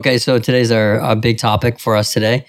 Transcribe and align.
Okay, 0.00 0.18
so 0.18 0.38
today's 0.38 0.70
our, 0.70 1.00
our 1.00 1.16
big 1.16 1.38
topic 1.38 1.80
for 1.80 1.96
us 1.96 2.12
today. 2.12 2.44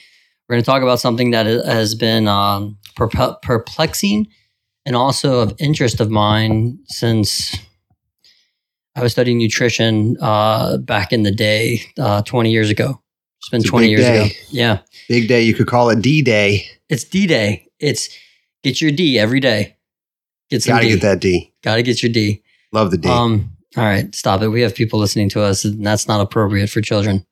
We're 0.48 0.54
going 0.56 0.62
to 0.64 0.66
talk 0.66 0.84
about 0.84 1.00
something 1.00 1.32
that 1.32 1.48
has 1.48 1.96
been 1.96 2.28
um, 2.28 2.78
perplexing 2.96 4.28
and 4.86 4.96
also 4.96 5.40
of 5.40 5.54
interest 5.60 6.00
of 6.00 6.12
mine 6.12 6.78
since 6.86 7.58
I 8.96 9.02
was 9.02 9.14
studying 9.14 9.40
nutrition 9.40 10.16
uh, 10.22 10.78
back 10.78 11.12
in 11.12 11.24
the 11.24 11.32
day, 11.32 11.82
uh, 11.98 12.22
20 12.22 12.52
years 12.52 12.70
ago. 12.70 13.02
It's 13.40 13.50
been 13.50 13.62
It's 13.62 13.70
20 13.70 13.90
years 13.90 14.02
day. 14.02 14.26
ago. 14.26 14.34
Yeah. 14.52 14.80
Big 15.08 15.28
day. 15.28 15.42
You 15.42 15.56
could 15.56 15.68
call 15.68 15.90
it 15.90 16.02
D 16.04 16.22
Day. 16.22 16.66
It's 16.88 17.04
D 17.04 17.26
Day. 17.26 17.68
It's 17.80 18.10
get 18.64 18.80
your 18.80 18.92
D 18.92 19.18
every 19.18 19.40
day. 19.40 19.76
Get 20.52 20.62
some 20.62 20.74
Got 20.76 20.80
to 20.82 20.86
D. 20.86 20.92
get 20.94 21.02
that 21.02 21.20
D. 21.20 21.54
Got 21.64 21.76
to 21.76 21.84
get 21.84 22.04
your 22.04 22.12
D. 22.12 22.44
Love 22.74 22.92
the 22.92 22.98
D. 22.98 23.10
Um, 23.10 23.52
all 23.78 23.84
right, 23.86 24.14
stop 24.14 24.42
it. 24.42 24.50
We 24.50 24.62
have 24.62 24.76
people 24.76 25.00
listening 25.00 25.30
to 25.30 25.42
us, 25.42 25.64
and 25.64 25.86
that's 25.86 26.08
not 26.08 26.22
appropriate 26.22 26.70
for 26.70 26.82
children. 26.82 27.26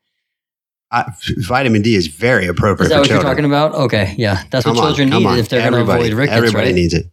I- 0.91 1.11
vitamin 1.39 1.81
D 1.81 1.95
is 1.95 2.07
very 2.07 2.47
appropriate 2.47 2.85
Is 2.87 2.89
that 2.91 2.99
what 2.99 3.07
children. 3.07 3.25
you're 3.25 3.33
talking 3.33 3.45
about? 3.45 3.73
Okay, 3.75 4.15
yeah, 4.17 4.43
that's 4.51 4.65
Come 4.65 4.75
what 4.77 4.83
children 4.85 5.09
need 5.09 5.25
on. 5.25 5.37
if 5.37 5.49
they're 5.49 5.69
going 5.69 5.85
to 5.85 5.91
avoid 5.91 6.13
rickets, 6.13 6.35
Everybody 6.37 6.67
right? 6.67 6.75
needs 6.75 6.93
it. 6.93 7.05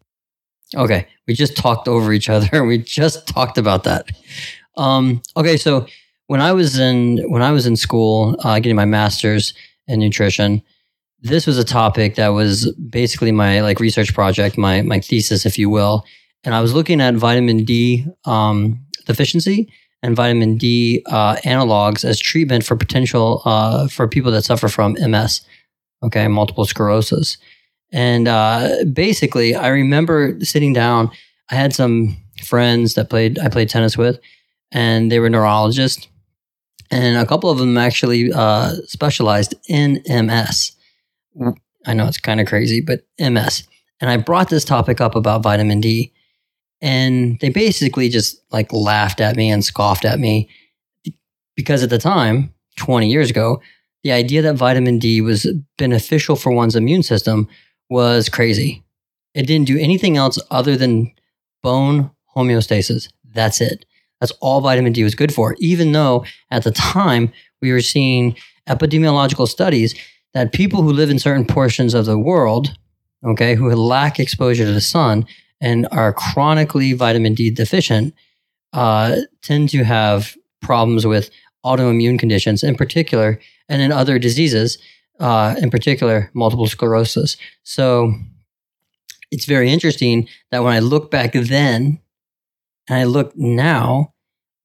Okay, 0.76 1.06
we 1.26 1.34
just 1.34 1.56
talked 1.56 1.88
over 1.88 2.12
each 2.12 2.28
other. 2.28 2.64
We 2.66 2.78
just 2.78 3.26
talked 3.26 3.58
about 3.58 3.84
that. 3.84 4.08
Um, 4.76 5.22
okay, 5.36 5.56
so 5.56 5.86
when 6.26 6.40
I 6.40 6.52
was 6.52 6.78
in 6.78 7.18
when 7.30 7.42
I 7.42 7.50
was 7.52 7.66
in 7.66 7.76
school, 7.76 8.36
uh, 8.44 8.56
getting 8.60 8.76
my 8.76 8.84
master's 8.84 9.54
in 9.86 10.00
nutrition, 10.00 10.62
this 11.20 11.46
was 11.46 11.58
a 11.58 11.64
topic 11.64 12.14
that 12.16 12.28
was 12.28 12.72
basically 12.90 13.32
my 13.32 13.60
like 13.60 13.78
research 13.80 14.14
project, 14.14 14.56
my 14.56 14.82
my 14.82 15.00
thesis, 15.00 15.44
if 15.46 15.58
you 15.58 15.68
will. 15.70 16.04
And 16.44 16.54
I 16.54 16.60
was 16.60 16.74
looking 16.74 17.00
at 17.00 17.14
vitamin 17.14 17.64
D 17.64 18.06
um, 18.24 18.80
deficiency 19.06 19.72
and 20.04 20.14
vitamin 20.14 20.58
D 20.58 21.02
uh, 21.06 21.36
analogs 21.46 22.04
as 22.04 22.20
treatment 22.20 22.62
for 22.62 22.76
potential 22.76 23.40
uh, 23.46 23.88
for 23.88 24.06
people 24.06 24.30
that 24.32 24.44
suffer 24.44 24.68
from 24.68 24.96
MS, 25.00 25.40
okay, 26.02 26.28
multiple 26.28 26.66
sclerosis. 26.66 27.38
And 27.90 28.28
uh, 28.28 28.84
basically, 28.92 29.54
I 29.54 29.68
remember 29.68 30.38
sitting 30.40 30.74
down. 30.74 31.10
I 31.50 31.54
had 31.54 31.74
some 31.74 32.18
friends 32.44 32.94
that 32.94 33.08
played 33.08 33.38
I 33.38 33.48
played 33.48 33.70
tennis 33.70 33.96
with, 33.96 34.20
and 34.70 35.10
they 35.10 35.20
were 35.20 35.30
neurologists, 35.30 36.06
and 36.90 37.16
a 37.16 37.24
couple 37.24 37.48
of 37.48 37.56
them 37.56 37.78
actually 37.78 38.30
uh, 38.30 38.74
specialized 38.86 39.54
in 39.70 40.02
MS. 40.06 40.72
I 41.86 41.94
know 41.94 42.06
it's 42.06 42.18
kind 42.18 42.42
of 42.42 42.46
crazy, 42.46 42.82
but 42.82 43.06
MS. 43.18 43.66
And 44.02 44.10
I 44.10 44.18
brought 44.18 44.50
this 44.50 44.66
topic 44.66 45.00
up 45.00 45.14
about 45.14 45.42
vitamin 45.42 45.80
D, 45.80 46.12
and 46.84 47.40
they 47.40 47.48
basically 47.48 48.10
just 48.10 48.44
like 48.52 48.70
laughed 48.70 49.22
at 49.22 49.36
me 49.36 49.50
and 49.50 49.64
scoffed 49.64 50.04
at 50.04 50.20
me 50.20 50.50
because 51.56 51.82
at 51.82 51.88
the 51.88 51.98
time, 51.98 52.52
20 52.76 53.08
years 53.08 53.30
ago, 53.30 53.62
the 54.02 54.12
idea 54.12 54.42
that 54.42 54.56
vitamin 54.56 54.98
D 54.98 55.22
was 55.22 55.46
beneficial 55.78 56.36
for 56.36 56.52
one's 56.52 56.76
immune 56.76 57.02
system 57.02 57.48
was 57.88 58.28
crazy. 58.28 58.84
It 59.32 59.46
didn't 59.46 59.66
do 59.66 59.78
anything 59.78 60.18
else 60.18 60.38
other 60.50 60.76
than 60.76 61.10
bone 61.62 62.10
homeostasis. 62.36 63.08
That's 63.32 63.62
it. 63.62 63.86
That's 64.20 64.32
all 64.42 64.60
vitamin 64.60 64.92
D 64.92 65.04
was 65.04 65.14
good 65.14 65.32
for, 65.32 65.56
even 65.60 65.92
though 65.92 66.26
at 66.50 66.64
the 66.64 66.70
time 66.70 67.32
we 67.62 67.72
were 67.72 67.80
seeing 67.80 68.36
epidemiological 68.68 69.48
studies 69.48 69.94
that 70.34 70.52
people 70.52 70.82
who 70.82 70.92
live 70.92 71.08
in 71.08 71.18
certain 71.18 71.46
portions 71.46 71.94
of 71.94 72.04
the 72.04 72.18
world, 72.18 72.76
okay, 73.24 73.54
who 73.54 73.74
lack 73.74 74.20
exposure 74.20 74.66
to 74.66 74.72
the 74.72 74.82
sun 74.82 75.24
and 75.64 75.88
are 75.90 76.12
chronically 76.12 76.92
vitamin 76.92 77.34
D 77.34 77.50
deficient, 77.50 78.14
uh, 78.74 79.16
tend 79.40 79.70
to 79.70 79.82
have 79.82 80.36
problems 80.60 81.06
with 81.06 81.30
autoimmune 81.64 82.18
conditions 82.18 82.62
in 82.62 82.74
particular, 82.74 83.40
and 83.70 83.80
in 83.80 83.90
other 83.90 84.18
diseases, 84.18 84.78
uh, 85.20 85.54
in 85.58 85.70
particular, 85.70 86.30
multiple 86.34 86.66
sclerosis. 86.66 87.38
So 87.62 88.12
it's 89.30 89.46
very 89.46 89.70
interesting 89.70 90.28
that 90.50 90.62
when 90.62 90.74
I 90.74 90.80
look 90.80 91.10
back 91.10 91.32
then 91.32 91.98
and 92.88 92.98
I 92.98 93.04
look 93.04 93.34
now, 93.34 94.12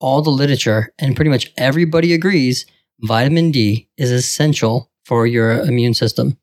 all 0.01 0.21
the 0.21 0.29
literature 0.29 0.93
and 0.99 1.15
pretty 1.15 1.31
much 1.31 1.51
everybody 1.57 2.13
agrees 2.13 2.65
vitamin 2.99 3.51
D 3.51 3.89
is 3.97 4.11
essential 4.11 4.91
for 5.05 5.25
your 5.27 5.61
immune 5.61 5.93
system. 5.93 6.37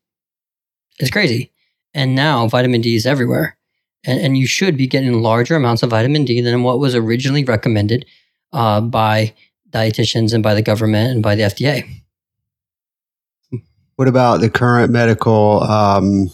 It's 0.99 1.11
crazy. 1.11 1.51
And 1.93 2.15
now 2.15 2.47
vitamin 2.47 2.81
D 2.81 2.95
is 2.95 3.05
everywhere. 3.05 3.56
And, 4.05 4.19
and 4.19 4.37
you 4.37 4.47
should 4.47 4.77
be 4.77 4.87
getting 4.87 5.21
larger 5.21 5.55
amounts 5.55 5.83
of 5.83 5.89
vitamin 5.89 6.23
D 6.25 6.41
than 6.41 6.63
what 6.63 6.79
was 6.79 6.95
originally 6.95 7.43
recommended 7.43 8.05
uh, 8.53 8.79
by 8.81 9.33
dietitians 9.71 10.33
and 10.33 10.41
by 10.43 10.53
the 10.53 10.61
government 10.61 11.11
and 11.11 11.21
by 11.23 11.35
the 11.35 11.43
FDA. 11.43 11.83
What 13.95 14.07
about 14.07 14.41
the 14.41 14.49
current 14.49 14.91
medical? 14.91 15.61
Um, 15.63 16.29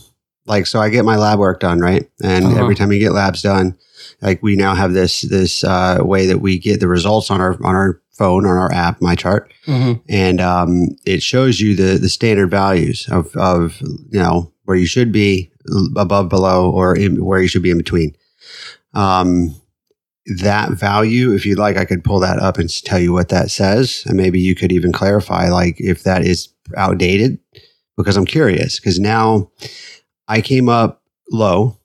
like, 0.45 0.67
so 0.67 0.79
I 0.81 0.89
get 0.89 1.05
my 1.05 1.15
lab 1.15 1.39
work 1.39 1.61
done, 1.61 1.79
right? 1.79 2.09
And 2.21 2.45
Uh-huh. 2.45 2.59
every 2.59 2.75
time 2.75 2.91
you 2.91 2.99
get 2.99 3.13
labs 3.13 3.41
done, 3.41 3.77
like 4.21 4.43
we 4.43 4.55
now 4.55 4.75
have 4.75 4.93
this 4.93 5.21
this 5.21 5.63
uh, 5.63 5.99
way 6.01 6.25
that 6.27 6.39
we 6.39 6.57
get 6.59 6.79
the 6.81 6.87
results 6.89 7.31
on 7.31 7.39
our 7.41 7.53
on 7.63 7.75
our 7.75 8.01
phone 8.11 8.45
on 8.45 8.57
our 8.57 8.71
app, 8.71 8.99
MyChart, 8.99 9.47
Mm-hmm. 9.65 9.93
and 10.09 10.41
um, 10.41 10.87
it 11.05 11.23
shows 11.23 11.59
you 11.61 11.75
the 11.75 11.97
the 11.97 12.09
standard 12.09 12.51
values 12.51 13.07
of 13.09 13.33
of 13.37 13.79
you 13.81 14.19
know 14.19 14.52
where 14.65 14.77
you 14.77 14.85
should 14.85 15.11
be 15.11 15.51
above, 15.95 16.29
below, 16.29 16.69
or 16.71 16.95
in, 16.95 17.23
where 17.23 17.41
you 17.41 17.47
should 17.47 17.63
be 17.63 17.71
in 17.71 17.77
between. 17.77 18.15
Um, 18.93 19.55
that 20.37 20.71
value, 20.71 21.33
if 21.33 21.45
you'd 21.45 21.59
like, 21.59 21.75
I 21.75 21.83
could 21.85 22.03
pull 22.03 22.19
that 22.21 22.39
up 22.39 22.57
and 22.57 22.69
tell 22.85 22.99
you 22.99 23.11
what 23.11 23.29
that 23.29 23.51
says, 23.51 24.03
and 24.05 24.15
maybe 24.15 24.39
you 24.39 24.55
could 24.55 24.71
even 24.71 24.93
clarify, 24.93 25.49
like 25.49 25.75
if 25.79 26.03
that 26.03 26.23
is 26.23 26.47
outdated, 26.77 27.39
because 27.97 28.15
I'm 28.15 28.25
curious. 28.25 28.79
Because 28.79 28.99
now 28.99 29.51
I 30.29 30.39
came 30.41 30.69
up 30.69 31.01
low, 31.29 31.77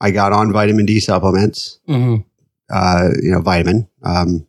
I 0.00 0.10
got 0.10 0.32
on 0.32 0.52
vitamin 0.52 0.86
D 0.86 1.00
supplements, 1.00 1.78
Mm-hmm. 1.88 2.22
uh, 2.70 3.08
you 3.22 3.30
know, 3.30 3.40
vitamin. 3.42 3.88
Um, 4.02 4.46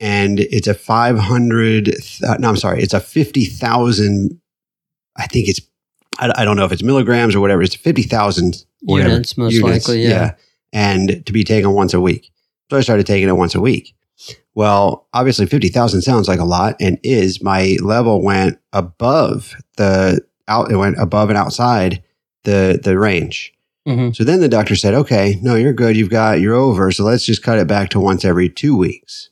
and 0.00 0.40
it's 0.40 0.66
a 0.68 0.74
500, 0.74 1.84
th- 1.86 2.22
uh, 2.22 2.36
no, 2.38 2.48
I'm 2.48 2.56
sorry, 2.56 2.82
it's 2.82 2.94
a 2.94 3.00
50,000, 3.00 4.40
I 5.16 5.26
think 5.26 5.48
it's, 5.48 5.60
I, 6.18 6.32
I 6.36 6.44
don't 6.44 6.56
know 6.56 6.64
if 6.64 6.72
it's 6.72 6.82
milligrams 6.82 7.34
or 7.34 7.40
whatever, 7.40 7.62
it's 7.62 7.74
50,000 7.74 8.64
whatever, 8.82 9.10
Units, 9.10 9.36
most 9.36 9.62
likely, 9.62 10.02
yeah. 10.02 10.34
And 10.72 11.24
to 11.24 11.32
be 11.32 11.44
taken 11.44 11.72
once 11.72 11.94
a 11.94 12.00
week. 12.00 12.30
So 12.70 12.76
I 12.76 12.80
started 12.80 13.06
taking 13.06 13.28
it 13.28 13.36
once 13.36 13.54
a 13.54 13.60
week. 13.60 13.94
Well, 14.54 15.06
obviously 15.14 15.46
50,000 15.46 16.02
sounds 16.02 16.28
like 16.28 16.40
a 16.40 16.44
lot 16.44 16.76
and 16.80 16.98
is. 17.02 17.42
My 17.42 17.76
level 17.80 18.22
went 18.22 18.58
above 18.72 19.54
the 19.76 20.20
out, 20.48 20.70
it 20.70 20.76
went 20.76 20.98
above 20.98 21.28
and 21.28 21.38
outside 21.38 22.02
the, 22.44 22.80
the 22.82 22.98
range. 22.98 23.52
Mm-hmm. 23.86 24.12
So 24.12 24.24
then 24.24 24.40
the 24.40 24.48
doctor 24.48 24.76
said, 24.76 24.94
okay, 24.94 25.38
no, 25.42 25.54
you're 25.54 25.72
good. 25.72 25.96
You've 25.96 26.10
got, 26.10 26.40
you're 26.40 26.54
over. 26.54 26.90
So 26.90 27.04
let's 27.04 27.24
just 27.24 27.42
cut 27.42 27.58
it 27.58 27.66
back 27.66 27.90
to 27.90 28.00
once 28.00 28.24
every 28.24 28.48
two 28.48 28.76
weeks. 28.76 29.30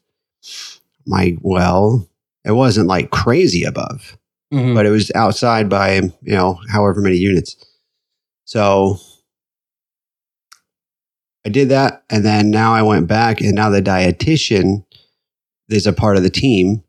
My, 1.05 1.37
well, 1.41 2.09
it 2.45 2.53
wasn't 2.53 2.87
like 2.87 3.11
crazy 3.11 3.65
above, 3.65 4.17
Mm-hmm. 4.53 4.75
but 4.75 4.87
it 4.87 4.91
was 4.91 5.11
outside 5.17 5.69
by, 5.69 5.95
you 5.95 6.13
know, 6.23 6.61
however 6.71 7.01
many 7.01 7.17
units. 7.17 7.57
So 8.45 8.99
I 11.45 11.49
did 11.49 11.69
that. 11.71 12.05
And 12.11 12.25
then 12.25 12.51
now 12.51 12.73
I 12.73 12.83
went 12.83 13.09
back 13.09 13.41
and 13.41 13.55
now 13.55 13.71
the 13.71 13.83
dietitian 13.83 14.85
is 15.69 15.87
a 15.87 15.93
part 15.93 16.17
of 16.17 16.23
the 16.23 16.31
team 16.31 16.85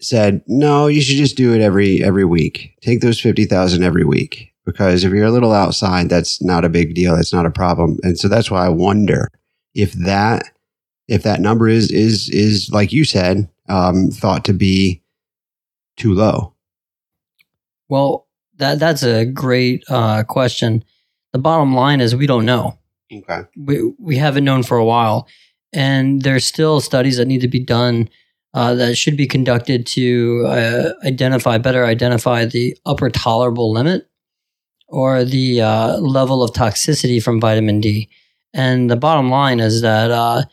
said, 0.00 0.42
no, 0.46 0.86
you 0.86 1.00
should 1.00 1.16
just 1.16 1.36
do 1.36 1.54
it 1.54 1.60
every, 1.60 2.02
every 2.02 2.24
week. 2.24 2.76
Take 2.80 3.00
those 3.00 3.20
50,000 3.20 3.82
every 3.82 4.04
week 4.04 4.52
because 4.64 5.04
if 5.04 5.12
you're 5.12 5.26
a 5.26 5.32
little 5.32 5.52
outside, 5.52 6.08
that's 6.08 6.42
not 6.42 6.64
a 6.64 6.68
big 6.68 6.94
deal. 6.94 7.16
That's 7.16 7.32
not 7.32 7.46
a 7.46 7.50
problem. 7.50 7.98
And 8.02 8.18
so 8.18 8.28
that's 8.28 8.50
why 8.50 8.66
I 8.66 8.68
wonder 8.68 9.28
if 9.74 9.92
that, 9.94 10.44
if 11.08 11.22
that 11.22 11.40
number 11.40 11.68
is, 11.68 11.90
is, 11.90 12.28
is 12.28 12.70
like 12.70 12.92
you 12.92 13.04
said, 13.04 13.48
um, 13.68 14.10
thought 14.10 14.44
to 14.44 14.52
be 14.52 15.02
too 15.96 16.14
low. 16.14 16.54
Well, 17.88 18.26
that 18.56 18.78
that's 18.78 19.02
a 19.02 19.24
great 19.24 19.84
uh, 19.88 20.24
question. 20.24 20.84
The 21.32 21.38
bottom 21.38 21.74
line 21.74 22.00
is 22.00 22.16
we 22.16 22.26
don't 22.26 22.44
know. 22.44 22.78
Okay. 23.12 23.42
We 23.56 23.92
we 23.98 24.16
haven't 24.16 24.44
known 24.44 24.62
for 24.62 24.78
a 24.78 24.84
while, 24.84 25.28
and 25.72 26.22
there's 26.22 26.44
still 26.44 26.80
studies 26.80 27.18
that 27.18 27.26
need 27.26 27.42
to 27.42 27.48
be 27.48 27.60
done 27.60 28.08
uh, 28.54 28.74
that 28.74 28.96
should 28.96 29.16
be 29.16 29.26
conducted 29.26 29.86
to 29.86 30.44
uh, 30.46 30.92
identify 31.04 31.58
better 31.58 31.84
identify 31.84 32.44
the 32.44 32.76
upper 32.86 33.10
tolerable 33.10 33.72
limit 33.72 34.08
or 34.88 35.24
the 35.24 35.60
uh, 35.60 35.98
level 35.98 36.42
of 36.42 36.52
toxicity 36.52 37.22
from 37.22 37.40
vitamin 37.40 37.80
D. 37.80 38.08
And 38.54 38.90
the 38.90 38.96
bottom 38.96 39.30
line 39.30 39.60
is 39.60 39.82
that 39.82 40.10
uh, 40.10 40.44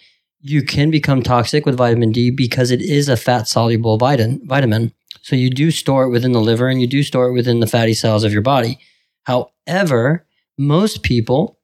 you 0.41 0.63
can 0.63 0.91
become 0.91 1.23
toxic 1.23 1.65
with 1.65 1.77
vitamin 1.77 2.11
D 2.11 2.29
because 2.29 2.71
it 2.71 2.81
is 2.81 3.07
a 3.07 3.15
fat 3.15 3.47
soluble 3.47 3.97
vitamin. 3.97 4.41
Vitamin. 4.45 4.93
So 5.23 5.35
you 5.35 5.49
do 5.49 5.71
store 5.71 6.03
it 6.03 6.09
within 6.09 6.33
the 6.33 6.41
liver 6.41 6.67
and 6.67 6.79
you 6.79 6.87
do 6.87 7.01
store 7.01 7.27
it 7.27 7.33
within 7.33 7.59
the 7.59 7.67
fatty 7.67 7.93
cells 7.93 8.23
of 8.23 8.31
your 8.31 8.41
body. 8.41 8.77
However, 9.23 10.27
most 10.57 11.01
people, 11.01 11.57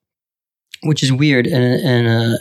which 0.84 1.04
is 1.04 1.12
weird 1.12 1.46
in 1.46 1.62
a, 1.62 1.78
in 1.78 2.06
a 2.08 2.40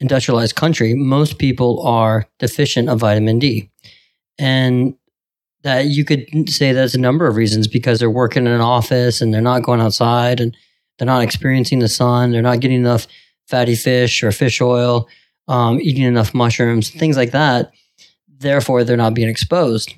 industrialized 0.00 0.54
country, 0.54 0.94
most 0.94 1.38
people 1.38 1.84
are 1.86 2.28
deficient 2.38 2.88
of 2.88 3.00
vitamin 3.00 3.38
D. 3.38 3.70
and 4.38 4.94
that 5.62 5.86
you 5.86 6.04
could 6.04 6.48
say 6.48 6.72
that's 6.72 6.94
a 6.94 7.00
number 7.00 7.26
of 7.26 7.34
reasons 7.34 7.66
because 7.66 7.98
they're 7.98 8.08
working 8.08 8.46
in 8.46 8.52
an 8.52 8.60
office 8.60 9.20
and 9.20 9.34
they're 9.34 9.40
not 9.40 9.64
going 9.64 9.80
outside 9.80 10.40
and 10.40 10.56
they're 10.96 11.06
not 11.06 11.24
experiencing 11.24 11.80
the 11.80 11.88
sun. 11.88 12.30
They're 12.30 12.40
not 12.40 12.60
getting 12.60 12.78
enough 12.78 13.08
fatty 13.48 13.74
fish 13.74 14.22
or 14.22 14.30
fish 14.30 14.60
oil, 14.60 15.08
um, 15.48 15.80
eating 15.80 16.04
enough 16.04 16.34
mushrooms, 16.34 16.90
things 16.90 17.16
like 17.16 17.32
that. 17.32 17.72
Therefore, 18.28 18.84
they're 18.84 18.96
not 18.96 19.14
being 19.14 19.28
exposed. 19.28 19.92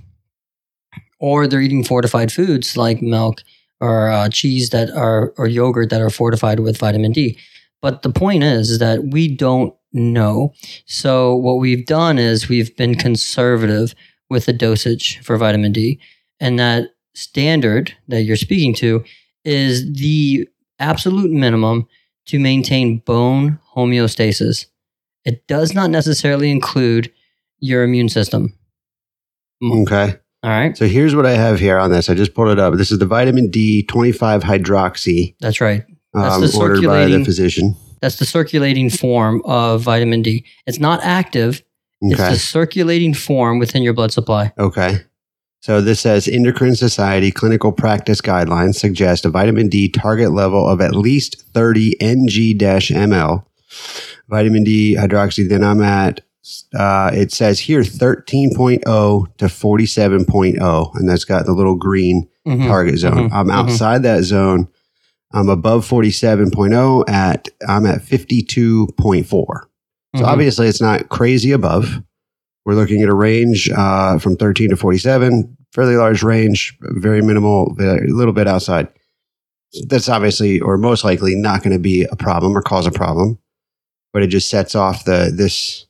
Or 1.20 1.46
they're 1.46 1.60
eating 1.60 1.84
fortified 1.84 2.32
foods 2.32 2.76
like 2.76 3.02
milk 3.02 3.42
or 3.80 4.10
uh, 4.10 4.28
cheese 4.28 4.70
that 4.70 4.90
are 4.90 5.32
or 5.36 5.46
yogurt 5.46 5.90
that 5.90 6.00
are 6.00 6.10
fortified 6.10 6.60
with 6.60 6.78
vitamin 6.78 7.12
D. 7.12 7.38
But 7.80 8.02
the 8.02 8.10
point 8.10 8.42
is, 8.42 8.70
is 8.70 8.78
that 8.78 9.04
we 9.04 9.28
don't 9.34 9.74
know. 9.92 10.52
So 10.86 11.34
what 11.34 11.54
we've 11.54 11.86
done 11.86 12.18
is 12.18 12.48
we've 12.48 12.76
been 12.76 12.94
conservative 12.94 13.94
with 14.28 14.46
the 14.46 14.52
dosage 14.52 15.18
for 15.22 15.36
vitamin 15.36 15.72
D, 15.72 16.00
and 16.40 16.58
that 16.58 16.90
standard 17.14 17.94
that 18.08 18.22
you're 18.22 18.36
speaking 18.36 18.74
to 18.74 19.04
is 19.44 19.92
the 19.94 20.48
absolute 20.78 21.30
minimum 21.30 21.86
to 22.26 22.38
maintain 22.38 22.98
bone 22.98 23.58
homeostasis. 23.74 24.66
It 25.24 25.46
does 25.46 25.74
not 25.74 25.90
necessarily 25.90 26.50
include 26.50 27.12
your 27.58 27.82
immune 27.82 28.08
system. 28.08 28.54
Okay. 29.62 30.16
All 30.42 30.50
right. 30.50 30.76
So 30.76 30.86
here's 30.86 31.16
what 31.16 31.26
I 31.26 31.32
have 31.32 31.58
here 31.58 31.78
on 31.78 31.90
this. 31.90 32.08
I 32.08 32.14
just 32.14 32.34
pulled 32.34 32.48
it 32.48 32.58
up. 32.58 32.74
This 32.74 32.92
is 32.92 32.98
the 32.98 33.06
vitamin 33.06 33.50
D 33.50 33.82
25 33.82 34.42
hydroxy 34.42 35.34
That's 35.40 35.60
right. 35.60 35.84
That's 36.14 36.34
um, 36.34 36.40
the 36.40 36.56
ordered 36.56 36.84
by 36.84 37.06
the 37.06 37.24
physician. 37.24 37.76
That's 38.00 38.16
the 38.16 38.24
circulating 38.24 38.90
form 38.90 39.42
of 39.44 39.82
vitamin 39.82 40.22
D. 40.22 40.44
It's 40.66 40.78
not 40.78 41.00
active. 41.02 41.62
Okay. 42.04 42.12
It's 42.12 42.30
the 42.30 42.38
circulating 42.38 43.14
form 43.14 43.58
within 43.58 43.82
your 43.82 43.92
blood 43.92 44.12
supply. 44.12 44.52
Okay. 44.58 45.00
So 45.60 45.80
this 45.80 46.00
says 46.00 46.28
Endocrine 46.28 46.76
Society 46.76 47.32
clinical 47.32 47.72
practice 47.72 48.20
guidelines 48.20 48.76
suggest 48.76 49.24
a 49.24 49.30
vitamin 49.30 49.68
D 49.68 49.88
target 49.88 50.30
level 50.30 50.68
of 50.68 50.80
at 50.80 50.94
least 50.94 51.42
30 51.52 51.96
ng-ml. 52.00 53.44
Vitamin 54.28 54.62
D 54.62 54.94
hydroxy, 54.94 55.48
then 55.48 55.64
I'm 55.64 55.82
at, 55.82 56.20
uh, 56.74 57.10
it 57.12 57.32
says 57.32 57.58
here 57.60 57.82
13.0 57.82 59.36
to 59.38 59.44
47.0, 59.48 60.90
and 60.94 61.08
that's 61.08 61.24
got 61.24 61.46
the 61.46 61.52
little 61.52 61.74
green 61.76 62.28
Mhm. 62.46 62.66
target 62.66 62.98
zone. 62.98 63.28
mhm, 63.28 63.32
I'm 63.32 63.48
mhm. 63.48 63.52
outside 63.52 64.02
that 64.04 64.24
zone. 64.24 64.68
I'm 65.32 65.48
above 65.50 65.86
47.0 65.86 67.04
at, 67.08 67.48
I'm 67.68 67.84
at 67.86 68.02
52.4. 68.02 69.68
So 70.16 70.22
Mhm. 70.22 70.26
obviously, 70.26 70.68
it's 70.68 70.80
not 70.80 71.08
crazy 71.10 71.52
above. 71.52 72.02
We're 72.64 72.74
looking 72.74 73.02
at 73.02 73.08
a 73.08 73.14
range 73.14 73.70
uh, 73.74 74.18
from 74.18 74.36
13 74.36 74.70
to 74.70 74.76
47, 74.76 75.56
fairly 75.74 75.96
large 75.96 76.22
range, 76.22 76.76
very 76.80 77.20
minimal, 77.22 77.76
a 77.78 78.00
little 78.08 78.32
bit 78.32 78.46
outside. 78.46 78.88
That's 79.86 80.08
obviously, 80.08 80.60
or 80.60 80.78
most 80.78 81.04
likely, 81.04 81.34
not 81.34 81.62
going 81.62 81.74
to 81.74 81.78
be 81.78 82.04
a 82.04 82.16
problem 82.16 82.56
or 82.56 82.62
cause 82.62 82.86
a 82.86 82.90
problem. 82.90 83.38
But 84.14 84.22
it 84.22 84.28
just 84.28 84.48
sets 84.48 84.74
off 84.74 85.04
the 85.04 85.30
this, 85.34 85.84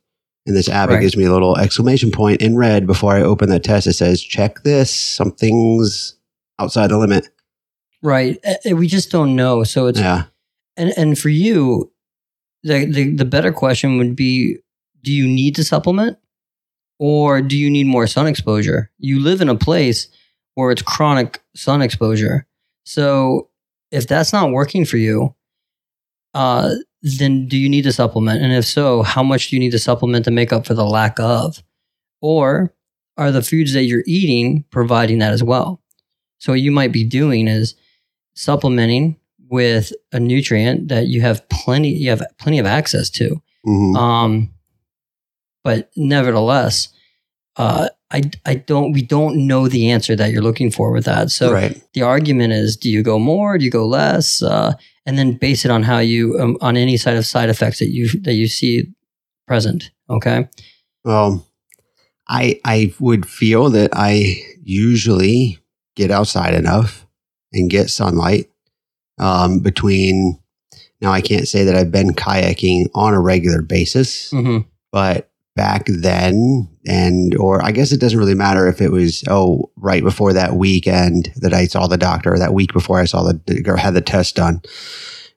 and 0.48 0.56
this 0.56 0.68
app 0.68 0.88
it 0.90 0.94
Right. 0.94 1.00
gives 1.02 1.16
me 1.16 1.24
a 1.24 1.32
little 1.32 1.56
exclamation 1.56 2.10
point 2.10 2.40
in 2.40 2.56
red 2.56 2.86
before 2.86 3.12
I 3.14 3.22
open 3.22 3.48
that 3.50 3.62
test. 3.62 3.86
It 3.86 3.92
says, 3.92 4.20
"Check 4.22 4.64
this. 4.64 4.90
Something's 4.90 6.16
outside 6.58 6.88
the 6.88 6.98
limit." 6.98 7.28
Right. 8.02 8.38
We 8.64 8.86
just 8.88 9.10
don't 9.10 9.36
know. 9.36 9.62
So 9.64 9.86
it's 9.86 10.00
Yeah. 10.00 10.24
and 10.76 10.92
and 10.96 11.18
for 11.18 11.28
you, 11.28 11.92
the, 12.64 12.84
the 12.86 13.14
the 13.14 13.24
better 13.24 13.52
question 13.52 13.98
would 13.98 14.16
be: 14.16 14.56
Do 15.04 15.12
you 15.12 15.26
need 15.28 15.54
to 15.56 15.64
supplement, 15.64 16.16
or 16.98 17.40
do 17.42 17.56
you 17.56 17.70
need 17.70 17.86
more 17.86 18.06
sun 18.06 18.26
exposure? 18.26 18.90
You 18.98 19.20
live 19.20 19.40
in 19.40 19.48
a 19.48 19.54
place 19.56 20.08
where 20.54 20.70
it's 20.72 20.82
chronic 20.82 21.40
sun 21.54 21.82
exposure. 21.82 22.46
So 22.84 23.48
if 23.90 24.06
that's 24.08 24.32
not 24.32 24.50
working 24.50 24.84
for 24.84 24.96
you, 24.96 25.34
uh, 26.34 26.74
then 27.02 27.46
do 27.46 27.56
you 27.56 27.68
need 27.68 27.82
to 27.82 27.92
supplement? 27.92 28.42
And 28.42 28.52
if 28.52 28.64
so, 28.64 29.02
how 29.02 29.22
much 29.22 29.48
do 29.48 29.56
you 29.56 29.60
need 29.60 29.70
to 29.72 29.78
supplement 29.78 30.24
to 30.24 30.30
make 30.30 30.52
up 30.52 30.66
for 30.66 30.74
the 30.74 30.84
lack 30.84 31.18
of? 31.20 31.62
Or 32.20 32.74
are 33.16 33.30
the 33.30 33.42
foods 33.42 33.72
that 33.72 33.84
you're 33.84 34.04
eating 34.06 34.64
providing 34.70 35.18
that 35.18 35.32
as 35.32 35.42
well? 35.42 35.80
So 36.38 36.52
what 36.52 36.60
you 36.60 36.70
might 36.70 36.92
be 36.92 37.04
doing 37.04 37.48
is 37.48 37.74
supplementing 38.34 39.16
with 39.48 39.92
a 40.12 40.20
nutrient 40.20 40.88
that 40.88 41.06
you 41.06 41.20
have 41.22 41.48
plenty 41.48 41.88
you 41.90 42.10
have 42.10 42.22
plenty 42.38 42.58
of 42.58 42.66
access 42.66 43.10
to. 43.10 43.40
Mhm. 43.66 43.96
Um, 43.96 44.50
but 45.64 45.90
nevertheless, 45.96 46.88
uh, 47.58 47.88
I 48.10 48.22
I 48.46 48.54
don't 48.54 48.92
we 48.92 49.02
don't 49.02 49.46
know 49.46 49.68
the 49.68 49.90
answer 49.90 50.16
that 50.16 50.30
you're 50.30 50.42
looking 50.42 50.70
for 50.70 50.92
with 50.92 51.04
that. 51.04 51.30
So 51.30 51.52
right. 51.52 51.80
the 51.92 52.02
argument 52.02 52.52
is: 52.52 52.76
do 52.76 52.88
you 52.88 53.02
go 53.02 53.18
more? 53.18 53.58
Do 53.58 53.64
you 53.64 53.70
go 53.70 53.86
less? 53.86 54.40
Uh, 54.42 54.74
and 55.04 55.18
then 55.18 55.32
base 55.32 55.64
it 55.64 55.70
on 55.70 55.82
how 55.82 55.98
you 55.98 56.38
um, 56.38 56.56
on 56.60 56.76
any 56.76 56.96
side 56.96 57.16
of 57.16 57.26
side 57.26 57.48
effects 57.48 57.80
that 57.80 57.88
you 57.88 58.08
that 58.20 58.34
you 58.34 58.46
see 58.46 58.86
present. 59.46 59.90
Okay. 60.08 60.48
Well, 61.04 61.46
I 62.28 62.60
I 62.64 62.94
would 63.00 63.26
feel 63.26 63.70
that 63.70 63.90
I 63.92 64.36
usually 64.62 65.58
get 65.96 66.10
outside 66.10 66.54
enough 66.54 67.06
and 67.52 67.68
get 67.68 67.90
sunlight 67.90 68.50
um, 69.18 69.60
between. 69.60 70.38
Now 71.00 71.12
I 71.12 71.20
can't 71.20 71.46
say 71.46 71.62
that 71.64 71.76
I've 71.76 71.92
been 71.92 72.12
kayaking 72.12 72.88
on 72.94 73.14
a 73.14 73.20
regular 73.20 73.62
basis, 73.62 74.30
hmm 74.30 74.58
but 74.90 75.27
back 75.58 75.86
then, 75.88 76.68
and 76.86 77.34
or 77.36 77.62
I 77.62 77.72
guess 77.72 77.90
it 77.92 78.00
doesn't 78.00 78.18
really 78.18 78.34
matter 78.34 78.66
if 78.68 78.80
it 78.80 78.92
was 78.92 79.24
oh 79.28 79.70
right 79.76 80.02
before 80.02 80.32
that 80.32 80.54
weekend 80.54 81.30
that 81.42 81.52
I 81.52 81.66
saw 81.66 81.86
the 81.88 81.98
doctor, 81.98 82.32
or 82.32 82.38
that 82.38 82.54
week 82.54 82.72
before 82.72 82.98
I 83.00 83.04
saw 83.04 83.24
the 83.24 83.64
or 83.66 83.76
had 83.76 83.94
the 83.94 84.00
test 84.00 84.36
done. 84.36 84.62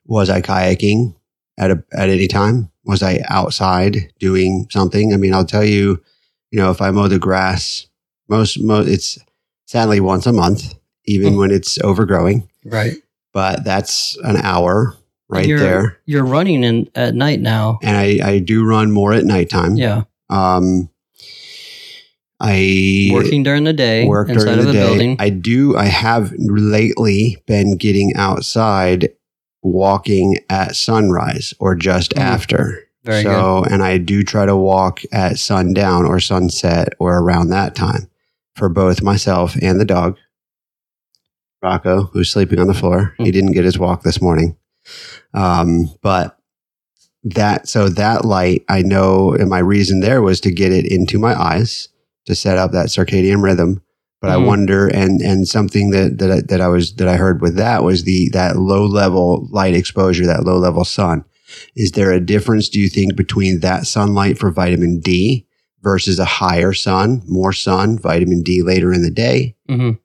Was 0.05 0.29
I 0.29 0.41
kayaking 0.41 1.15
at 1.57 1.71
a 1.71 1.83
at 1.93 2.09
any 2.09 2.27
time? 2.27 2.69
Was 2.85 3.03
I 3.03 3.19
outside 3.29 4.13
doing 4.19 4.67
something? 4.69 5.13
I 5.13 5.17
mean, 5.17 5.33
I'll 5.33 5.45
tell 5.45 5.65
you, 5.65 6.01
you 6.51 6.59
know, 6.59 6.71
if 6.71 6.81
I 6.81 6.91
mow 6.91 7.07
the 7.07 7.19
grass, 7.19 7.87
most, 8.29 8.61
most 8.61 8.87
it's 8.87 9.19
sadly 9.65 9.99
once 9.99 10.25
a 10.25 10.33
month, 10.33 10.73
even 11.05 11.33
Mm. 11.33 11.37
when 11.37 11.51
it's 11.51 11.77
overgrowing. 11.83 12.47
Right. 12.65 12.93
But 13.33 13.63
that's 13.63 14.17
an 14.23 14.37
hour 14.37 14.95
right 15.29 15.45
you're, 15.47 15.59
there. 15.59 15.97
You're 16.05 16.25
running 16.25 16.63
in 16.63 16.89
at 16.95 17.13
night 17.15 17.39
now. 17.39 17.79
And 17.83 17.95
I, 17.95 18.19
I 18.31 18.39
do 18.39 18.65
run 18.65 18.91
more 18.91 19.13
at 19.13 19.23
nighttime. 19.25 19.75
Yeah. 19.77 20.03
Um, 20.31 20.89
I 22.39 23.09
Working 23.13 23.43
during 23.43 23.65
the 23.65 23.73
day 23.73 24.05
work 24.07 24.29
inside 24.29 24.45
during 24.45 24.59
of 24.61 24.65
the 24.65 24.73
day. 24.73 24.79
building. 24.79 25.15
I 25.19 25.29
do. 25.29 25.75
I 25.77 25.85
have 25.85 26.33
lately 26.37 27.37
been 27.45 27.77
getting 27.77 28.15
outside, 28.15 29.09
walking 29.61 30.37
at 30.49 30.75
sunrise 30.75 31.53
or 31.59 31.75
just 31.75 32.15
Mm. 32.15 32.21
after. 32.21 32.79
Very 33.03 33.23
good. 33.23 33.29
so, 33.31 33.63
and 33.63 33.83
I 33.83 33.97
do 33.97 34.23
try 34.23 34.45
to 34.45 34.55
walk 34.55 35.01
at 35.11 35.37
sundown 35.39 36.05
or 36.05 36.19
sunset 36.19 36.89
or 36.99 37.17
around 37.19 37.49
that 37.49 37.75
time 37.75 38.07
for 38.55 38.69
both 38.69 39.01
myself 39.03 39.55
and 39.61 39.79
the 39.79 39.85
dog. 39.85 40.17
Rocco, 41.63 42.09
who's 42.13 42.31
sleeping 42.31 42.57
on 42.59 42.67
the 42.67 42.73
floor, 42.73 43.13
he 43.19 43.25
Mm. 43.29 43.33
didn't 43.33 43.51
get 43.51 43.65
his 43.65 43.77
walk 43.77 44.01
this 44.03 44.19
morning. 44.21 44.55
Um, 45.33 45.91
but 46.01 46.37
that, 47.23 47.67
so 47.67 47.89
that 47.89 48.25
light, 48.25 48.63
I 48.69 48.81
know, 48.81 49.33
and 49.33 49.49
my 49.49 49.59
reason 49.59 49.99
there 49.99 50.21
was 50.21 50.39
to 50.41 50.51
get 50.51 50.71
it 50.71 50.85
into 50.91 51.19
my 51.19 51.33
eyes 51.39 51.89
to 52.25 52.35
set 52.35 52.57
up 52.57 52.71
that 52.71 52.87
circadian 52.87 53.43
rhythm. 53.43 53.81
But 54.21 54.29
I 54.29 54.35
Mm. 54.35 54.45
wonder, 54.45 54.87
and 54.87 55.19
and 55.21 55.47
something 55.47 55.89
that 55.91 56.19
that 56.19 56.31
I, 56.31 56.41
that 56.41 56.61
I 56.61 56.67
was 56.67 56.93
that 56.95 57.07
I 57.07 57.15
heard 57.17 57.41
with 57.41 57.55
that 57.55 57.83
was 57.83 58.03
the 58.03 58.29
that 58.33 58.55
low 58.57 58.85
level 58.85 59.47
light 59.51 59.73
exposure, 59.73 60.25
that 60.27 60.43
low 60.43 60.57
level 60.59 60.85
sun. 60.85 61.25
Is 61.75 61.93
there 61.93 62.11
a 62.11 62.19
difference, 62.19 62.69
do 62.69 62.79
you 62.79 62.87
think, 62.87 63.15
between 63.15 63.59
that 63.61 63.87
sunlight 63.87 64.37
for 64.37 64.51
vitamin 64.51 64.99
D 64.99 65.47
versus 65.81 66.19
a 66.19 66.25
higher 66.25 66.71
sun, 66.71 67.23
more 67.27 67.51
sun, 67.51 67.97
vitamin 67.97 68.43
D 68.43 68.61
later 68.61 68.93
in 68.93 69.01
the 69.01 69.09
day? 69.09 69.55
Mhm. 69.69 69.97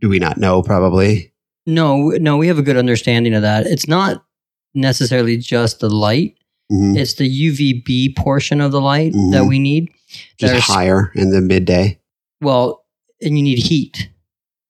Do 0.00 0.08
we 0.08 0.20
not 0.20 0.38
know? 0.38 0.62
Probably. 0.62 1.32
No, 1.66 2.10
no, 2.10 2.36
we 2.36 2.46
have 2.46 2.58
a 2.58 2.62
good 2.62 2.76
understanding 2.76 3.34
of 3.34 3.42
that. 3.42 3.66
It's 3.66 3.88
not 3.88 4.24
necessarily 4.74 5.36
just 5.36 5.80
the 5.80 5.88
light; 5.90 6.34
Mhm. 6.70 6.96
it's 6.96 7.14
the 7.14 7.28
UVB 7.28 8.14
portion 8.16 8.60
of 8.60 8.72
the 8.72 8.80
light 8.80 9.12
that 9.12 9.42
Mhm. 9.42 9.48
we 9.48 9.58
need. 9.58 9.88
Just 10.38 10.52
There's- 10.52 10.64
higher 10.64 11.10
in 11.14 11.30
the 11.30 11.40
midday. 11.40 11.98
Well, 12.40 12.84
and 13.22 13.36
you 13.36 13.42
need 13.42 13.58
heat. 13.58 14.08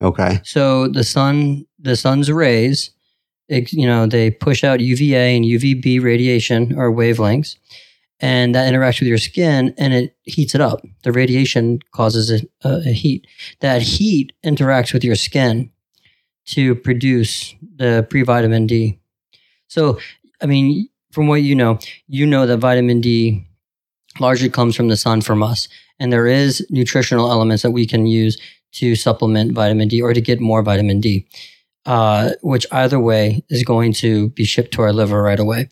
Okay. 0.01 0.39
So 0.43 0.87
the 0.87 1.03
sun, 1.03 1.65
the 1.79 1.95
sun's 1.95 2.29
rays, 2.31 2.91
it, 3.49 3.71
you 3.73 3.85
know, 3.85 4.05
they 4.05 4.31
push 4.31 4.63
out 4.63 4.79
UVA 4.81 5.35
and 5.35 5.45
UVB 5.45 5.99
radiation 5.99 6.73
or 6.77 6.91
wavelengths, 6.93 7.55
and 8.19 8.53
that 8.55 8.71
interacts 8.71 8.99
with 8.99 9.07
your 9.09 9.17
skin 9.17 9.73
and 9.77 9.93
it 9.93 10.15
heats 10.23 10.55
it 10.55 10.61
up. 10.61 10.85
The 11.03 11.11
radiation 11.11 11.79
causes 11.93 12.29
a, 12.31 12.41
a, 12.67 12.89
a 12.89 12.93
heat. 12.93 13.27
That 13.61 13.81
heat 13.81 14.33
interacts 14.45 14.93
with 14.93 15.03
your 15.03 15.15
skin 15.15 15.69
to 16.47 16.75
produce 16.75 17.55
the 17.75 18.05
pre-vitamin 18.09 18.67
D. 18.67 18.99
So, 19.73 19.97
I 20.39 20.45
mean, 20.45 20.87
from 21.11 21.25
what 21.25 21.41
you 21.41 21.55
know, 21.55 21.79
you 22.07 22.27
know 22.27 22.45
that 22.45 22.57
vitamin 22.59 23.01
D 23.01 23.47
largely 24.19 24.47
comes 24.47 24.75
from 24.75 24.87
the 24.87 24.95
sun 24.95 25.21
from 25.21 25.41
us. 25.41 25.67
And 25.99 26.13
there 26.13 26.27
is 26.27 26.63
nutritional 26.69 27.31
elements 27.31 27.63
that 27.63 27.71
we 27.71 27.87
can 27.87 28.05
use 28.05 28.39
to 28.73 28.95
supplement 28.95 29.53
vitamin 29.53 29.87
D 29.87 29.99
or 29.99 30.13
to 30.13 30.21
get 30.21 30.39
more 30.39 30.61
vitamin 30.61 31.01
D, 31.01 31.27
uh, 31.87 32.33
which 32.43 32.67
either 32.71 32.99
way 32.99 33.43
is 33.49 33.63
going 33.63 33.93
to 33.93 34.29
be 34.29 34.43
shipped 34.43 34.75
to 34.75 34.83
our 34.83 34.93
liver 34.93 35.23
right 35.23 35.39
away. 35.39 35.69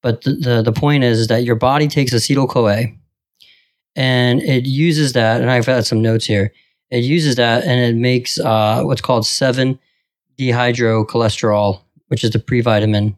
But 0.00 0.22
the, 0.22 0.32
the, 0.32 0.62
the 0.62 0.72
point 0.72 1.04
is, 1.04 1.18
is 1.18 1.26
that 1.28 1.44
your 1.44 1.56
body 1.56 1.88
takes 1.88 2.14
acetyl 2.14 2.48
CoA 2.48 2.86
and 3.94 4.40
it 4.40 4.64
uses 4.64 5.12
that. 5.12 5.42
And 5.42 5.50
I've 5.50 5.66
got 5.66 5.84
some 5.84 6.00
notes 6.00 6.24
here. 6.24 6.54
It 6.88 7.04
uses 7.04 7.36
that 7.36 7.64
and 7.64 7.80
it 7.80 8.00
makes 8.00 8.40
uh, 8.40 8.80
what's 8.84 9.02
called 9.02 9.26
7 9.26 9.78
dehydrocholesterol, 10.38 11.82
which 12.08 12.24
is 12.24 12.30
the 12.30 12.38
previtamin 12.38 13.14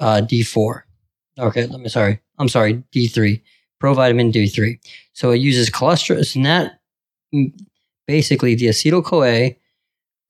uh, 0.00 0.20
D4. 0.24 0.82
Okay, 1.38 1.66
let 1.66 1.80
me, 1.80 1.88
sorry. 1.88 2.20
I'm 2.38 2.48
sorry, 2.48 2.82
D3, 2.94 3.40
provitamin 3.82 4.32
D3. 4.32 4.78
So 5.12 5.30
it 5.30 5.38
uses 5.38 5.70
cholesterol. 5.70 6.34
And 6.36 6.44
that 6.46 6.78
basically 8.06 8.54
the 8.54 8.66
acetyl 8.66 9.04
CoA 9.04 9.56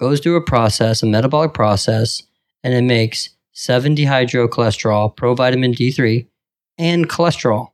goes 0.00 0.21
through 0.21 0.37
a 0.37 0.42
process, 0.42 1.02
a 1.02 1.06
metabolic 1.06 1.54
process, 1.54 2.23
and 2.62 2.75
it 2.75 2.83
makes 2.83 3.30
7 3.52 3.94
dehydrocholesterol, 3.94 5.16
provitamin 5.16 5.75
D3, 5.75 6.26
and 6.78 7.09
cholesterol. 7.09 7.68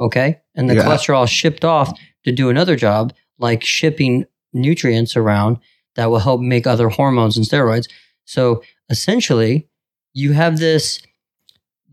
Okay. 0.00 0.38
And 0.54 0.68
the 0.68 0.74
Yeah. 0.74 0.82
cholesterol 0.84 1.24
is 1.24 1.30
shipped 1.30 1.64
off 1.64 1.98
to 2.24 2.32
do 2.32 2.50
another 2.50 2.76
job, 2.76 3.14
like 3.38 3.64
shipping 3.64 4.26
nutrients 4.52 5.16
around 5.16 5.58
that 5.94 6.10
will 6.10 6.18
help 6.18 6.40
make 6.40 6.66
other 6.66 6.88
hormones 6.88 7.36
and 7.36 7.46
steroids. 7.46 7.88
So 8.26 8.62
essentially, 8.90 9.68
you 10.12 10.32
have 10.32 10.58
this 10.58 11.00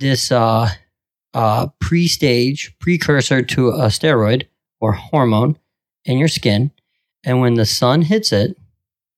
this 0.04 0.32
uh, 0.32 0.70
uh, 1.34 1.68
pre-stage 1.80 2.76
precursor 2.80 3.42
to 3.42 3.70
a 3.70 3.88
steroid 3.88 4.44
or 4.80 4.92
hormone 4.94 5.58
in 6.06 6.18
your 6.18 6.28
skin, 6.28 6.72
and 7.26 7.40
when 7.42 7.56
the 7.56 7.66
sun 7.66 8.02
hits 8.04 8.32
it, 8.32 8.56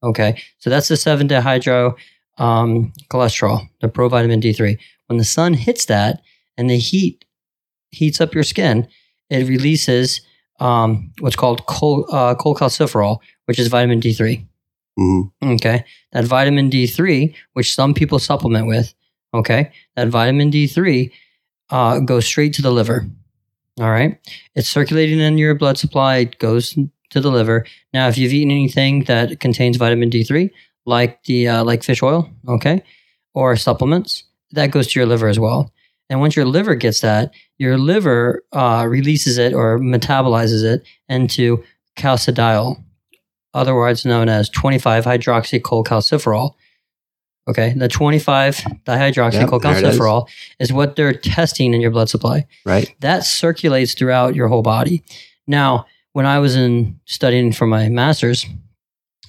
okay, 0.03 0.41
so 0.59 0.69
that's 0.69 0.87
the 0.87 0.97
seven 0.97 1.27
dehydro 1.27 1.95
um, 2.37 2.93
cholesterol, 3.09 3.67
the 3.81 3.87
provitamin 3.89 4.41
D3. 4.41 4.77
When 5.07 5.17
the 5.17 5.25
sun 5.25 5.53
hits 5.53 5.85
that 5.85 6.21
and 6.57 6.69
the 6.69 6.77
heat 6.77 7.25
heats 7.91 8.21
up 8.21 8.33
your 8.33 8.43
skin, 8.43 8.87
it 9.29 9.47
releases 9.47 10.21
um, 10.59 11.11
what's 11.19 11.35
called 11.35 11.65
chol- 11.65 12.05
uh, 12.11 12.35
cholecalciferol, 12.35 13.19
which 13.45 13.59
is 13.59 13.67
vitamin 13.67 13.99
D3. 13.99 14.45
Mhm. 14.99 15.31
Okay. 15.55 15.83
That 16.13 16.25
vitamin 16.25 16.69
D3, 16.69 17.33
which 17.53 17.73
some 17.73 17.93
people 17.93 18.19
supplement 18.19 18.67
with, 18.67 18.93
okay, 19.35 19.71
that 19.95 20.07
vitamin 20.09 20.51
D3 20.51 21.11
uh, 21.69 21.99
goes 21.99 22.25
straight 22.25 22.53
to 22.53 22.61
the 22.61 22.71
liver. 22.71 23.05
All 23.79 23.91
right. 23.91 24.17
It's 24.55 24.69
circulating 24.69 25.19
in 25.19 25.37
your 25.37 25.55
blood 25.55 25.77
supply, 25.77 26.17
it 26.17 26.39
goes 26.39 26.77
to 27.09 27.21
the 27.21 27.31
liver. 27.31 27.65
Now, 27.93 28.07
if 28.07 28.17
you've 28.17 28.33
eaten 28.33 28.51
anything 28.51 29.03
that 29.05 29.39
contains 29.39 29.77
vitamin 29.77 30.09
D3, 30.09 30.49
like 30.85 31.23
the 31.23 31.47
uh, 31.47 31.63
like 31.63 31.83
fish 31.83 32.01
oil, 32.01 32.29
okay, 32.47 32.83
or 33.33 33.55
supplements, 33.55 34.23
that 34.51 34.71
goes 34.71 34.87
to 34.87 34.99
your 34.99 35.07
liver 35.07 35.27
as 35.27 35.39
well. 35.39 35.71
And 36.09 36.19
once 36.19 36.35
your 36.35 36.45
liver 36.45 36.75
gets 36.75 37.01
that, 37.01 37.33
your 37.57 37.77
liver 37.77 38.43
uh, 38.53 38.85
releases 38.87 39.37
it 39.37 39.53
or 39.53 39.79
metabolizes 39.79 40.63
it 40.63 40.83
into 41.09 41.63
calcidiol, 41.97 42.83
otherwise 43.53 44.05
known 44.05 44.29
as 44.29 44.49
25 44.49 45.05
hydroxycholecalciferol. 45.05 46.53
Okay, 47.47 47.73
the 47.75 47.87
25 47.87 48.57
dihydroxycholecalciferol 48.85 50.27
is 50.59 50.73
what 50.73 50.95
they're 50.95 51.13
testing 51.13 51.73
in 51.75 51.81
your 51.81 51.91
blood 51.91 52.09
supply. 52.09 52.47
Right. 52.65 52.93
That 53.01 53.23
circulates 53.23 53.93
throughout 53.93 54.33
your 54.33 54.47
whole 54.47 54.63
body. 54.63 55.03
Now, 55.45 55.85
when 56.13 56.25
I 56.25 56.39
was 56.39 56.55
in 56.55 56.99
studying 57.05 57.51
for 57.51 57.67
my 57.67 57.87
master's, 57.89 58.47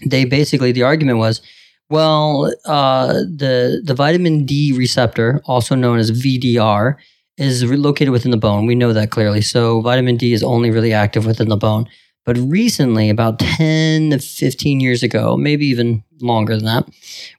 they 0.05 0.25
basically 0.25 0.73
the 0.73 0.83
argument 0.83 1.19
was, 1.19 1.43
well, 1.91 2.53
uh, 2.65 3.13
the 3.13 3.83
the 3.85 3.95
vitamin 3.95 4.47
D 4.47 4.73
receptor, 4.73 5.43
also 5.45 5.75
known 5.75 5.99
as 5.99 6.11
VDR, 6.11 6.97
is 7.37 7.65
located 7.65 8.11
within 8.11 8.31
the 8.31 8.37
bone. 8.37 8.67
We 8.67 8.75
know 8.75 8.93
that 8.93 9.11
clearly. 9.11 9.43
So 9.43 9.81
vitamin 9.81 10.17
D 10.17 10.33
is 10.33 10.43
only 10.43 10.71
really 10.71 10.93
active 10.93 11.27
within 11.27 11.49
the 11.49 11.57
bone. 11.57 11.87
But 12.27 12.37
recently, 12.39 13.09
about 13.09 13.39
10 13.39 14.11
to 14.11 14.19
15 14.19 14.81
years 14.81 15.05
ago, 15.05 15.37
maybe 15.37 15.65
even 15.67 16.03
longer 16.21 16.57
than 16.57 16.65
that, 16.65 16.89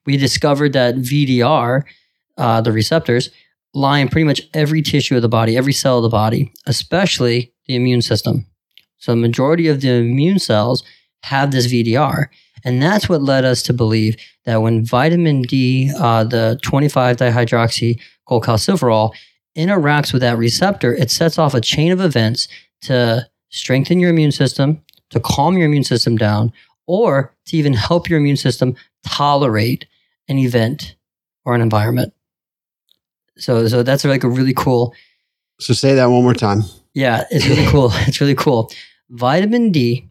we 0.06 0.16
discovered 0.16 0.72
that 0.74 0.96
VDR, 0.96 1.84
uh, 2.38 2.62
the 2.62 2.72
receptors, 2.72 3.30
lie 3.74 4.00
in 4.00 4.08
pretty 4.08 4.24
much 4.24 4.42
every 4.54 4.82
tissue 4.82 5.18
of 5.18 5.22
the 5.22 5.30
body, 5.30 5.58
every 5.58 5.74
cell 5.74 5.98
of 5.98 6.04
the 6.04 6.10
body, 6.10 6.54
especially 6.66 7.54
the 7.68 7.76
immune 7.76 8.02
system. 8.02 8.46
So 8.98 9.12
the 9.12 9.18
majority 9.18 9.68
of 9.68 9.82
the 9.82 9.92
immune 9.92 10.40
cells 10.40 10.84
have 11.24 11.52
this 11.52 11.68
VDR. 11.68 12.28
And 12.64 12.82
that's 12.82 13.10
what 13.10 13.22
led 13.22 13.44
us 13.44 13.62
to 13.64 13.74
believe 13.74 14.16
that 14.46 14.62
when 14.62 14.86
vitamin 14.86 15.42
D, 15.42 15.92
uh, 15.98 16.24
the 16.24 16.58
25 16.64 17.18
dihydroxycholecalciferol, 17.18 19.12
interacts 19.58 20.14
with 20.14 20.22
that 20.22 20.38
receptor, 20.38 20.94
it 20.94 21.12
sets 21.12 21.38
off 21.38 21.54
a 21.54 21.62
chain 21.62 21.92
of 21.92 22.00
events 22.00 22.48
to 22.82 23.28
strengthen 23.50 24.00
your 24.00 24.10
immune 24.10 24.32
system, 24.32 24.82
to 25.10 25.20
calm 25.20 25.58
your 25.58 25.68
immune 25.68 25.84
system 25.84 26.18
down, 26.18 26.52
or 26.86 27.34
to 27.46 27.58
even 27.58 27.74
help 27.74 28.10
your 28.10 28.20
immune 28.20 28.38
system 28.38 28.76
tolerate 29.06 29.86
an 30.28 30.38
event 30.38 30.96
or 31.46 31.56
an 31.56 31.62
environment. 31.62 32.14
So, 33.38 33.68
so 33.68 33.84
that's 33.84 34.04
like 34.04 34.24
a 34.24 34.30
really 34.30 34.54
cool 34.54 34.94
So 35.60 35.74
say 35.74 35.96
that 35.96 36.08
one 36.08 36.24
more 36.24 36.34
time. 36.34 36.64
yeah, 36.94 37.26
it's 37.30 37.48
really 37.48 37.66
cool. 37.72 37.92
It's 38.08 38.20
really 38.20 38.36
cool. 38.36 38.72
Vitamin 39.10 39.72
D 39.72 40.10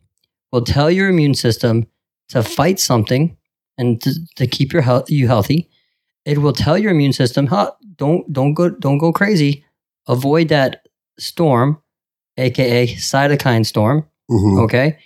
will 0.52 0.62
tell 0.62 0.90
your 0.90 1.08
immune 1.08 1.34
system 1.34 1.86
to 2.28 2.42
fight 2.42 2.80
something 2.80 3.36
and 3.78 4.00
to, 4.02 4.14
to 4.36 4.46
keep 4.46 4.72
your 4.72 4.82
health, 4.82 5.10
you 5.10 5.26
healthy. 5.26 5.68
It 6.24 6.38
will 6.38 6.52
tell 6.52 6.78
your 6.78 6.90
immune 6.92 7.12
system, 7.12 7.46
huh, 7.46 7.72
don't 7.96 8.30
don't 8.32 8.54
go 8.54 8.70
don't 8.70 8.98
go 8.98 9.12
crazy. 9.12 9.64
Avoid 10.08 10.48
that 10.48 10.86
storm, 11.18 11.82
aka 12.36 12.86
cytokine 12.86 13.64
storm. 13.64 14.06
Mhm. 14.30 14.64
Okay. 14.64 14.98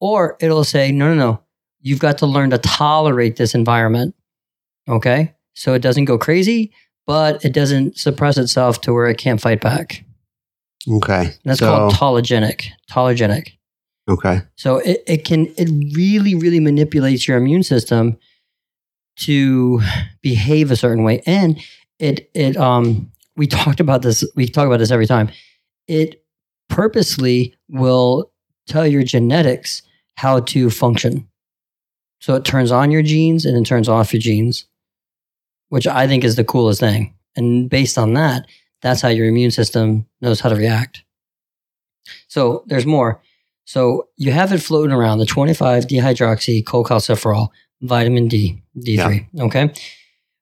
Or 0.00 0.36
it'll 0.40 0.64
say, 0.64 0.92
no, 0.92 1.08
no, 1.08 1.14
no. 1.14 1.40
You've 1.82 1.98
got 1.98 2.18
to 2.18 2.26
learn 2.26 2.50
to 2.50 2.58
tolerate 2.58 3.36
this 3.36 3.54
environment. 3.54 4.14
Okay. 4.88 5.34
So 5.54 5.74
it 5.74 5.82
doesn't 5.82 6.06
go 6.06 6.18
crazy, 6.18 6.72
but 7.06 7.44
it 7.44 7.52
doesn't 7.52 7.98
suppress 7.98 8.38
itself 8.38 8.80
to 8.82 8.92
where 8.92 9.06
it 9.06 9.18
can't 9.18 9.40
fight 9.40 9.60
back. 9.60 10.04
Okay. 10.88 11.34
That's 11.44 11.60
so, 11.60 11.66
called 11.66 11.92
tolerogenic. 11.94 12.66
Tolerogenic. 12.90 13.52
Okay. 14.08 14.42
So 14.56 14.78
it, 14.78 15.02
it 15.06 15.24
can 15.24 15.46
it 15.56 15.68
really 15.94 16.34
really 16.34 16.60
manipulates 16.60 17.28
your 17.28 17.36
immune 17.36 17.62
system 17.62 18.18
to 19.20 19.80
behave 20.22 20.70
a 20.70 20.76
certain 20.76 21.04
way, 21.04 21.22
and 21.26 21.60
it 21.98 22.30
it 22.34 22.56
um 22.56 23.12
we 23.36 23.46
talked 23.58 23.80
about 23.80 24.02
this 24.02 24.24
we 24.34 24.46
talk 24.46 24.66
about 24.66 24.78
this 24.78 24.90
every 24.90 25.06
time. 25.06 25.30
It 25.86 26.24
purposely 26.70 27.54
will 27.68 28.32
tell 28.66 28.86
your 28.86 29.02
genetics 29.02 29.82
how 30.14 30.40
to 30.40 30.70
function. 30.70 31.28
So 32.20 32.34
it 32.34 32.44
turns 32.44 32.70
on 32.70 32.90
your 32.90 33.02
genes 33.02 33.44
and 33.44 33.56
it 33.56 33.68
turns 33.68 33.88
off 33.88 34.12
your 34.12 34.20
genes, 34.20 34.66
which 35.68 35.86
I 35.86 36.06
think 36.06 36.24
is 36.24 36.36
the 36.36 36.44
coolest 36.44 36.80
thing. 36.80 37.14
And 37.36 37.68
based 37.68 37.98
on 37.98 38.14
that, 38.14 38.46
that's 38.82 39.02
how 39.02 39.08
your 39.08 39.26
immune 39.26 39.50
system 39.50 40.06
knows 40.20 40.40
how 40.40 40.48
to 40.48 40.56
react. 40.56 41.04
So 42.28 42.64
there's 42.66 42.86
more. 42.86 43.20
So 43.64 44.08
you 44.16 44.32
have 44.32 44.52
it 44.52 44.62
floating 44.62 44.94
around 44.94 45.18
the 45.18 45.26
25 45.26 45.86
dehydroxycholecalciferol, 45.86 47.48
vitamin 47.82 48.28
D, 48.28 48.62
D3. 48.78 49.26
Okay. 49.40 49.72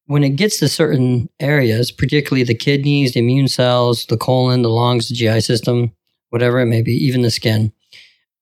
When 0.07 0.25
it 0.25 0.31
gets 0.31 0.59
to 0.61 0.69
certain 0.69 1.29
areas, 1.39 1.91
particularly 1.91 2.43
the 2.43 2.55
kidneys, 2.55 3.13
the 3.13 3.21
immune 3.21 3.49
cells, 3.49 4.07
the 4.07 4.17
colon, 4.17 4.63
the 4.63 4.71
lungs, 4.71 5.09
the 5.09 5.15
GI 5.15 5.43
system, 5.43 5.93
whatever 6.31 6.61
it 6.61 6.67
may 6.67 6.83
be, 6.83 6.93
even 6.93 7.23
the 7.23 7.31
skin, 7.31 7.73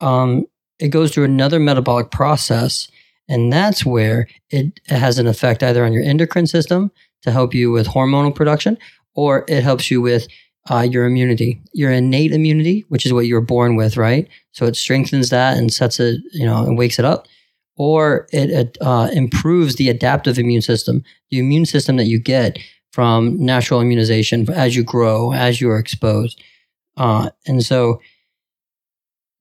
um, 0.01 0.47
it 0.79 0.89
goes 0.89 1.13
through 1.13 1.25
another 1.25 1.59
metabolic 1.59 2.11
process. 2.11 2.89
And 3.29 3.53
that's 3.53 3.85
where 3.85 4.29
it 4.51 4.79
has 4.87 5.19
an 5.19 5.27
effect 5.27 5.63
either 5.63 5.85
on 5.85 5.93
your 5.93 6.05
endocrine 6.05 6.47
system 6.47 6.93
to 7.23 7.33
help 7.33 7.55
you 7.55 7.73
with 7.73 7.89
hormonal 7.89 8.35
production, 8.35 8.79
or 9.15 9.45
it 9.49 9.63
helps 9.63 9.91
you 9.91 10.01
with 10.01 10.29
uh, 10.71 10.87
your 10.89 11.07
immunity, 11.07 11.61
your 11.73 11.91
innate 11.91 12.33
immunity, 12.33 12.85
which 12.89 13.07
is 13.07 13.13
what 13.13 13.27
you're 13.27 13.41
born 13.41 13.77
with, 13.77 13.97
right? 13.97 14.29
So 14.53 14.67
it 14.67 14.77
strengthens 14.77 15.31
that 15.31 15.57
and 15.57 15.73
sets 15.73 15.99
it, 16.01 16.21
you 16.33 16.45
know, 16.45 16.65
and 16.65 16.79
wakes 16.79 16.99
it 16.99 17.05
up. 17.05 17.27
Or 17.77 18.27
it, 18.33 18.51
it 18.51 18.79
uh, 18.81 19.11
improves 19.13 19.77
the 19.77 19.91
adaptive 19.91 20.39
immune 20.39 20.63
system, 20.63 21.05
the 21.31 21.39
immune 21.39 21.67
system 21.67 21.97
that 21.97 22.07
you 22.07 22.19
get 22.19 22.59
from 22.93 23.37
natural 23.39 23.81
immunization 23.81 24.51
as 24.51 24.75
you 24.75 24.83
grow, 24.83 25.33
as 25.33 25.61
you 25.61 25.71
are 25.71 25.79
exposed. 25.79 26.43
Uh, 26.97 27.31
and 27.47 27.65
so 27.65 28.01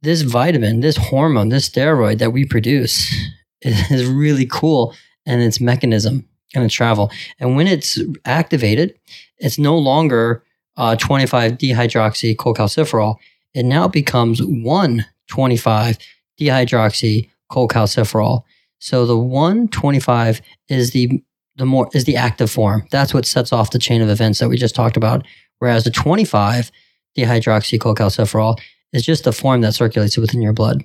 this 0.02 0.22
vitamin, 0.22 0.82
this 0.82 0.98
hormone, 0.98 1.50
this 1.50 1.70
steroid 1.70 2.20
that 2.20 2.32
we 2.32 2.46
produce 2.46 3.14
is 3.62 4.06
really 4.06 4.46
cool 4.46 4.94
and 5.26 5.42
its 5.42 5.60
mechanism 5.60 6.28
and 6.54 6.64
its 6.64 6.74
travel. 6.74 7.12
And 7.40 7.56
when 7.56 7.68
it's 7.68 8.00
activated, 8.26 8.94
it's 9.38 9.58
no 9.58 9.78
longer 9.78 10.44
uh, 10.78 10.96
25 10.96 11.54
dehydroxycholecalciferol. 11.54 13.16
it 13.54 13.64
now 13.64 13.88
becomes 13.88 14.42
125 14.44 15.98
dihydroxy 16.40 17.30
cholecalciferol. 17.52 18.44
So 18.80 19.06
the 19.06 19.18
125 19.18 20.42
is 20.70 20.92
the 20.92 21.24
the 21.58 21.66
more 21.66 21.90
is 21.94 22.04
the 22.04 22.18
active 22.18 22.52
form. 22.52 22.86
That's 22.92 23.14
what 23.14 23.26
sets 23.26 23.54
off 23.54 23.72
the 23.72 23.80
chain 23.80 24.02
of 24.02 24.10
events 24.10 24.40
that 24.40 24.50
we 24.50 24.58
just 24.58 24.76
talked 24.76 24.98
about. 24.98 25.26
Whereas 25.60 25.86
the 25.86 25.90
25 25.90 26.70
dihydroxy 27.18 27.80
cholecalciferol 27.80 28.60
is 28.94 29.06
just 29.06 29.24
the 29.24 29.34
form 29.34 29.62
that 29.62 29.74
circulates 29.74 30.18
within 30.18 30.42
your 30.42 30.54
blood. 30.54 30.84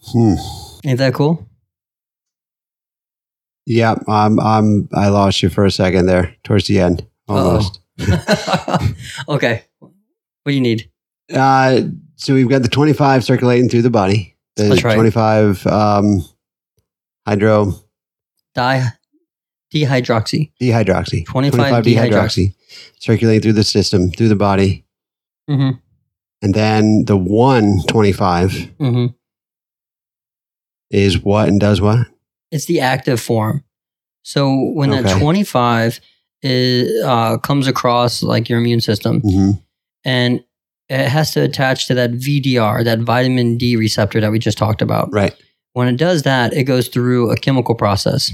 Hmm. 0.00 0.34
Ain't 0.84 0.98
that 0.98 1.14
cool? 1.14 1.46
Yeah, 3.66 3.96
I'm. 4.06 4.38
I'm. 4.38 4.88
I 4.94 5.08
lost 5.08 5.42
you 5.42 5.48
for 5.48 5.64
a 5.64 5.70
second 5.70 6.06
there, 6.06 6.36
towards 6.44 6.68
the 6.68 6.78
end, 6.78 7.04
almost. 7.26 7.80
okay. 9.28 9.64
What 9.80 9.92
do 10.46 10.52
you 10.52 10.60
need? 10.60 10.88
Uh, 11.32 11.80
so 12.14 12.34
we've 12.34 12.48
got 12.48 12.62
the 12.62 12.68
25 12.68 13.24
circulating 13.24 13.68
through 13.68 13.82
the 13.82 13.90
body. 13.90 14.36
The 14.54 14.64
That's 14.64 14.84
right. 14.84 14.94
25 14.94 15.66
um, 15.66 16.24
hydro 17.26 17.74
Di 18.54 18.88
dehydroxy. 19.84 20.52
dehydroxy. 20.60 21.26
25 21.26 21.84
dehydroxy 21.84 22.54
circulating 22.98 23.40
through 23.42 23.52
the 23.52 23.64
system, 23.64 24.10
through 24.10 24.28
the 24.28 24.36
body. 24.36 24.84
Mm-hmm. 25.50 25.78
And 26.42 26.54
then 26.54 27.04
the 27.06 27.16
125 27.16 28.50
Mm-hmm. 28.50 29.06
is 30.90 31.18
what 31.22 31.48
and 31.48 31.60
does 31.60 31.80
what? 31.80 32.06
It's 32.50 32.66
the 32.66 32.80
active 32.80 33.20
form. 33.20 33.64
So 34.22 34.70
when 34.74 34.90
that 34.90 35.18
25 35.18 36.00
is, 36.42 37.04
uh, 37.04 37.38
comes 37.38 37.66
across 37.66 38.22
like 38.22 38.48
your 38.48 38.58
immune 38.58 38.80
system 38.80 39.20
hmm 39.20 39.50
and 40.04 40.44
it 40.88 41.08
has 41.08 41.32
to 41.32 41.40
attach 41.42 41.88
to 41.88 41.94
that 41.94 42.12
VDR, 42.12 42.84
that 42.84 43.00
vitamin 43.00 43.58
D 43.58 43.74
receptor 43.74 44.20
that 44.20 44.30
we 44.30 44.38
just 44.38 44.56
talked 44.56 44.80
about. 44.80 45.12
Right. 45.12 45.34
When 45.72 45.88
it 45.88 45.96
does 45.96 46.22
that, 46.22 46.52
it 46.54 46.62
goes 46.62 46.86
through 46.86 47.32
a 47.32 47.36
chemical 47.36 47.74
process, 47.74 48.30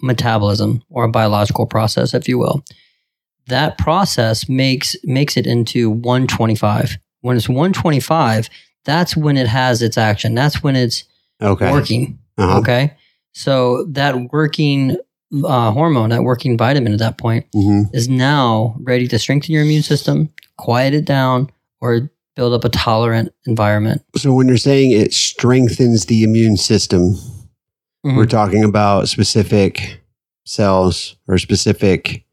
metabolism, 0.00 0.82
or 0.90 1.04
a 1.04 1.08
biological 1.10 1.66
process, 1.66 2.14
if 2.14 2.28
you 2.28 2.38
will. 2.38 2.64
That 3.48 3.78
process 3.78 4.48
makes 4.48 4.96
makes 5.04 5.36
it 5.36 5.46
into 5.46 5.90
125. 5.90 6.98
When 7.20 7.36
it's 7.36 7.48
125, 7.48 8.48
that's 8.84 9.16
when 9.16 9.36
it 9.36 9.46
has 9.46 9.82
its 9.82 9.98
action. 9.98 10.34
That's 10.34 10.62
when 10.62 10.76
it's 10.76 11.04
Okay. 11.42 11.70
working. 11.70 12.18
Uh-huh. 12.38 12.58
Okay. 12.58 12.94
So 13.32 13.84
that 13.90 14.32
working 14.32 14.96
uh, 15.44 15.70
hormone, 15.72 16.10
that 16.10 16.22
working 16.22 16.56
vitamin 16.56 16.92
at 16.92 16.98
that 17.00 17.18
point 17.18 17.46
hmm 17.52 17.82
is 17.92 18.08
now 18.08 18.76
ready 18.80 19.06
to 19.08 19.18
strengthen 19.18 19.52
your 19.52 19.62
immune 19.62 19.82
system, 19.82 20.30
quiet 20.56 20.94
it 20.94 21.04
down, 21.04 21.50
or 21.80 22.10
build 22.36 22.52
up 22.52 22.64
a 22.64 22.68
tolerant 22.68 23.32
environment. 23.46 24.02
So 24.16 24.32
when 24.32 24.46
you're 24.48 24.56
saying 24.56 24.92
it 24.92 25.12
strengthens 25.12 26.06
the 26.06 26.22
immune 26.22 26.56
system, 26.56 27.16
Mhm. 28.06 28.16
we're 28.16 28.26
talking 28.26 28.64
about 28.64 29.08
specific 29.08 30.00
cells 30.44 31.16
or 31.26 31.38
specific. 31.38 32.24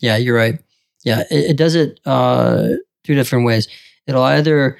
Yeah, 0.00 0.16
you're 0.16 0.36
right. 0.36 0.58
Yeah, 1.04 1.20
it, 1.30 1.50
it 1.52 1.56
does 1.56 1.74
it 1.74 1.98
uh, 2.04 2.68
two 3.04 3.14
different 3.14 3.46
ways. 3.46 3.68
It'll 4.06 4.22
either 4.22 4.78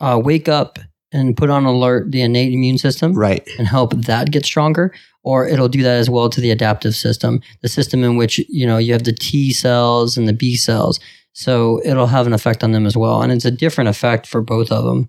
uh, 0.00 0.20
wake 0.22 0.48
up 0.48 0.78
and 1.12 1.36
put 1.36 1.50
on 1.50 1.64
alert 1.64 2.12
the 2.12 2.20
innate 2.22 2.52
immune 2.52 2.78
system 2.78 3.14
Right. 3.14 3.48
and 3.58 3.66
help 3.66 3.94
that 3.94 4.30
get 4.30 4.44
stronger, 4.46 4.92
or 5.24 5.46
it'll 5.48 5.68
do 5.68 5.82
that 5.82 5.96
as 5.98 6.08
well 6.08 6.28
to 6.30 6.40
the 6.40 6.50
adaptive 6.50 6.94
system, 6.94 7.40
the 7.62 7.68
system 7.68 8.04
in 8.04 8.16
which 8.16 8.38
you 8.48 8.66
know 8.66 8.78
you 8.78 8.92
have 8.92 9.04
the 9.04 9.12
T 9.12 9.52
cells 9.52 10.16
and 10.16 10.28
the 10.28 10.32
B 10.32 10.56
cells. 10.56 11.00
So 11.32 11.80
it'll 11.84 12.06
have 12.08 12.26
an 12.26 12.32
effect 12.32 12.62
on 12.64 12.72
them 12.72 12.86
as 12.86 12.96
well, 12.96 13.22
and 13.22 13.32
it's 13.32 13.44
a 13.44 13.50
different 13.50 13.88
effect 13.88 14.26
for 14.26 14.40
both 14.42 14.70
of 14.70 14.84
them. 14.84 15.08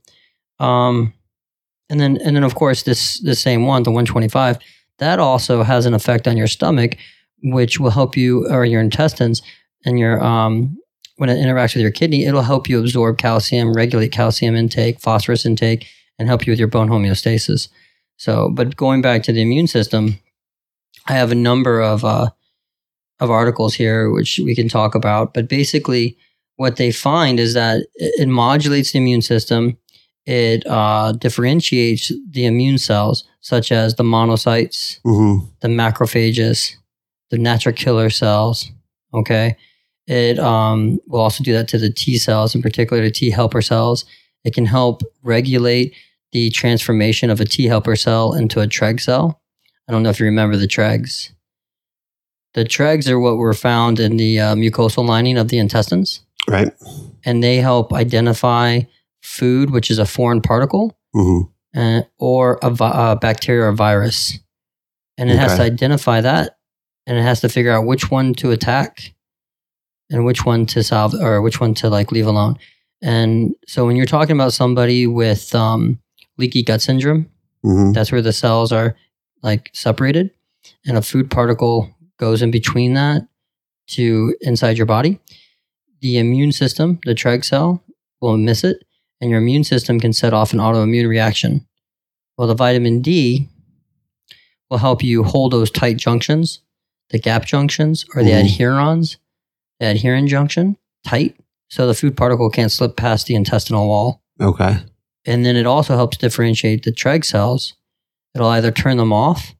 Um, 0.59 1.13
and 1.91 1.99
then 1.99 2.17
and 2.17 2.35
then 2.35 2.43
of 2.43 2.55
course 2.55 2.83
this 2.83 3.19
this 3.19 3.39
same 3.39 3.65
one, 3.65 3.83
the 3.83 3.91
125, 3.91 4.57
that 4.97 5.19
also 5.19 5.61
has 5.63 5.85
an 5.85 5.93
effect 5.93 6.27
on 6.27 6.37
your 6.37 6.47
stomach, 6.47 6.97
which 7.43 7.79
will 7.79 7.91
help 7.91 8.17
you 8.17 8.47
or 8.49 8.65
your 8.65 8.81
intestines 8.81 9.43
and 9.85 9.99
your 9.99 10.23
um 10.23 10.77
when 11.17 11.29
it 11.29 11.37
interacts 11.37 11.75
with 11.75 11.83
your 11.83 11.91
kidney, 11.91 12.25
it'll 12.25 12.41
help 12.41 12.67
you 12.67 12.79
absorb 12.79 13.19
calcium, 13.19 13.73
regulate 13.73 14.11
calcium 14.11 14.55
intake, 14.55 14.99
phosphorus 14.99 15.45
intake, 15.45 15.85
and 16.17 16.27
help 16.27 16.47
you 16.47 16.51
with 16.51 16.57
your 16.57 16.67
bone 16.67 16.89
homeostasis. 16.89 17.67
So, 18.17 18.49
but 18.49 18.75
going 18.75 19.03
back 19.03 19.21
to 19.23 19.31
the 19.31 19.41
immune 19.43 19.67
system, 19.67 20.19
I 21.07 21.13
have 21.13 21.31
a 21.31 21.35
number 21.35 21.79
of 21.79 22.03
uh, 22.03 22.29
of 23.19 23.29
articles 23.29 23.75
here 23.75 24.09
which 24.09 24.39
we 24.43 24.55
can 24.55 24.67
talk 24.67 24.95
about. 24.95 25.33
But 25.33 25.47
basically, 25.47 26.17
what 26.55 26.77
they 26.77 26.91
find 26.91 27.39
is 27.39 27.53
that 27.53 27.85
it 27.95 28.27
modulates 28.27 28.91
the 28.91 28.97
immune 28.97 29.21
system. 29.21 29.77
It 30.25 30.65
uh, 30.67 31.13
differentiates 31.13 32.11
the 32.29 32.45
immune 32.45 32.77
cells, 32.77 33.23
such 33.41 33.71
as 33.71 33.95
the 33.95 34.03
monocytes, 34.03 34.99
hmm 35.03 35.39
the 35.61 35.67
macrophages, 35.67 36.71
the 37.29 37.37
natural 37.37 37.73
killer 37.75 38.09
cells. 38.09 38.71
Okay. 39.13 39.55
It 40.07 40.39
um, 40.39 40.99
will 41.07 41.21
also 41.21 41.43
do 41.43 41.53
that 41.53 41.67
to 41.69 41.77
the 41.77 41.91
T 41.91 42.17
cells, 42.17 42.55
in 42.55 42.61
particular 42.61 43.01
the 43.03 43.11
T 43.11 43.29
helper 43.29 43.61
cells. 43.61 44.05
It 44.43 44.53
can 44.53 44.65
help 44.65 45.01
regulate 45.23 45.93
the 46.31 46.49
transformation 46.49 47.29
of 47.29 47.39
a 47.39 47.45
T 47.45 47.65
helper 47.65 47.95
cell 47.95 48.33
into 48.33 48.59
a 48.61 48.67
Treg 48.67 48.99
cell. 48.99 49.41
I 49.87 49.91
don't 49.91 50.03
know 50.03 50.09
if 50.09 50.19
you 50.19 50.25
remember 50.25 50.55
the 50.57 50.67
Tregs. 50.67 51.31
The 52.53 52.63
Tregs 52.65 53.07
are 53.09 53.19
what 53.19 53.37
were 53.37 53.53
found 53.53 53.99
in 53.99 54.17
the 54.17 54.39
uh, 54.39 54.55
mucosal 54.55 55.05
lining 55.07 55.37
of 55.37 55.47
the 55.49 55.57
intestines, 55.57 56.21
Right. 56.47 56.71
and 57.25 57.43
they 57.43 57.57
help 57.57 57.93
identify 57.93 58.81
food, 59.21 59.69
which 59.71 59.89
is 59.91 59.99
a 59.99 60.05
foreign 60.05 60.41
particle, 60.41 60.97
hmm 61.13 61.41
uh, 61.75 62.01
or 62.19 62.59
a, 62.61 62.69
vi- 62.69 63.11
a 63.11 63.15
bacteria 63.15 63.63
or 63.63 63.71
virus. 63.71 64.37
And 65.17 65.29
it 65.29 65.37
has 65.39 65.51
to 65.57 65.63
identify 65.63 66.19
that 66.21 66.57
and 67.07 67.17
it 67.17 67.21
has 67.21 67.39
to 67.41 67.49
figure 67.49 67.71
out 67.71 67.85
which 67.85 68.11
one 68.11 68.33
to 68.35 68.51
attack 68.51 69.13
and 70.09 70.25
which 70.25 70.45
one 70.45 70.65
to 70.67 70.83
solve 70.83 71.13
or 71.13 71.41
which 71.41 71.61
one 71.61 71.73
to 71.75 71.89
like 71.89 72.11
leave 72.11 72.27
alone. 72.27 72.57
And 73.01 73.55
so 73.67 73.85
when 73.85 73.95
you're 73.95 74.05
talking 74.05 74.35
about 74.35 74.51
somebody 74.53 75.07
with 75.07 75.53
um, 75.55 75.99
leaky 76.37 76.63
gut 76.63 76.81
syndrome, 76.81 77.29
hmm 77.63 77.91
that's 77.93 78.11
where 78.11 78.21
the 78.21 78.33
cells 78.33 78.71
are 78.71 78.95
like 79.43 79.69
separated 79.73 80.31
and 80.85 80.97
a 80.97 81.01
food 81.01 81.29
particle 81.31 81.89
goes 82.17 82.41
in 82.41 82.51
between 82.51 82.93
that 82.95 83.27
to 83.87 84.35
inside 84.41 84.77
your 84.77 84.85
body. 84.87 85.19
The 86.01 86.17
immune 86.17 86.51
system, 86.51 86.99
the 87.05 87.13
Treg 87.13 87.45
cell, 87.45 87.83
will 88.19 88.37
miss 88.37 88.63
it 88.63 88.83
and 89.21 89.29
your 89.29 89.39
immune 89.39 89.63
system 89.63 89.99
can 89.99 90.11
set 90.13 90.33
off 90.33 90.51
an 90.51 90.59
autoimmune 90.59 91.07
reaction. 91.07 91.65
Well, 92.37 92.47
the 92.47 92.55
vitamin 92.55 93.01
D 93.01 93.47
will 94.69 94.79
help 94.79 95.03
you 95.03 95.23
hold 95.23 95.53
those 95.53 95.69
tight 95.71 95.97
junctions, 95.97 96.59
the 97.11 97.19
gap 97.19 97.45
junctions 97.45 98.05
or 98.15 98.23
the 98.23 98.31
Mhm. 98.31 98.43
adherens, 98.45 99.17
the 99.79 99.87
adherent 99.87 100.29
junction 100.29 100.77
tight 101.05 101.35
so 101.69 101.87
the 101.87 101.93
food 101.93 102.17
particle 102.17 102.49
can't 102.49 102.71
slip 102.71 102.95
past 102.97 103.27
the 103.27 103.35
intestinal 103.35 103.87
wall. 103.87 104.21
Okay. 104.41 104.77
And 105.25 105.45
then 105.45 105.55
it 105.55 105.65
also 105.65 105.95
helps 105.95 106.17
differentiate 106.17 106.83
the 106.83 106.91
Treg 106.91 107.23
cells. 107.23 107.73
It'll 108.33 108.47
either 108.47 108.71
turn 108.71 108.97
them 108.97 109.13
off 109.13 109.55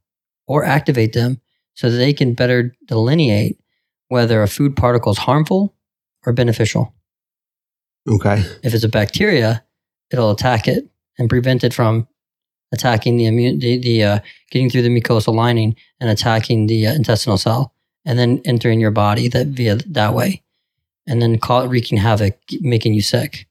or 0.47 0.63
activate 0.65 1.13
them 1.13 1.39
so 1.73 1.89
that 1.89 1.97
they 1.97 2.13
can 2.13 2.33
better 2.33 2.75
delineate 2.87 3.59
whether 4.07 4.41
a 4.41 4.47
food 4.47 4.75
particle 4.75 5.11
is 5.11 5.19
harmful 5.19 5.73
or 6.25 6.33
beneficial. 6.33 6.93
Okay. 8.09 8.43
If 8.63 8.73
it's 8.73 8.83
a 8.83 8.89
bacteria, 8.89 9.63
it'll 10.11 10.31
attack 10.31 10.67
it 10.67 10.89
and 11.17 11.29
prevent 11.29 11.63
it 11.63 11.73
from 11.73 12.07
attacking 12.71 13.17
the 13.17 13.25
immune, 13.25 13.59
the, 13.59 13.77
the 13.77 14.03
uh, 14.03 14.19
getting 14.49 14.69
through 14.69 14.81
the 14.81 14.89
mucosal 14.89 15.35
lining 15.35 15.75
and 15.99 16.09
attacking 16.09 16.67
the 16.67 16.87
uh, 16.87 16.93
intestinal 16.93 17.37
cell, 17.37 17.73
and 18.05 18.17
then 18.17 18.41
entering 18.45 18.79
your 18.79 18.91
body 18.91 19.27
that 19.27 19.47
via 19.47 19.75
that 19.75 20.13
way, 20.13 20.41
and 21.05 21.21
then 21.21 21.37
call, 21.37 21.67
wreaking 21.67 21.97
havoc, 21.97 22.39
making 22.61 22.93
you 22.93 23.01
sick. 23.01 23.47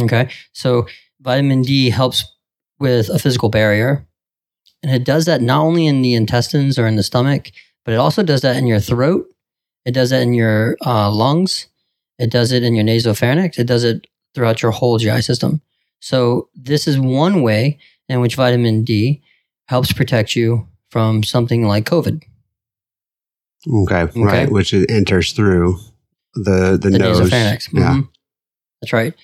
Okay, 0.00 0.30
so 0.52 0.86
vitamin 1.20 1.62
D 1.62 1.90
helps 1.90 2.24
with 2.78 3.08
a 3.08 3.18
physical 3.18 3.48
barrier, 3.48 4.06
and 4.82 4.94
it 4.94 5.04
does 5.04 5.24
that 5.24 5.42
not 5.42 5.62
only 5.62 5.86
in 5.86 6.02
the 6.02 6.14
intestines 6.14 6.78
or 6.78 6.86
in 6.86 6.96
the 6.96 7.02
stomach, 7.02 7.50
but 7.84 7.92
it 7.92 7.98
also 7.98 8.22
does 8.22 8.42
that 8.42 8.56
in 8.56 8.66
your 8.66 8.80
throat. 8.80 9.26
It 9.84 9.92
does 9.92 10.10
that 10.10 10.22
in 10.22 10.32
your 10.32 10.76
uh, 10.86 11.10
lungs. 11.10 11.66
It 12.18 12.30
does 12.30 12.52
it 12.52 12.62
in 12.62 12.74
your 12.74 12.84
nasopharynx. 12.84 13.58
It 13.58 13.66
does 13.66 13.84
it 13.84 14.06
throughout 14.34 14.62
your 14.62 14.72
whole 14.72 14.98
GI 14.98 15.22
system. 15.22 15.60
So 16.00 16.48
this 16.54 16.86
is 16.86 16.98
one 16.98 17.42
way 17.42 17.78
in 18.08 18.20
which 18.20 18.34
vitamin 18.36 18.84
D 18.84 19.22
helps 19.66 19.92
protect 19.92 20.34
you 20.36 20.66
from 20.90 21.22
something 21.22 21.66
like 21.66 21.84
COVID. 21.84 22.22
Okay. 23.70 24.04
Right. 24.16 24.50
Which 24.50 24.72
it 24.72 24.90
enters 24.90 25.32
through 25.32 25.78
the 26.34 26.78
the, 26.80 26.90
the 26.90 26.98
nose. 26.98 27.20
nasopharynx. 27.20 27.68
Yeah. 27.72 27.94
Mhm. 27.94 28.08
That's 28.80 28.92
right. 28.92 29.14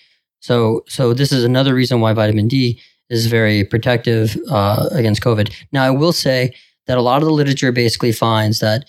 So, 0.40 0.84
so 0.88 1.14
this 1.14 1.32
is 1.32 1.44
another 1.44 1.74
reason 1.74 2.00
why 2.00 2.12
vitamin 2.12 2.48
D 2.48 2.80
is 3.08 3.26
very 3.26 3.64
protective 3.64 4.36
uh, 4.50 4.88
against 4.92 5.22
COVID. 5.22 5.52
Now, 5.72 5.84
I 5.84 5.90
will 5.90 6.12
say 6.12 6.54
that 6.86 6.98
a 6.98 7.02
lot 7.02 7.22
of 7.22 7.26
the 7.26 7.32
literature 7.32 7.72
basically 7.72 8.12
finds 8.12 8.58
that 8.60 8.84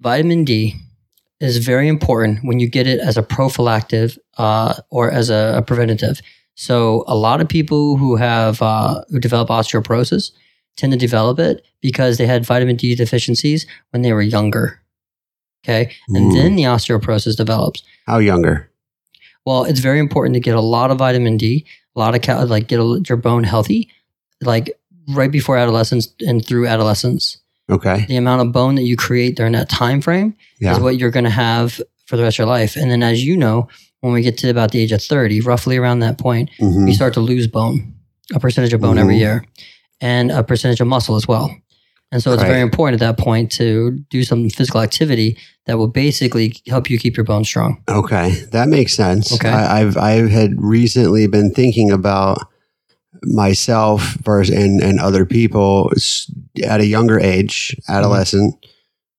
vitamin 0.00 0.44
D 0.44 0.76
is 1.42 1.58
very 1.58 1.88
important 1.88 2.38
when 2.44 2.60
you 2.60 2.68
get 2.68 2.86
it 2.86 3.00
as 3.00 3.16
a 3.16 3.22
prophylactic 3.22 4.12
uh, 4.38 4.74
or 4.90 5.10
as 5.10 5.28
a, 5.28 5.54
a, 5.56 5.62
preventative. 5.62 6.20
So 6.54 7.04
a 7.06 7.16
lot 7.16 7.40
of 7.40 7.48
people 7.48 7.96
who 7.96 8.16
have 8.16 8.62
uh, 8.62 9.02
who 9.10 9.18
develop 9.18 9.48
osteoporosis 9.48 10.30
tend 10.76 10.92
to 10.92 10.98
develop 10.98 11.38
it 11.38 11.66
because 11.80 12.18
they 12.18 12.26
had 12.26 12.46
vitamin 12.46 12.76
D 12.76 12.94
deficiencies 12.94 13.66
when 13.90 14.02
they 14.02 14.12
were 14.12 14.22
younger. 14.22 14.80
Okay, 15.64 15.92
and 16.08 16.32
then 16.32 16.56
the 16.56 16.64
osteoporosis 16.64 17.36
develops. 17.36 17.82
How 18.06 18.18
younger? 18.18 18.70
Well, 19.44 19.64
it's 19.64 19.80
very 19.80 19.98
important 19.98 20.34
to 20.34 20.40
get 20.40 20.54
a 20.54 20.60
lot 20.60 20.90
of 20.90 20.98
vitamin 20.98 21.36
D, 21.36 21.66
a 21.96 21.98
lot 21.98 22.14
of 22.14 22.22
cal- 22.22 22.46
like 22.46 22.68
get 22.68 22.80
a, 22.80 23.02
your 23.08 23.16
bone 23.16 23.44
healthy, 23.44 23.90
like 24.40 24.78
right 25.08 25.30
before 25.30 25.56
adolescence 25.56 26.12
and 26.20 26.44
through 26.44 26.66
adolescence. 26.66 27.38
Okay. 27.72 28.04
The 28.08 28.16
amount 28.16 28.42
of 28.42 28.52
bone 28.52 28.74
that 28.76 28.82
you 28.82 28.96
create 28.96 29.36
during 29.36 29.52
that 29.52 29.68
time 29.68 30.00
frame 30.00 30.34
Yeah. 30.60 30.72
is 30.74 30.80
what 30.80 30.98
you're 30.98 31.10
going 31.10 31.24
to 31.24 31.30
have 31.30 31.80
for 32.06 32.16
the 32.16 32.22
rest 32.22 32.36
of 32.36 32.44
your 32.44 32.48
life. 32.48 32.76
And 32.76 32.90
then, 32.90 33.02
as 33.02 33.24
you 33.24 33.36
know, 33.36 33.68
when 34.00 34.12
we 34.12 34.22
get 34.22 34.36
to 34.38 34.50
about 34.50 34.72
the 34.72 34.80
age 34.80 34.92
of 34.92 35.02
30, 35.02 35.40
roughly 35.40 35.76
around 35.76 36.00
that 36.00 36.18
point, 36.18 36.50
Mhm. 36.60 36.88
you 36.88 36.94
start 36.94 37.14
to 37.14 37.20
lose 37.20 37.46
bone, 37.46 37.94
a 38.34 38.40
percentage 38.40 38.72
of 38.72 38.80
bone 38.80 38.98
every 38.98 39.16
Mhm. 39.16 39.20
year, 39.20 39.44
and 40.00 40.30
a 40.30 40.42
percentage 40.42 40.80
of 40.80 40.86
muscle 40.88 41.16
as 41.16 41.26
well. 41.28 41.54
And 42.10 42.22
so 42.22 42.32
it's 42.32 42.42
Right. 42.42 42.48
very 42.48 42.60
important 42.60 43.00
at 43.00 43.06
that 43.16 43.22
point 43.22 43.50
to 43.52 43.98
do 44.10 44.22
some 44.22 44.50
physical 44.50 44.82
activity 44.82 45.36
that 45.66 45.78
will 45.78 45.88
basically 45.88 46.54
help 46.68 46.90
you 46.90 46.98
keep 46.98 47.16
your 47.16 47.24
bones 47.24 47.48
strong. 47.48 47.78
Okay, 47.88 48.42
that 48.52 48.68
makes 48.68 48.92
sense. 48.94 49.32
Okay. 49.32 49.48
I, 49.48 49.80
I've 49.80 49.96
I 49.96 50.28
had 50.28 50.60
recently 50.60 51.26
been 51.26 51.50
thinking 51.52 51.90
about 51.90 52.38
myself 53.24 54.14
versus 54.22 54.54
and 54.54 54.82
and 54.82 55.00
other 55.00 55.24
people 55.24 55.90
at 56.64 56.80
a 56.80 56.86
younger 56.86 57.18
age, 57.18 57.76
adolescent, 57.88 58.54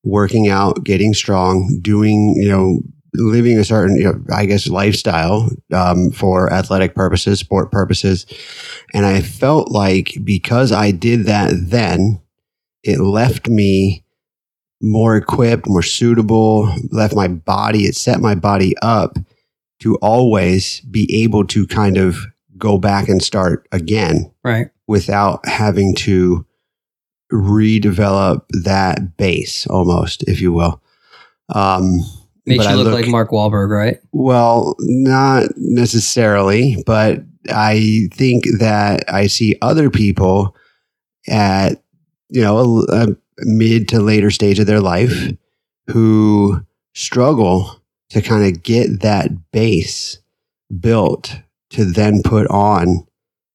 working 0.04 0.50
out, 0.50 0.84
getting 0.84 1.14
strong, 1.14 1.80
doing 1.82 2.36
you 2.38 2.50
know 2.50 2.82
living 3.16 3.60
a 3.60 3.64
certain 3.64 3.96
you 3.96 4.06
know, 4.06 4.20
I 4.34 4.46
guess 4.46 4.68
lifestyle 4.68 5.50
um, 5.72 6.12
for 6.12 6.52
athletic 6.52 6.96
purposes, 6.96 7.40
sport 7.40 7.72
purposes, 7.72 8.26
and 8.94 9.06
I 9.06 9.22
felt 9.22 9.72
like 9.72 10.14
because 10.24 10.72
I 10.72 10.92
did 10.92 11.26
that 11.26 11.54
then, 11.56 12.22
it 12.84 13.00
left 13.00 13.48
me 13.48 14.04
more 14.82 15.16
equipped, 15.16 15.68
more 15.68 15.82
suitable, 15.82 16.74
left 16.92 17.16
my 17.16 17.30
body, 17.30 17.84
it 17.84 17.96
set 17.96 18.20
my 18.20 18.36
body 18.36 18.76
up 18.82 19.18
to 19.80 19.96
always 19.98 20.82
be 20.82 21.24
able 21.24 21.46
to 21.46 21.66
kind 21.68 21.98
of 21.98 22.26
go 22.58 22.78
back 22.78 23.08
and 23.10 23.22
start 23.22 23.68
again 23.72 24.32
Right. 24.44 24.68
without 24.88 25.46
having 25.48 25.96
to 25.96 26.46
redevelop 27.32 28.42
that 28.64 29.18
base 29.18 29.66
almost, 29.68 30.24
if 30.24 30.42
you 30.42 30.54
will. 30.54 30.82
Um, 31.50 32.00
Makes 32.46 32.66
you 32.66 32.70
I 32.72 32.74
look, 32.76 32.94
like 32.94 33.08
Mark 33.08 33.32
Wahlberg, 33.32 33.70
right? 33.70 33.98
well, 34.12 34.76
not 34.80 35.48
necessarily, 35.58 36.82
but 36.86 37.22
I 37.50 38.08
think 38.14 38.44
that 38.60 39.06
I 39.12 39.28
see 39.28 39.56
other 39.62 39.90
people 39.90 40.56
at 41.28 41.82
you 42.30 42.42
know 42.42 42.86
a, 42.90 43.04
a 43.04 43.08
mid 43.40 43.88
to 43.90 44.00
later 44.02 44.30
stage 44.30 44.60
of 44.60 44.68
their 44.68 44.82
life 44.82 45.14
who 45.88 46.62
struggle 46.94 47.82
to 48.10 48.22
kind 48.22 48.46
of 48.46 48.62
get 48.64 49.02
that 49.02 49.52
base 49.52 50.20
built 50.80 51.36
to 51.74 51.86
then 51.86 52.22
put 52.24 52.48
on 52.48 53.06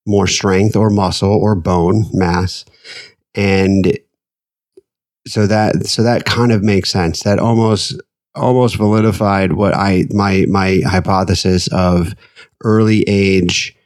more 0.07 0.26
strength 0.26 0.74
or 0.76 0.90
muscle 0.90 1.33
or 1.33 1.54
bone 1.54 2.04
mass. 2.12 2.64
And 3.35 3.98
so 5.26 5.46
that 5.46 5.87
so 5.87 6.02
that 6.02 6.24
kind 6.24 6.52
of 6.52 6.62
makes 6.62 6.90
sense. 6.90 7.22
That 7.22 7.38
almost 7.38 8.00
almost 8.35 8.76
validified 8.76 9.52
what 9.52 9.74
I 9.74 10.04
my 10.11 10.46
my 10.48 10.81
hypothesis 10.87 11.68
of 11.68 12.14
early 12.64 13.02
age 13.07 13.76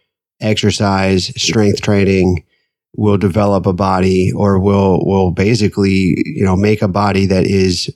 exercise 0.40 1.32
strength 1.40 1.80
training 1.80 2.44
will 2.96 3.16
develop 3.16 3.66
a 3.66 3.72
body 3.72 4.32
or 4.32 4.58
will 4.58 5.04
will 5.04 5.30
basically 5.30 6.22
you 6.24 6.44
know 6.44 6.56
make 6.56 6.82
a 6.82 6.88
body 6.88 7.26
that 7.26 7.46
is 7.46 7.90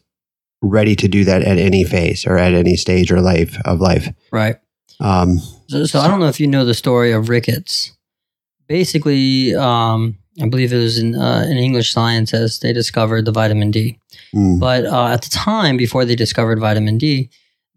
ready 0.62 0.96
to 0.96 1.06
do 1.06 1.24
that 1.24 1.42
at 1.42 1.58
any 1.58 1.84
phase 1.84 2.26
or 2.26 2.38
at 2.38 2.54
any 2.54 2.76
stage 2.76 3.12
or 3.12 3.20
life 3.20 3.58
of 3.64 3.80
life. 3.80 4.08
Right. 4.32 4.56
Um 5.00 5.38
So, 5.68 5.84
so 5.84 6.00
I 6.00 6.08
don't 6.08 6.20
know 6.20 6.28
if 6.28 6.40
you 6.40 6.46
know 6.46 6.64
the 6.64 6.74
story 6.74 7.12
of 7.12 7.28
rickets. 7.28 7.92
Basically, 8.68 9.54
um, 9.54 10.16
I 10.40 10.48
believe 10.48 10.72
it 10.72 10.78
was 10.78 10.98
in, 10.98 11.14
uh, 11.14 11.46
in 11.48 11.56
English 11.56 11.92
Sciences 11.92 12.58
they 12.58 12.72
discovered 12.72 13.24
the 13.24 13.32
vitamin 13.32 13.70
D. 13.70 13.98
mm, 14.34 14.58
But 14.58 14.84
uh, 14.86 15.06
at 15.08 15.22
the 15.22 15.30
time, 15.30 15.76
before 15.76 16.04
they 16.04 16.16
discovered 16.16 16.58
vitamin 16.60 16.98
D, 16.98 17.30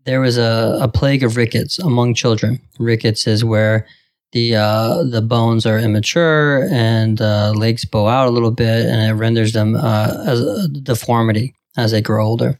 there 0.05 0.19
was 0.21 0.37
a, 0.37 0.77
a 0.81 0.87
plague 0.87 1.23
of 1.23 1.37
rickets 1.37 1.77
among 1.79 2.15
children. 2.15 2.59
Rickets 2.79 3.27
is 3.27 3.43
where 3.43 3.85
the 4.31 4.55
uh, 4.55 5.03
the 5.03 5.21
bones 5.21 5.65
are 5.65 5.79
immature 5.79 6.67
and 6.71 7.21
uh, 7.21 7.51
legs 7.55 7.85
bow 7.85 8.07
out 8.07 8.27
a 8.27 8.31
little 8.31 8.51
bit, 8.51 8.85
and 8.85 9.01
it 9.01 9.13
renders 9.13 9.53
them 9.53 9.75
uh, 9.75 10.23
as 10.25 10.41
a 10.41 10.67
deformity 10.67 11.53
as 11.77 11.91
they 11.91 12.01
grow 12.01 12.25
older. 12.25 12.59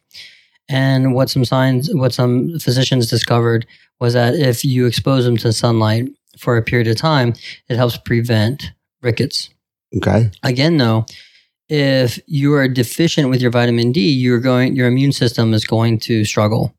And 0.68 1.14
what 1.16 1.30
some 1.30 1.46
science, 1.46 1.90
what 1.94 2.14
some 2.14 2.60
physicians 2.60 3.10
discovered 3.10 3.66
was 4.00 4.14
that 4.14 4.36
if 4.36 4.64
you 4.64 4.86
expose 4.86 5.26
them 5.26 5.38
to 5.38 5.52
sunlight 5.52 6.10
for 6.38 6.58
a 6.58 6.64
period 6.64 6.88
of 6.88 6.96
time, 6.96 7.34
it 7.68 7.76
helps 7.76 7.98
prevent 7.98 8.72
rickets. 9.02 9.50
okay 9.98 10.32
Again, 10.44 10.78
though, 10.78 11.06
if 11.68 12.20
you 12.26 12.54
are 12.54 12.68
deficient 12.68 13.30
with 13.30 13.42
your 13.42 13.52
vitamin 13.52 13.92
D, 13.92 14.10
you're 14.10 14.40
going 14.40 14.76
your 14.76 14.88
immune 14.88 15.12
system 15.12 15.54
is 15.54 15.66
going 15.66 16.00
to 16.02 16.26
struggle. 16.26 16.74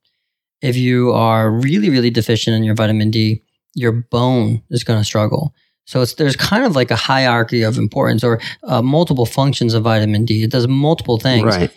If 0.63 0.77
you 0.77 1.13
are 1.13 1.51
really, 1.51 1.89
really 1.89 2.11
deficient 2.11 2.57
in 2.57 2.65
your 2.65 2.75
vitamin 2.75 3.11
D, 3.11 3.43
your 3.75 3.93
bone 3.93 4.63
is 4.71 4.85
going 4.85 4.99
to 4.99 5.05
struggle. 5.05 5.55
So 5.87 6.03
it's 6.03 6.15
there's 6.15 6.37
kind 6.37 6.65
of 6.65 6.77
like 6.77 6.91
a 6.91 6.97
hierarchy 6.97 7.63
of 7.63 7.79
importance 7.79 8.23
or 8.23 8.41
uh, 8.65 8.83
multiple 8.83 9.27
functions 9.27 9.75
of 9.75 9.85
vitamin 9.85 10.25
D. 10.25 10.43
It 10.43 10.51
does 10.51 10.69
multiple 10.69 11.19
things, 11.19 11.45
right 11.45 11.71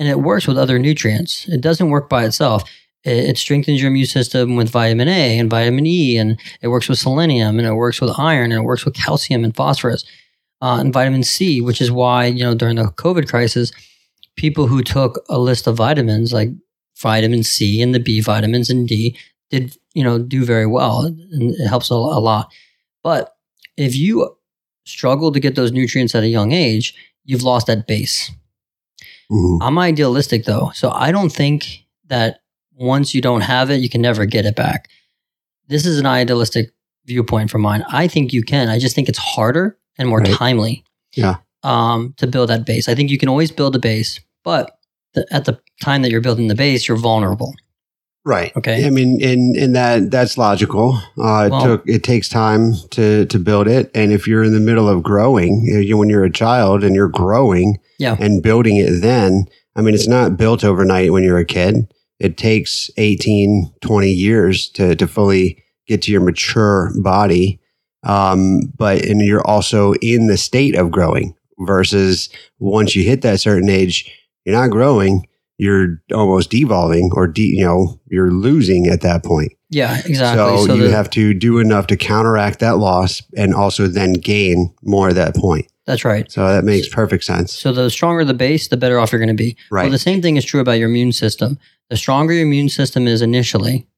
and 0.00 0.08
it 0.08 0.20
works 0.20 0.48
with 0.48 0.56
other 0.56 0.78
nutrients. 0.78 1.46
It 1.46 1.60
doesn't 1.60 1.90
work 1.90 2.08
by 2.08 2.24
itself. 2.24 2.64
It, 3.04 3.30
it 3.30 3.38
strengthens 3.38 3.80
your 3.80 3.90
immune 3.90 4.06
system 4.06 4.56
with 4.56 4.70
vitamin 4.70 5.08
A 5.08 5.38
and 5.38 5.50
vitamin 5.50 5.86
E, 5.86 6.16
and 6.16 6.38
it 6.62 6.68
works 6.68 6.88
with 6.88 6.98
selenium, 6.98 7.58
and 7.58 7.66
it 7.66 7.74
works 7.74 8.00
with 8.00 8.18
iron, 8.18 8.52
and 8.52 8.62
it 8.62 8.66
works 8.66 8.84
with 8.84 8.94
calcium 8.94 9.44
and 9.44 9.54
phosphorus, 9.54 10.04
uh, 10.62 10.78
and 10.80 10.92
vitamin 10.92 11.22
C, 11.22 11.60
which 11.60 11.80
is 11.80 11.90
why 11.90 12.26
you 12.26 12.44
know 12.44 12.54
during 12.54 12.76
the 12.76 12.84
COVID 12.84 13.28
crisis, 13.28 13.72
people 14.36 14.66
who 14.66 14.82
took 14.82 15.24
a 15.28 15.38
list 15.38 15.66
of 15.66 15.76
vitamins 15.76 16.32
like 16.32 16.50
vitamin 16.98 17.42
C 17.42 17.80
and 17.80 17.94
the 17.94 18.00
B 18.00 18.20
vitamins 18.20 18.70
and 18.70 18.86
D 18.86 19.16
did 19.50 19.76
you 19.94 20.04
know 20.04 20.18
do 20.18 20.44
very 20.44 20.66
well, 20.66 21.04
and 21.04 21.54
it 21.54 21.68
helps 21.68 21.90
a, 21.90 21.94
a 21.94 22.20
lot. 22.20 22.50
But 23.02 23.34
if 23.76 23.96
you 23.96 24.36
struggle 24.84 25.32
to 25.32 25.40
get 25.40 25.54
those 25.54 25.72
nutrients 25.72 26.14
at 26.14 26.22
a 26.22 26.28
young 26.28 26.52
age, 26.52 26.94
you've 27.24 27.42
lost 27.42 27.66
that 27.66 27.86
base. 27.86 28.30
I'm 29.62 29.78
idealistic 29.78 30.44
though, 30.44 30.70
so 30.74 30.90
I 30.90 31.12
don't 31.12 31.30
think 31.30 31.86
that 32.08 32.39
once 32.80 33.14
you 33.14 33.20
don't 33.20 33.42
have 33.42 33.70
it, 33.70 33.76
you 33.76 33.88
can 33.88 34.00
never 34.00 34.24
get 34.24 34.46
it 34.46 34.56
back. 34.56 34.88
This 35.68 35.86
is 35.86 35.98
an 35.98 36.06
idealistic 36.06 36.70
viewpoint 37.06 37.50
from 37.50 37.60
mine. 37.60 37.84
I 37.88 38.08
think 38.08 38.32
you 38.32 38.42
can. 38.42 38.68
I 38.68 38.78
just 38.78 38.94
think 38.96 39.08
it's 39.08 39.18
harder 39.18 39.78
and 39.98 40.08
more 40.08 40.20
Right. 40.20 40.32
timely. 40.32 40.82
Yeah. 41.14 41.36
Um, 41.62 42.14
to 42.16 42.26
build 42.26 42.48
that 42.48 42.64
base, 42.64 42.88
I 42.88 42.94
think 42.94 43.10
you 43.10 43.18
can 43.18 43.28
always 43.28 43.52
build 43.52 43.76
a 43.76 43.78
base, 43.78 44.18
but 44.44 44.72
the, 45.12 45.26
at 45.30 45.44
the 45.44 45.58
time 45.82 46.00
that 46.02 46.10
you're 46.10 46.20
building 46.22 46.48
the 46.48 46.54
base, 46.54 46.88
you're 46.88 46.96
vulnerable. 46.96 47.52
Right. 48.24 48.52
Okay. 48.56 48.86
I 48.86 48.90
mean, 48.90 49.22
and 49.22 49.56
and 49.56 49.74
that 49.74 50.10
that's 50.10 50.36
logical. 50.38 51.00
Uh, 51.18 51.44
it 51.46 51.50
Well- 51.50 51.62
took 51.64 51.82
it 51.88 52.02
takes 52.02 52.28
time 52.28 52.74
to 52.90 53.24
to 53.26 53.38
build 53.38 53.66
it, 53.66 53.90
and 53.94 54.12
if 54.12 54.26
you're 54.28 54.44
in 54.44 54.52
the 54.52 54.60
middle 54.60 54.88
of 54.88 55.02
growing, 55.02 55.64
you 55.64 55.96
when 55.96 56.08
you're 56.10 56.24
a 56.24 56.30
child 56.32 56.84
and 56.84 56.94
you're 56.94 57.08
growing, 57.08 57.78
Yeah. 57.98 58.16
and 58.20 58.42
building 58.42 58.76
it, 58.76 59.00
then 59.00 59.46
I 59.76 59.80
mean, 59.82 59.94
it's 59.94 60.08
not 60.08 60.36
built 60.36 60.64
overnight 60.64 61.12
when 61.12 61.24
you're 61.24 61.38
a 61.38 61.44
kid. 61.46 61.92
It 62.20 62.36
takes 62.36 62.90
18, 62.96 63.72
20 63.80 64.10
years 64.10 64.68
to 64.70 64.94
to 64.94 65.06
fully 65.08 65.62
get 65.86 66.02
to 66.02 66.12
your 66.12 66.20
mature 66.20 66.92
body. 67.02 67.60
Um, 68.02 68.60
but 68.76 69.04
and 69.04 69.20
you're 69.20 69.46
also 69.46 69.94
in 69.94 70.26
the 70.28 70.36
state 70.36 70.76
of 70.76 70.90
growing 70.90 71.34
versus 71.58 72.28
once 72.58 72.94
you 72.94 73.02
hit 73.02 73.22
that 73.22 73.40
certain 73.40 73.68
age, 73.68 74.10
you're 74.44 74.56
not 74.56 74.70
growing 74.70 75.26
you're 75.60 76.02
almost 76.14 76.48
devolving 76.48 77.10
or 77.12 77.26
de, 77.26 77.42
you 77.42 77.62
know 77.62 78.00
you're 78.10 78.30
losing 78.30 78.86
at 78.86 79.02
that 79.02 79.22
point. 79.22 79.52
Yeah, 79.68 80.00
exactly. 80.06 80.56
So, 80.56 80.66
So, 80.66 80.74
you 80.74 80.88
the- 80.88 80.96
have 80.96 81.10
to 81.10 81.34
do 81.34 81.58
enough 81.58 81.86
to 81.88 81.98
counteract 81.98 82.60
that 82.60 82.78
loss 82.78 83.22
and 83.36 83.54
also 83.54 83.86
then 83.86 84.14
gain 84.14 84.74
more 84.82 85.10
at 85.10 85.16
that 85.16 85.36
point. 85.36 85.66
That's 85.90 86.04
right. 86.04 86.30
So 86.30 86.46
that 86.46 86.64
makes 86.64 86.88
perfect 86.88 87.24
sense. 87.24 87.52
So 87.52 87.72
the 87.72 87.90
stronger 87.90 88.24
the 88.24 88.32
base, 88.32 88.68
the 88.68 88.76
better 88.76 89.00
off 89.00 89.10
you're 89.10 89.18
going 89.18 89.28
to 89.28 89.34
be. 89.34 89.56
Right. 89.70 89.82
Well, 89.82 89.90
the 89.90 89.98
same 89.98 90.22
thing 90.22 90.36
is 90.36 90.44
true 90.44 90.60
about 90.60 90.78
your 90.78 90.88
immune 90.88 91.10
system. 91.10 91.58
The 91.88 91.96
stronger 91.96 92.32
your 92.32 92.44
immune 92.44 92.68
system 92.68 93.08
is 93.08 93.22
initially, 93.22 93.88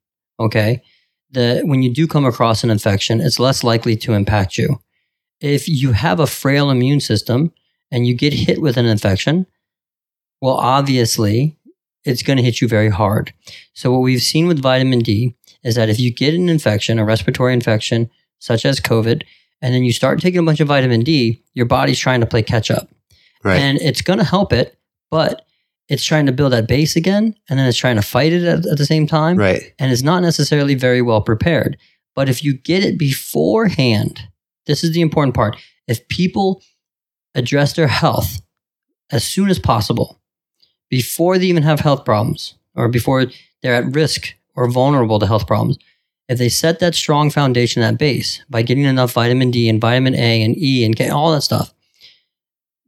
okay, 0.41 0.83
the 1.31 1.61
when 1.65 1.83
you 1.83 1.93
do 1.93 2.07
come 2.07 2.25
across 2.25 2.65
an 2.65 2.71
infection, 2.71 3.21
it's 3.21 3.39
less 3.39 3.63
likely 3.63 3.95
to 3.97 4.15
impact 4.15 4.57
you. 4.57 4.81
If 5.43 5.69
you 5.69 5.93
have 5.93 6.19
a 6.19 6.27
frail 6.27 6.71
immune 6.71 7.01
system 7.01 7.53
and 7.91 8.07
you 8.07 8.15
get 8.15 8.33
hit 8.33 8.63
with 8.63 8.79
an 8.79 8.87
infection, 8.87 9.47
well, 10.41 10.55
obviously 10.55 11.59
it's 12.05 12.23
going 12.23 12.39
to 12.39 12.43
hit 12.43 12.63
you 12.63 12.69
very 12.69 12.89
hard. 12.89 13.35
So 13.75 13.93
what 13.93 14.01
we've 14.01 14.23
seen 14.23 14.47
with 14.47 14.63
vitamin 14.63 15.01
D 15.01 15.37
is 15.63 15.75
that 15.75 15.91
if 15.91 16.01
you 16.01 16.11
get 16.11 16.33
an 16.33 16.49
infection, 16.49 16.99
a 16.99 17.05
respiratory 17.05 17.53
infection 17.53 18.11
such 18.39 18.65
as 18.65 18.81
COVID, 18.81 19.25
and 19.63 19.73
then 19.73 19.85
you 19.85 19.93
start 19.93 20.21
taking 20.21 20.41
a 20.41 20.43
bunch 20.43 20.61
of 20.61 20.69
vitamin 20.69 21.01
D, 21.01 21.43
your 21.55 21.67
body's 21.67 21.99
trying 21.99 22.21
to 22.21 22.27
play 22.27 22.43
catch 22.43 22.71
up. 22.71 22.91
Right. 23.43 23.59
And 23.59 23.79
it's 23.81 24.03
going 24.03 24.19
to 24.19 24.25
help 24.25 24.53
it, 24.53 24.77
but 25.11 25.47
it's 25.89 26.05
trying 26.05 26.27
to 26.27 26.33
build 26.33 26.53
that 26.53 26.69
base 26.69 26.97
again, 26.97 27.35
and 27.49 27.59
then 27.59 27.67
it's 27.67 27.79
trying 27.79 27.97
to 27.97 28.03
fight 28.03 28.33
it 28.33 28.43
at, 28.45 28.67
at 28.67 28.79
the 28.79 28.87
same 28.87 29.07
time. 29.07 29.37
right. 29.37 29.73
And 29.79 29.93
it's 29.93 30.03
not 30.03 30.23
necessarily 30.23 30.75
very 30.75 31.01
well 31.01 31.23
prepared. 31.23 31.77
But 32.15 32.29
if 32.29 32.45
you 32.45 32.53
get 32.53 32.85
it 32.85 32.99
beforehand, 32.99 34.29
this 34.67 34.85
is 34.85 34.93
the 34.93 35.01
important 35.01 35.35
part. 35.35 35.57
If 35.89 36.07
people 36.09 36.63
address 37.35 37.73
their 37.73 37.89
health 37.89 38.43
as 39.11 39.25
soon 39.25 39.49
as 39.49 39.59
possible, 39.59 40.21
before 40.91 41.39
they 41.39 41.47
even 41.47 41.63
have 41.63 41.81
health 41.81 42.05
problems 42.05 42.55
or 42.75 42.89
before 42.89 43.27
they're 43.63 43.75
at 43.75 43.95
risk 43.95 44.35
or 44.55 44.71
vulnerable 44.71 45.19
to 45.19 45.27
health 45.27 45.47
problems, 45.47 45.79
if 46.33 46.39
they 46.39 46.49
set 46.49 46.81
that 46.81 46.95
strong 46.95 47.31
foundation, 47.31 47.83
that 47.83 47.99
base 47.99 48.45
by 48.51 48.63
getting 48.63 48.85
enough 48.85 49.13
vitamin 49.13 49.51
D 49.51 49.69
and 49.69 49.81
vitamin 49.81 50.15
A 50.15 50.43
and 50.43 50.57
E 50.59 50.85
and 50.85 50.97
K, 50.97 51.09
all 51.09 51.33
that 51.33 51.43
stuff, 51.43 51.73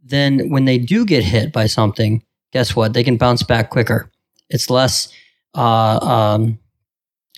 then 0.02 0.50
when 0.50 0.64
they 0.64 0.78
do 0.78 1.04
get 1.04 1.24
hit 1.24 1.52
by 1.52 1.66
something, 1.66 2.22
guess 2.52 2.76
what? 2.76 2.92
They 2.92 3.04
can 3.04 3.16
bounce 3.16 3.42
back 3.42 3.70
quicker. 3.70 4.10
It's 4.50 4.68
less, 4.70 5.08
uh, 5.54 5.98
um, 5.98 6.58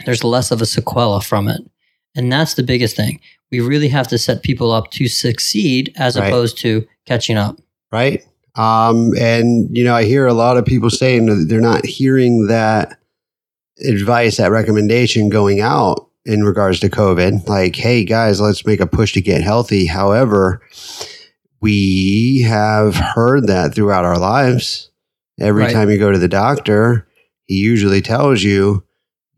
there's 0.04 0.24
less 0.24 0.50
of 0.50 0.60
a 0.60 0.64
sequela 0.64 1.22
from 1.24 1.48
it. 1.48 1.60
And 2.14 2.32
that's 2.32 2.54
the 2.54 2.62
biggest 2.62 2.96
thing. 2.96 3.20
We 3.50 3.60
really 3.60 3.88
have 3.88 4.08
to 4.08 4.18
set 4.18 4.42
people 4.42 4.72
up 4.72 4.90
to 4.92 5.06
succeed 5.08 5.92
as 5.96 6.18
Right. 6.18 6.26
opposed 6.28 6.58
to 6.58 6.86
catching 7.06 7.36
up. 7.36 7.60
right? 7.92 8.24
Um, 8.56 9.12
and 9.18 9.68
you 9.76 9.84
know, 9.84 9.94
I 9.94 10.04
hear 10.04 10.26
a 10.26 10.32
lot 10.34 10.56
of 10.56 10.64
people 10.64 10.90
saying 10.90 11.26
that 11.26 11.46
they're 11.48 11.60
not 11.60 11.86
hearing 11.86 12.46
that 12.48 12.98
advice, 13.84 14.36
that 14.38 14.50
recommendation 14.50 15.28
going 15.28 15.60
out 15.60 16.08
in 16.24 16.44
regards 16.44 16.80
to 16.80 16.88
COVID. 16.88 17.48
Like, 17.48 17.76
hey 17.76 18.04
guys, 18.04 18.40
let's 18.40 18.66
make 18.66 18.80
a 18.80 18.86
push 18.86 19.12
to 19.12 19.20
get 19.20 19.42
healthy. 19.42 19.86
However, 19.86 20.62
we 21.60 22.42
have 22.42 22.94
heard 22.94 23.46
that 23.46 23.74
throughout 23.74 24.04
our 24.04 24.18
lives. 24.18 24.90
Every 25.40 25.64
Right. 25.64 25.72
time 25.72 25.90
you 25.90 25.98
go 25.98 26.12
to 26.12 26.18
the 26.18 26.28
doctor, 26.28 27.06
he 27.44 27.56
usually 27.56 28.00
tells 28.00 28.42
you 28.42 28.82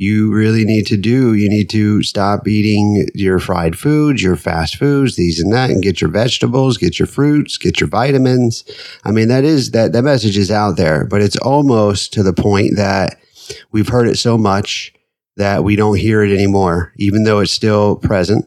you 0.00 0.32
really 0.32 0.64
need 0.64 0.86
to 0.86 0.96
do 0.96 1.34
you 1.34 1.48
need 1.48 1.68
to 1.68 2.04
stop 2.04 2.46
eating 2.46 3.08
your 3.16 3.40
fried 3.40 3.76
foods 3.76 4.22
your 4.22 4.36
fast 4.36 4.76
foods 4.76 5.16
these 5.16 5.40
and 5.40 5.52
that 5.52 5.70
and 5.70 5.82
get 5.82 6.00
your 6.00 6.08
vegetables 6.08 6.78
get 6.78 7.00
your 7.00 7.06
fruits 7.08 7.58
get 7.58 7.80
your 7.80 7.88
vitamins 7.88 8.62
i 9.04 9.10
mean 9.10 9.26
that 9.26 9.42
is 9.42 9.72
that 9.72 9.92
that 9.92 10.04
message 10.04 10.38
is 10.38 10.52
out 10.52 10.76
there 10.76 11.04
but 11.04 11.20
it's 11.20 11.36
almost 11.38 12.12
to 12.12 12.22
the 12.22 12.32
point 12.32 12.76
that 12.76 13.18
we've 13.72 13.88
heard 13.88 14.08
it 14.08 14.16
so 14.18 14.36
much 14.38 14.92
that 15.36 15.62
we 15.64 15.76
don't 15.76 15.98
hear 15.98 16.22
it 16.22 16.32
anymore 16.32 16.92
even 16.98 17.24
though 17.24 17.38
it's 17.40 17.52
still 17.52 17.96
present 17.96 18.44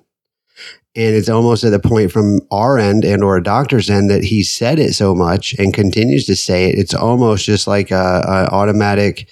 and 0.94 1.16
it's 1.16 1.30
almost 1.30 1.64
at 1.64 1.70
the 1.70 1.80
point 1.80 2.12
from 2.12 2.42
our 2.52 2.78
end 2.78 3.06
and 3.06 3.24
or 3.24 3.38
a 3.38 3.44
doctor's 3.44 3.90
end 3.90 4.10
that 4.10 4.24
he 4.26 4.44
said 4.44 4.78
it 4.78 4.94
so 4.94 5.16
much 5.16 5.54
and 5.58 5.74
continues 5.74 6.26
to 6.26 6.36
say 6.36 6.70
it 6.70 6.78
it's 6.78 6.94
almost 6.94 7.46
just 7.46 7.66
like 7.68 7.92
a, 7.92 8.22
a 8.28 8.54
automatic 8.54 9.30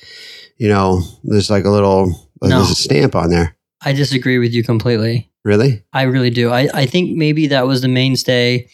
you 0.57 0.67
know 0.69 1.01
there's 1.23 1.49
like 1.49 1.65
a 1.65 1.69
little 1.69 2.07
No. 2.41 2.47
there's 2.49 2.71
a 2.71 2.75
stamp 2.75 3.15
on 3.15 3.29
there 3.29 3.55
I 3.81 3.93
disagree 3.93 4.39
with 4.39 4.53
you 4.53 4.61
completely. 4.63 5.31
really 5.45 5.83
I 5.93 6.01
really 6.03 6.29
do. 6.29 6.49
I, 6.51 6.67
I 6.73 6.85
think 6.85 7.15
maybe 7.17 7.47
that 7.47 7.65
was 7.65 7.81
the 7.81 7.87
mainstay 7.87 8.67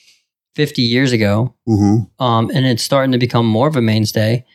50 0.56 0.82
years 0.82 1.12
ago. 1.12 1.54
mm-hmm 1.68 2.24
Um, 2.24 2.50
and 2.56 2.66
it's 2.66 2.82
starting 2.84 3.12
to 3.12 3.20
become 3.20 3.46
more 3.46 3.68
of 3.68 3.76
a 3.76 3.82
mainstay. 3.82 4.46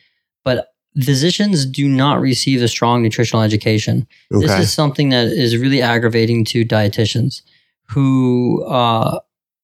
But 0.43 0.67
physicians 0.99 1.65
do 1.65 1.87
not 1.87 2.19
receive 2.19 2.61
a 2.61 2.67
strong 2.67 3.01
nutritional 3.01 3.43
education. 3.43 4.07
okay 4.33 4.45
This 4.47 4.59
is 4.67 4.73
something 4.73 5.09
that 5.09 5.27
is 5.27 5.57
really 5.57 5.81
aggravating 5.81 6.43
to 6.45 6.65
dietitians 6.65 7.41
who 7.87 8.63
uh, 8.65 9.19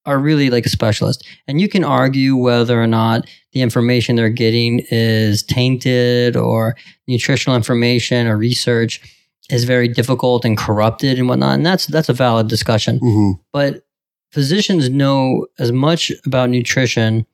are 0.05 0.19
really 0.19 0.49
like 0.49 0.65
a 0.65 0.69
specialist. 0.69 1.27
And 1.47 1.59
you 1.59 1.67
can 1.67 1.83
argue 1.83 2.35
whether 2.35 2.81
or 2.81 2.87
not 2.87 3.27
the 3.51 3.61
information 3.61 4.15
they're 4.15 4.29
getting 4.29 4.81
is 4.89 5.43
tainted 5.43 6.35
or 6.35 6.75
nutritional 7.07 7.55
information 7.55 8.27
or 8.27 8.37
research 8.37 9.01
is 9.49 9.63
very 9.63 9.87
difficult 9.87 10.45
and 10.45 10.57
corrupted 10.57 11.17
and 11.19 11.27
whatnot. 11.27 11.55
And 11.55 11.65
that's 11.65 11.85
that's 11.87 12.09
a 12.09 12.13
valid 12.13 12.47
discussion. 12.47 12.99
hmm 12.99 13.31
But 13.51 13.85
physicians 14.31 14.89
know 14.89 15.47
as 15.59 15.71
much 15.71 16.11
about 16.25 16.49
nutrition. 16.49 17.25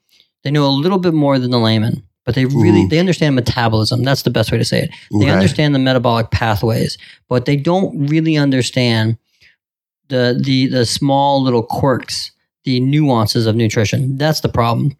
They 0.43 0.51
know 0.51 0.65
a 0.67 0.69
little 0.83 0.99
bit 0.99 1.13
more 1.13 1.39
than 1.39 1.51
the 1.51 1.59
layman. 1.59 2.03
But 2.25 2.35
they 2.35 2.45
really 2.45 2.83
Mhm. 2.85 2.89
they 2.89 2.99
understand 2.99 3.35
metabolism. 3.35 4.03
That's 4.03 4.21
the 4.21 4.29
best 4.29 4.51
way 4.51 4.57
to 4.57 4.63
say 4.65 4.83
it. 4.83 4.89
They 5.11 5.25
Okay. 5.25 5.29
understand 5.31 5.75
the 5.75 5.79
metabolic 5.79 6.31
pathways, 6.31 6.97
but 7.27 7.45
they 7.45 7.55
don't 7.57 8.07
really 8.07 8.37
understand 8.37 9.17
the 10.09 10.39
the 10.41 10.67
the 10.67 10.85
small 10.85 11.41
little 11.41 11.63
quirks, 11.63 12.31
the 12.65 12.79
nuances 12.79 13.45
of 13.45 13.55
nutrition. 13.55 14.17
That's 14.17 14.39
the 14.41 14.49
problem. 14.49 14.95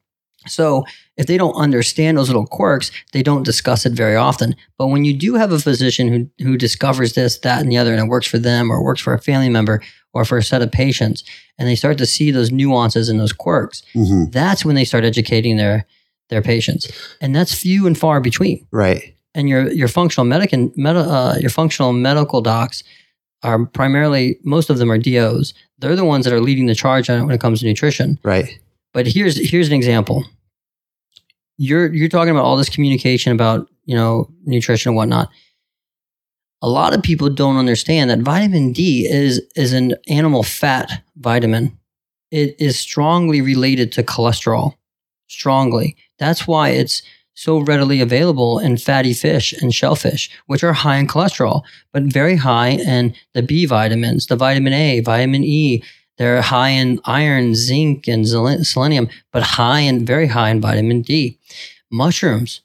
So 0.48 0.84
if 1.16 1.26
they 1.28 1.38
don't 1.38 1.54
understand 1.54 2.18
those 2.18 2.28
little 2.28 2.46
quirks, 2.46 2.92
they 3.14 3.24
don't 3.24 3.44
discuss 3.46 3.86
it 3.86 3.94
very 3.94 4.18
often. 4.18 4.56
But 4.78 4.88
when 4.88 5.06
you 5.06 5.14
do 5.14 5.36
have 5.36 5.54
a 5.54 5.60
physician 5.60 6.08
who 6.38 6.44
who 6.46 6.58
discovers 6.58 7.14
this, 7.14 7.38
that, 7.40 7.62
and 7.62 7.72
the 7.72 7.78
other, 7.78 7.94
and 7.94 8.02
it 8.02 8.10
works 8.10 8.28
for 8.28 8.40
them, 8.40 8.70
or 8.70 8.84
works 8.84 9.00
for 9.02 9.14
a 9.14 9.22
family 9.22 9.50
member, 9.50 9.82
or 10.14 10.26
for 10.26 10.38
a 10.38 10.44
set 10.44 10.62
of 10.62 10.72
patients, 10.74 11.24
and 11.58 11.70
they 11.70 11.76
start 11.76 11.98
to 12.00 12.06
see 12.06 12.32
those 12.32 12.52
nuances 12.52 13.08
and 13.08 13.20
those 13.20 13.32
quirks, 13.34 13.82
hmm 13.94 14.26
that's 14.32 14.66
when 14.66 14.76
they 14.76 14.84
start 14.86 15.06
educating 15.06 15.56
their 15.56 15.86
their 16.30 16.42
patients, 16.42 16.92
and 17.22 17.36
that's 17.36 17.54
few 17.54 17.88
and 17.88 17.98
far 17.98 18.20
between 18.20 18.68
right 18.72 19.16
and 19.36 19.50
your 19.50 19.72
your 19.72 19.88
functional 19.88 20.26
medic 20.26 20.54
and 20.54 20.72
med- 20.76 20.96
uh, 20.96 21.36
your 21.40 21.50
functional 21.50 21.94
medical 21.94 22.42
docs 22.42 22.84
are 23.44 23.66
primarily 23.66 24.40
most 24.44 24.70
of 24.70 24.78
them 24.78 24.92
are 24.92 24.98
DOs. 24.98 25.54
They're 25.80 25.96
the 25.96 26.06
ones 26.06 26.26
that 26.26 26.34
are 26.34 26.40
leading 26.40 26.68
the 26.68 26.76
charge 26.76 27.10
on 27.10 27.20
it 27.20 27.26
when 27.26 27.36
it 27.36 27.42
comes 27.42 27.60
to 27.60 27.66
nutrition. 27.66 28.20
right 28.24 28.60
But 28.94 29.08
here's 29.08 29.38
here's 29.50 29.68
an 29.68 29.74
example. 29.74 30.24
You're 31.58 31.94
you're 31.94 32.10
talking 32.10 32.32
about 32.32 32.46
all 32.46 32.58
this 32.58 32.70
communication 32.70 33.32
about 33.32 33.70
you 33.86 33.96
know 33.96 34.30
nutrition 34.46 34.90
and 34.90 34.96
whatnot. 34.96 35.30
A 36.62 36.70
lot 36.70 36.96
of 36.96 37.04
people 37.04 37.30
don't 37.30 37.58
understand 37.58 38.10
that 38.10 38.20
vitamin 38.20 38.72
D 38.72 39.08
is 39.10 39.42
is 39.56 39.74
an 39.74 39.96
animal 40.08 40.44
fat 40.44 41.04
vitamin. 41.18 41.78
It 42.32 42.56
is 42.60 42.80
strongly 42.80 43.42
related 43.42 43.92
to 43.94 44.04
cholesterol. 44.04 44.76
Strongly. 45.28 45.98
That's 46.24 46.48
why 46.48 46.70
it's 46.70 47.02
so 47.34 47.58
readily 47.60 48.00
available 48.00 48.60
in 48.60 48.78
fatty 48.78 49.14
fish 49.14 49.54
and 49.54 49.74
shellfish, 49.74 50.30
which 50.46 50.64
are 50.64 50.74
high 50.74 50.98
in 50.98 51.08
cholesterol, 51.08 51.64
but 51.92 52.04
very 52.04 52.36
high 52.38 52.70
in 52.70 53.14
the 53.34 53.42
B 53.42 53.66
vitamins, 53.66 54.28
the 54.28 54.36
vitamin 54.36 54.74
A, 54.74 55.02
vitamin 55.02 55.44
E. 55.44 55.84
They're 56.18 56.42
high 56.44 56.70
in 56.70 57.00
iron, 57.06 57.56
zinc, 57.56 58.08
and 58.08 58.24
selenium, 58.28 59.10
but 59.34 59.44
high 59.44 59.80
and 59.80 60.08
very 60.08 60.28
high 60.28 60.52
in 60.52 60.62
vitamin 60.62 61.02
D. 61.02 61.40
Mushrooms, 61.92 62.62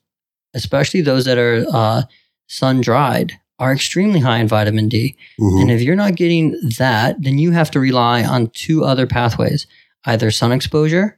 especially 0.55 1.01
those 1.01 1.25
that 1.25 1.39
are 1.39 1.65
uh, 1.73 2.03
sun 2.47 2.81
dried, 2.81 3.33
are 3.59 3.73
extremely 3.73 4.21
high 4.21 4.39
in 4.39 4.49
vitamin 4.49 4.89
D. 4.89 5.17
hmm 5.39 5.59
And 5.61 5.71
if 5.71 5.81
you're 5.83 5.97
not 5.97 6.15
getting 6.15 6.57
that, 6.79 7.17
then 7.23 7.39
you 7.39 7.51
have 7.53 7.71
to 7.73 7.81
rely 7.81 8.23
on 8.25 8.51
two 8.51 8.85
other 8.85 9.07
pathways 9.07 9.67
either 10.07 10.31
sun 10.31 10.53
exposure, 10.53 11.18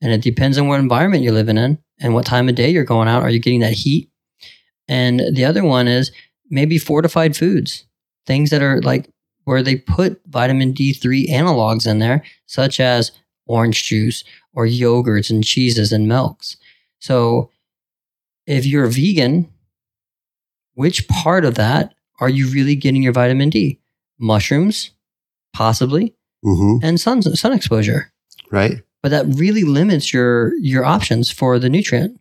and 0.00 0.12
it 0.12 0.22
depends 0.22 0.58
on 0.58 0.68
what 0.68 0.80
environment 0.80 1.22
you're 1.22 1.32
living 1.32 1.58
in 1.58 1.78
and 2.00 2.14
what 2.14 2.26
time 2.26 2.48
of 2.48 2.54
day 2.54 2.70
you're 2.70 2.84
going 2.84 3.08
out. 3.08 3.22
Are 3.22 3.30
you 3.30 3.40
getting 3.40 3.60
that 3.60 3.72
heat? 3.72 4.10
And 4.88 5.20
the 5.34 5.44
other 5.44 5.64
one 5.64 5.88
is 5.88 6.12
maybe 6.50 6.78
fortified 6.78 7.36
foods, 7.36 7.84
things 8.26 8.50
that 8.50 8.62
are 8.62 8.80
like 8.82 9.10
where 9.44 9.62
they 9.62 9.76
put 9.76 10.20
vitamin 10.26 10.72
D3 10.74 11.28
analogs 11.28 11.86
in 11.86 11.98
there, 11.98 12.22
such 12.46 12.80
as 12.80 13.12
orange 13.46 13.84
juice 13.84 14.24
or 14.54 14.66
yogurts 14.66 15.30
and 15.30 15.44
cheeses 15.44 15.92
and 15.92 16.06
milks. 16.08 16.56
So 17.00 17.50
if 18.46 18.66
you're 18.66 18.86
vegan, 18.86 19.52
which 20.74 21.08
part 21.08 21.44
of 21.44 21.54
that 21.56 21.94
are 22.20 22.28
you 22.28 22.48
really 22.48 22.76
getting 22.76 23.02
your 23.02 23.12
vitamin 23.12 23.50
D? 23.50 23.80
Mushrooms, 24.18 24.90
possibly, 25.52 26.14
hmm 26.42 26.76
and 26.82 27.00
sun 27.00 27.22
sun 27.22 27.52
exposure. 27.52 28.12
right 28.50 28.82
But 29.02 29.10
that 29.10 29.26
really 29.26 29.62
limits 29.62 30.12
your 30.12 30.56
your 30.58 30.84
options 30.84 31.30
for 31.30 31.58
the 31.58 31.68
nutrient. 31.68 32.20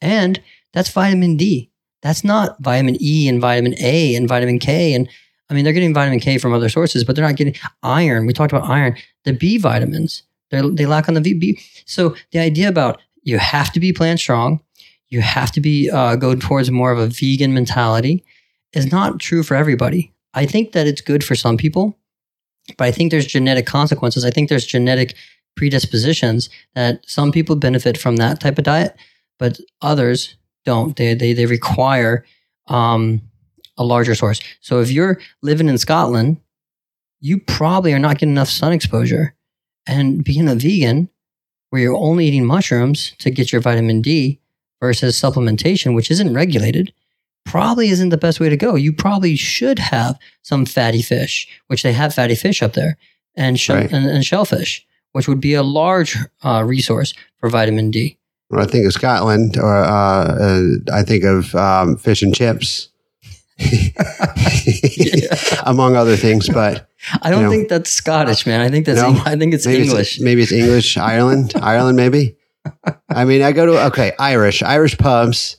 And 0.00 0.40
that's 0.72 0.90
vitamin 0.90 1.36
D. 1.36 1.70
That's 2.02 2.22
not 2.22 2.56
vitamin 2.60 2.96
E 3.00 3.28
and 3.28 3.40
vitamin 3.40 3.74
A 3.78 4.14
and 4.14 4.28
vitamin 4.28 4.58
K. 4.58 4.94
And 4.94 5.08
I 5.50 5.54
mean, 5.54 5.64
they're 5.64 5.72
getting 5.72 5.94
vitamin 5.94 6.20
K 6.20 6.38
from 6.38 6.52
other 6.52 6.68
sources, 6.68 7.04
but 7.04 7.16
they're 7.16 7.26
not 7.26 7.36
getting 7.36 7.54
iron. 7.82 8.26
We 8.26 8.32
talked 8.32 8.52
about 8.52 8.68
iron. 8.68 8.96
The 9.24 9.32
B 9.32 9.58
vitamins, 9.58 10.22
they 10.50 10.60
they 10.60 10.86
lack 10.86 11.08
on 11.08 11.14
the 11.14 11.20
VB. 11.20 11.60
So 11.86 12.14
the 12.32 12.38
idea 12.38 12.68
about 12.68 13.00
you 13.22 13.38
have 13.38 13.72
to 13.72 13.80
be 13.80 13.92
plant 13.92 14.20
strong, 14.20 14.60
you 15.08 15.20
have 15.20 15.50
to 15.52 15.60
be 15.60 15.90
uh, 15.90 16.16
go 16.16 16.34
towards 16.34 16.70
more 16.70 16.92
of 16.92 16.98
a 16.98 17.06
vegan 17.06 17.54
mentality 17.54 18.24
is 18.72 18.92
not 18.92 19.18
true 19.18 19.42
for 19.42 19.54
everybody. 19.54 20.12
I 20.34 20.46
think 20.46 20.72
that 20.72 20.86
it's 20.86 21.00
good 21.00 21.24
for 21.24 21.34
some 21.34 21.56
people, 21.56 21.98
but 22.76 22.84
I 22.84 22.92
think 22.92 23.10
there's 23.10 23.26
genetic 23.26 23.66
consequences. 23.66 24.24
I 24.24 24.30
think 24.30 24.48
there's 24.48 24.66
genetic 24.66 25.14
predispositions 25.58 26.48
that 26.74 27.00
some 27.06 27.32
people 27.32 27.56
benefit 27.56 27.98
from 27.98 28.16
that 28.16 28.40
type 28.40 28.58
of 28.58 28.64
diet, 28.64 28.96
but 29.38 29.58
others 29.82 30.36
don't. 30.64 30.96
They 30.96 31.14
they 31.14 31.32
they 31.34 31.46
require 31.46 32.24
um, 32.68 33.20
a 33.76 33.84
larger 33.84 34.14
source. 34.14 34.40
So 34.60 34.80
if 34.80 34.90
you're 34.90 35.20
living 35.42 35.68
in 35.68 35.78
Scotland, 35.78 36.38
you 37.20 37.38
probably 37.40 37.92
are 37.92 37.98
not 37.98 38.18
getting 38.18 38.34
enough 38.34 38.48
sun 38.50 38.72
exposure. 38.72 39.34
And 39.86 40.22
being 40.22 40.48
a 40.48 40.54
vegan, 40.54 41.08
where 41.70 41.80
you're 41.82 41.96
only 41.96 42.26
eating 42.26 42.44
mushrooms 42.44 43.12
to 43.18 43.30
get 43.30 43.52
your 43.52 43.62
vitamin 43.62 44.02
D 44.02 44.38
versus 44.80 45.18
supplementation, 45.20 45.94
which 45.94 46.10
isn't 46.10 46.34
regulated, 46.34 46.92
probably 47.46 47.88
isn't 47.88 48.10
the 48.10 48.18
best 48.18 48.38
way 48.38 48.50
to 48.50 48.56
go. 48.56 48.74
You 48.74 48.92
probably 48.92 49.34
should 49.36 49.78
have 49.78 50.18
some 50.42 50.66
fatty 50.66 51.00
fish, 51.02 51.48
which 51.68 51.82
they 51.82 51.92
have 51.94 52.14
fatty 52.14 52.34
fish 52.34 52.62
up 52.62 52.74
there, 52.74 52.98
and, 53.34 53.58
sh- 53.58 53.70
Right. 53.70 53.90
and, 53.90 54.04
and 54.06 54.24
shellfish, 54.26 54.86
which 55.12 55.28
would 55.28 55.40
be 55.40 55.54
a 55.54 55.62
large 55.62 56.16
uh, 56.42 56.62
resource 56.66 57.14
for 57.38 57.48
vitamin 57.50 57.90
D. 57.90 58.16
When 58.48 58.62
I 58.62 58.66
think 58.66 58.86
of 58.86 58.92
Scotland, 58.92 59.58
or 59.58 59.76
uh, 59.76 60.36
uh, 60.40 60.62
I 60.92 61.02
think 61.02 61.24
of 61.24 61.54
um, 61.54 61.96
fish 61.96 62.22
and 62.22 62.34
chips, 62.34 62.88
among 65.66 65.96
other 65.96 66.16
things. 66.16 66.48
But 66.48 66.88
I 67.22 67.30
don't 67.30 67.40
You 67.40 67.44
know. 67.46 67.50
think 67.50 67.68
that's 67.68 67.90
Scottish, 67.90 68.46
man. 68.46 68.60
I 68.60 68.68
think 68.68 68.86
that's 68.86 69.00
No? 69.00 69.08
Eng- 69.08 69.20
I 69.26 69.36
think 69.36 69.54
it's 69.54 69.66
maybe 69.66 69.84
English. 69.84 70.16
It's, 70.16 70.24
maybe 70.24 70.42
it's 70.42 70.52
English, 70.52 70.96
Ireland, 70.96 71.52
Ireland, 71.60 71.96
maybe. 71.96 72.36
I 73.08 73.24
mean, 73.24 73.42
I 73.42 73.52
go 73.52 73.66
to 73.66 73.86
okay, 73.86 74.12
Irish, 74.18 74.62
Irish 74.62 74.98
pubs, 74.98 75.56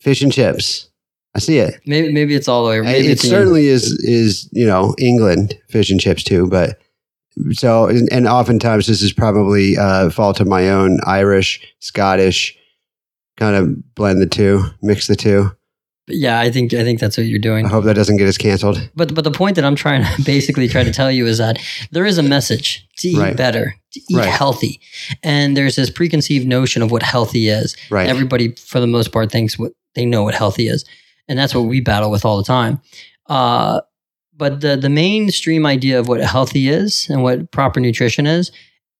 fish 0.00 0.22
and 0.22 0.32
chips. 0.32 0.88
I 1.34 1.38
see 1.38 1.58
it. 1.58 1.80
Maybe 1.86 2.12
maybe 2.12 2.34
it's 2.34 2.46
all 2.46 2.64
the 2.64 2.70
way. 2.70 2.78
it 2.78 2.82
Maybe 2.82 3.06
it 3.08 3.20
certainly 3.20 3.66
is 3.66 3.84
is 4.04 4.48
you 4.52 4.66
know 4.66 4.94
England 4.98 5.58
fish 5.70 5.90
and 5.90 5.98
chips 6.00 6.22
too, 6.22 6.46
but 6.46 6.78
so 7.52 7.86
and 7.86 8.08
and 8.12 8.26
oftentimes 8.26 8.86
this 8.86 9.02
is 9.02 9.12
probably 9.12 9.76
uh, 9.76 10.10
fault 10.10 10.40
of 10.40 10.46
my 10.46 10.68
own 10.68 10.98
Irish, 11.06 11.60
Scottish, 11.80 12.56
kind 13.36 13.56
of 13.56 13.94
blend 13.94 14.20
the 14.20 14.26
two, 14.26 14.64
mix 14.82 15.06
the 15.06 15.16
two. 15.16 15.50
Yeah, 16.08 16.40
I 16.40 16.50
think 16.50 16.74
I 16.74 16.82
think 16.82 16.98
that's 17.00 17.16
what 17.16 17.26
you're 17.26 17.38
doing. 17.38 17.64
I 17.64 17.68
hope 17.68 17.84
that 17.84 17.94
doesn't 17.94 18.16
get 18.16 18.26
us 18.28 18.36
canceled. 18.36 18.90
But 18.96 19.14
but 19.14 19.24
the 19.24 19.30
point 19.30 19.54
that 19.56 19.64
I'm 19.64 19.76
trying 19.76 20.04
to 20.04 20.22
basically 20.26 20.68
try 20.68 20.82
to 20.82 20.92
tell 20.92 21.10
you 21.10 21.26
is 21.26 21.38
that 21.38 21.58
there 21.92 22.04
is 22.04 22.18
a 22.18 22.22
message 22.22 22.86
to 22.98 23.08
eat 23.08 23.18
Right. 23.18 23.36
better, 23.36 23.76
to 23.92 24.00
eat 24.10 24.16
Right. 24.16 24.28
healthy, 24.28 24.80
and 25.22 25.56
there's 25.56 25.76
this 25.76 25.90
preconceived 25.90 26.46
notion 26.46 26.82
of 26.82 26.90
what 26.90 27.02
healthy 27.02 27.48
is. 27.48 27.76
Right. 27.88 28.08
Everybody, 28.08 28.54
for 28.56 28.80
the 28.80 28.86
most 28.88 29.12
part, 29.12 29.30
thinks 29.30 29.58
what 29.58 29.72
they 29.94 30.04
know 30.04 30.24
what 30.24 30.34
healthy 30.34 30.66
is, 30.68 30.84
and 31.28 31.38
that's 31.38 31.54
what 31.54 31.62
we 31.62 31.80
battle 31.80 32.10
with 32.10 32.24
all 32.24 32.36
the 32.36 32.44
time. 32.44 32.80
Uh, 33.28 33.80
but 34.42 34.60
the 34.60 34.76
the 34.76 34.88
mainstream 34.90 35.64
idea 35.66 36.00
of 36.00 36.08
what 36.08 36.20
healthy 36.20 36.68
is 36.68 37.06
and 37.10 37.22
what 37.22 37.50
proper 37.52 37.78
nutrition 37.80 38.26
is. 38.26 38.50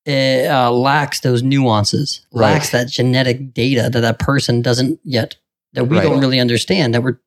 It 0.04 0.50
uh, 0.50 0.70
lacks 0.72 1.20
those 1.20 1.42
nuances, 1.44 2.26
Right. 2.32 2.52
lacks 2.52 2.70
that 2.70 2.88
genetic 2.88 3.54
data 3.54 3.88
that 3.92 4.00
that 4.00 4.18
person 4.18 4.60
doesn't 4.62 4.98
yet, 5.04 5.36
that 5.74 5.84
we 5.84 5.96
Right. 5.96 6.02
don't 6.04 6.20
really 6.20 6.40
understand. 6.40 6.92
That 6.94 7.02
we're 7.04 7.18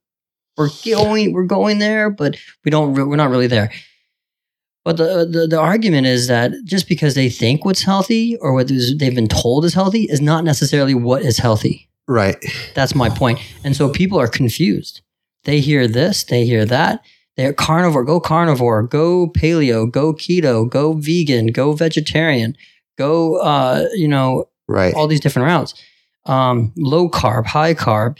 we're 0.57 0.69
going 0.85 1.33
we're 1.33 1.43
going 1.57 1.79
there, 1.79 2.09
but 2.09 2.31
we 2.63 2.71
don't 2.71 2.93
re- 2.95 3.03
we're 3.09 3.15
not 3.23 3.29
really 3.29 3.47
there. 3.47 3.69
But 4.85 4.97
the, 4.97 5.25
the 5.35 5.47
the 5.47 5.59
argument 5.59 6.05
is 6.07 6.27
that 6.27 6.51
just 6.63 6.87
because 6.87 7.15
they 7.15 7.29
think 7.29 7.65
what's 7.65 7.83
healthy 7.83 8.37
or 8.37 8.53
what 8.53 8.67
they've 8.67 9.15
been 9.21 9.27
told 9.43 9.65
is 9.65 9.73
healthy 9.73 10.03
is 10.03 10.21
not 10.21 10.43
necessarily 10.43 10.93
what 10.93 11.21
is 11.23 11.37
healthy. 11.39 11.89
right. 12.07 12.37
That's 12.75 12.93
my 12.93 13.09
point. 13.09 13.39
And 13.63 13.75
so 13.75 13.89
people 13.89 14.19
are 14.19 14.27
confused. 14.27 15.01
They 15.45 15.59
hear 15.59 15.87
this, 15.87 16.23
they 16.23 16.45
hear 16.45 16.65
that. 16.65 17.03
They're 17.37 17.53
carnivore, 17.53 18.05
go 18.05 18.19
carnivore, 18.19 18.83
go 18.83 19.27
paleo, 19.27 19.91
go 19.91 20.13
keto, 20.13 20.69
go 20.69 20.93
vegan, 20.93 21.47
go 21.47 21.73
vegetarian, 21.73 22.55
go 22.97 23.37
uh, 23.37 23.87
you 23.93 24.07
know, 24.07 24.45
Right. 24.67 24.93
all 24.95 25.07
these 25.07 25.19
different 25.19 25.47
routes. 25.47 25.73
Um, 26.25 26.73
low 26.75 27.07
carb, 27.09 27.45
high 27.45 27.73
carb. 27.75 28.17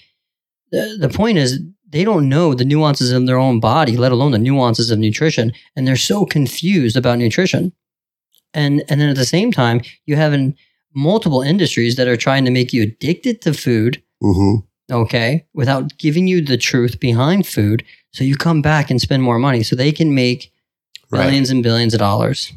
The, 0.72 0.98
the 1.00 1.10
point 1.10 1.38
is, 1.40 1.60
they 1.90 2.04
don't 2.04 2.28
know 2.30 2.54
the 2.54 2.66
nuances 2.66 3.12
of 3.12 3.26
their 3.26 3.38
own 3.40 3.60
body, 3.60 3.96
let 3.98 4.12
alone 4.12 4.32
the 4.32 4.38
nuances 4.38 4.92
of 4.92 5.00
nutrition, 5.00 5.54
and 5.76 5.88
they're 5.88 5.96
so 5.96 6.26
confused 6.26 6.98
about 6.98 7.18
nutrition. 7.20 7.72
And 8.54 8.84
and 8.90 9.00
then 9.02 9.10
at 9.10 9.16
the 9.16 9.26
same 9.26 9.52
time, 9.52 9.82
you 10.06 10.16
have 10.18 10.34
in 10.34 10.56
multiple 10.94 11.42
industries 11.42 11.96
that 11.96 12.08
are 12.08 12.18
trying 12.18 12.46
to 12.46 12.52
make 12.52 12.74
you 12.74 12.84
addicted 12.84 13.42
to 13.44 13.54
food, 13.54 14.02
hmm 14.22 14.56
okay, 14.92 15.44
without 15.56 15.98
giving 15.98 16.28
you 16.28 16.42
the 16.42 16.58
truth 16.58 17.00
behind 17.00 17.48
food, 17.48 17.84
so 18.16 18.24
you 18.24 18.36
come 18.38 18.62
back 18.62 18.90
and 18.90 19.00
spend 19.02 19.22
more 19.24 19.38
money, 19.40 19.62
so 19.64 19.76
they 19.76 19.92
can 19.92 20.16
make 20.16 20.52
Right. 21.12 21.26
billions 21.26 21.52
and 21.52 21.62
billions 21.62 21.94
of 21.94 22.00
dollars. 22.00 22.52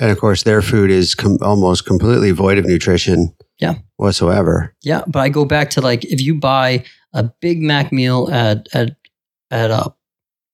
And 0.00 0.10
of 0.10 0.18
course, 0.18 0.44
their 0.44 0.62
food 0.62 0.90
is 0.90 1.14
com- 1.14 1.36
almost 1.42 1.84
completely 1.84 2.30
void 2.30 2.56
of 2.56 2.64
nutrition. 2.64 3.34
Yeah. 3.58 3.74
Whatsoever. 3.96 4.74
Yeah, 4.82 5.02
but 5.06 5.20
I 5.20 5.28
go 5.28 5.44
back 5.44 5.70
to 5.70 5.80
like 5.82 6.04
if 6.06 6.20
you 6.20 6.34
buy 6.34 6.84
a 7.12 7.24
Big 7.40 7.60
Mac 7.60 7.92
meal 7.92 8.28
at 8.32 8.66
at 8.72 8.96
at 9.50 9.70
uh, 9.70 9.90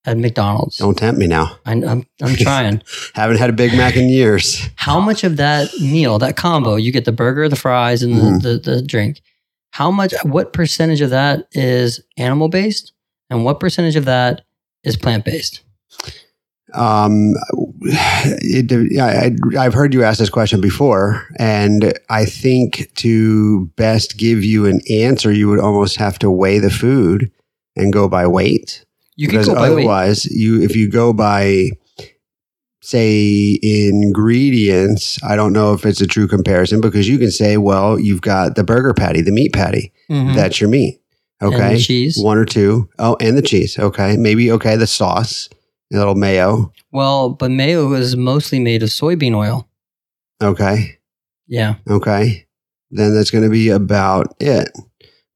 at 0.04 0.18
McDonald's. 0.18 0.78
Don't 0.78 0.98
tempt 0.98 1.18
me 1.20 1.26
now. 1.28 1.56
I, 1.64 1.72
I'm 1.72 2.04
I'm 2.20 2.34
trying. 2.37 2.82
Haven't 3.14 3.38
had 3.38 3.50
a 3.50 3.52
Big 3.54 3.72
Mac 3.74 3.96
in 3.96 4.08
years. 4.08 4.68
How 4.76 4.98
much 5.00 5.22
of 5.24 5.37
that 5.37 5.70
meal, 5.80 6.18
that 6.18 6.37
combo, 6.37 6.74
you 6.76 6.90
get 6.92 7.04
the 7.04 7.12
burger, 7.12 7.48
the 7.48 7.56
fries, 7.56 8.02
and 8.02 8.16
the, 8.42 8.48
the 8.62 8.70
the 8.72 8.82
drink? 8.82 9.22
How 9.70 9.90
much? 9.92 10.12
What 10.24 10.52
percentage 10.52 11.00
of 11.02 11.11
that 11.11 11.46
is 11.52 12.00
animal 12.16 12.48
based, 12.48 12.92
and 13.30 13.44
what 13.44 13.60
percentage 13.60 13.96
of 13.96 14.04
that 14.06 14.42
is 14.84 14.96
plant 14.96 15.24
based? 15.24 15.60
Um, 16.74 17.32
it, 17.82 19.00
I, 19.00 19.58
I've 19.58 19.72
heard 19.72 19.94
you 19.94 20.02
ask 20.04 20.18
this 20.18 20.28
question 20.28 20.60
before, 20.60 21.26
and 21.38 21.94
I 22.10 22.26
think 22.26 22.92
to 22.96 23.66
best 23.76 24.18
give 24.18 24.44
you 24.44 24.66
an 24.66 24.80
answer, 24.90 25.32
you 25.32 25.48
would 25.48 25.60
almost 25.60 25.96
have 25.96 26.18
to 26.20 26.30
weigh 26.30 26.58
the 26.58 26.70
food 26.70 27.30
and 27.74 27.90
go 27.92 28.06
by 28.08 28.26
weight. 28.26 28.84
You 29.16 29.28
can 29.28 29.38
because 29.38 29.48
go 29.48 29.54
by 29.54 29.70
weight. 29.70 29.72
otherwise, 29.78 30.26
you 30.26 30.60
if 30.62 30.76
you 30.76 30.90
go 30.90 31.12
by 31.14 31.70
say 32.82 33.58
ingredients, 33.62 35.18
I 35.22 35.36
don't 35.36 35.52
know 35.52 35.72
if 35.74 35.84
it's 35.84 36.00
a 36.00 36.06
true 36.06 36.28
comparison 36.28 36.80
because 36.80 37.08
you 37.08 37.18
can 37.18 37.30
say, 37.30 37.56
well, 37.56 37.98
you've 37.98 38.20
got 38.22 38.54
the 38.56 38.64
burger 38.64 38.94
patty, 38.94 39.20
the 39.22 39.32
meat 39.32 39.52
patty, 39.52 39.92
Mhm. 40.10 40.34
that's 40.34 40.60
your 40.60 40.70
meat. 40.70 41.00
And 41.40 41.55
Okay, 41.55 41.74
the 41.74 41.81
cheese. 41.81 42.18
one 42.20 42.37
or 42.38 42.44
two. 42.44 42.88
Oh, 42.98 43.16
and 43.20 43.37
the 43.37 43.42
cheese. 43.42 43.79
Okay, 43.79 44.16
maybe 44.16 44.51
okay 44.53 44.77
the 44.77 44.87
sauce, 44.87 45.48
a 45.92 45.96
little 45.96 46.14
mayo. 46.16 46.72
Well, 46.92 47.31
but 47.31 47.51
mayo 47.51 47.92
is 47.92 48.16
mostly 48.16 48.59
made 48.59 48.83
of 48.83 48.88
soybean 48.88 49.35
oil. 49.37 49.68
Okay, 50.42 50.98
Yeah. 51.46 51.77
okay, 51.88 52.46
then 52.90 53.14
that's 53.14 53.31
going 53.31 53.44
to 53.44 53.51
be 53.51 53.68
about 53.68 54.35
it. 54.40 54.70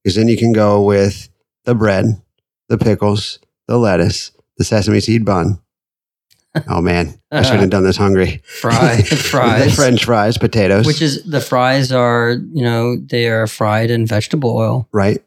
Because 0.03 0.15
then 0.15 0.27
you 0.27 0.37
can 0.37 0.51
go 0.51 0.81
with 0.83 1.29
the 1.65 1.73
bread, 1.75 2.21
the 2.69 2.77
pickles, 2.77 3.39
the 3.67 3.77
lettuce, 3.77 4.31
the 4.57 4.63
sesame 4.65 4.99
seed 4.99 5.23
bun. 5.25 5.59
Oh 6.69 6.81
man, 6.81 7.19
I 7.31 7.41
shouldn't 7.41 7.61
have 7.61 7.69
done 7.71 7.83
this 7.83 7.97
hungry. 7.97 8.39
Fry, 8.45 8.97
the. 9.09 9.73
French 9.75 10.05
fries, 10.05 10.37
potatoes, 10.37 10.85
Which 10.85 11.01
is 11.01 11.23
the 11.23 11.41
fries 11.41 11.91
are, 11.91 12.37
you 12.53 12.61
know, 12.63 12.95
they 12.97 13.27
are 13.27 13.47
fried 13.47 13.89
in 13.89 14.05
vegetable 14.05 14.55
oil. 14.55 14.87
right. 14.91 15.19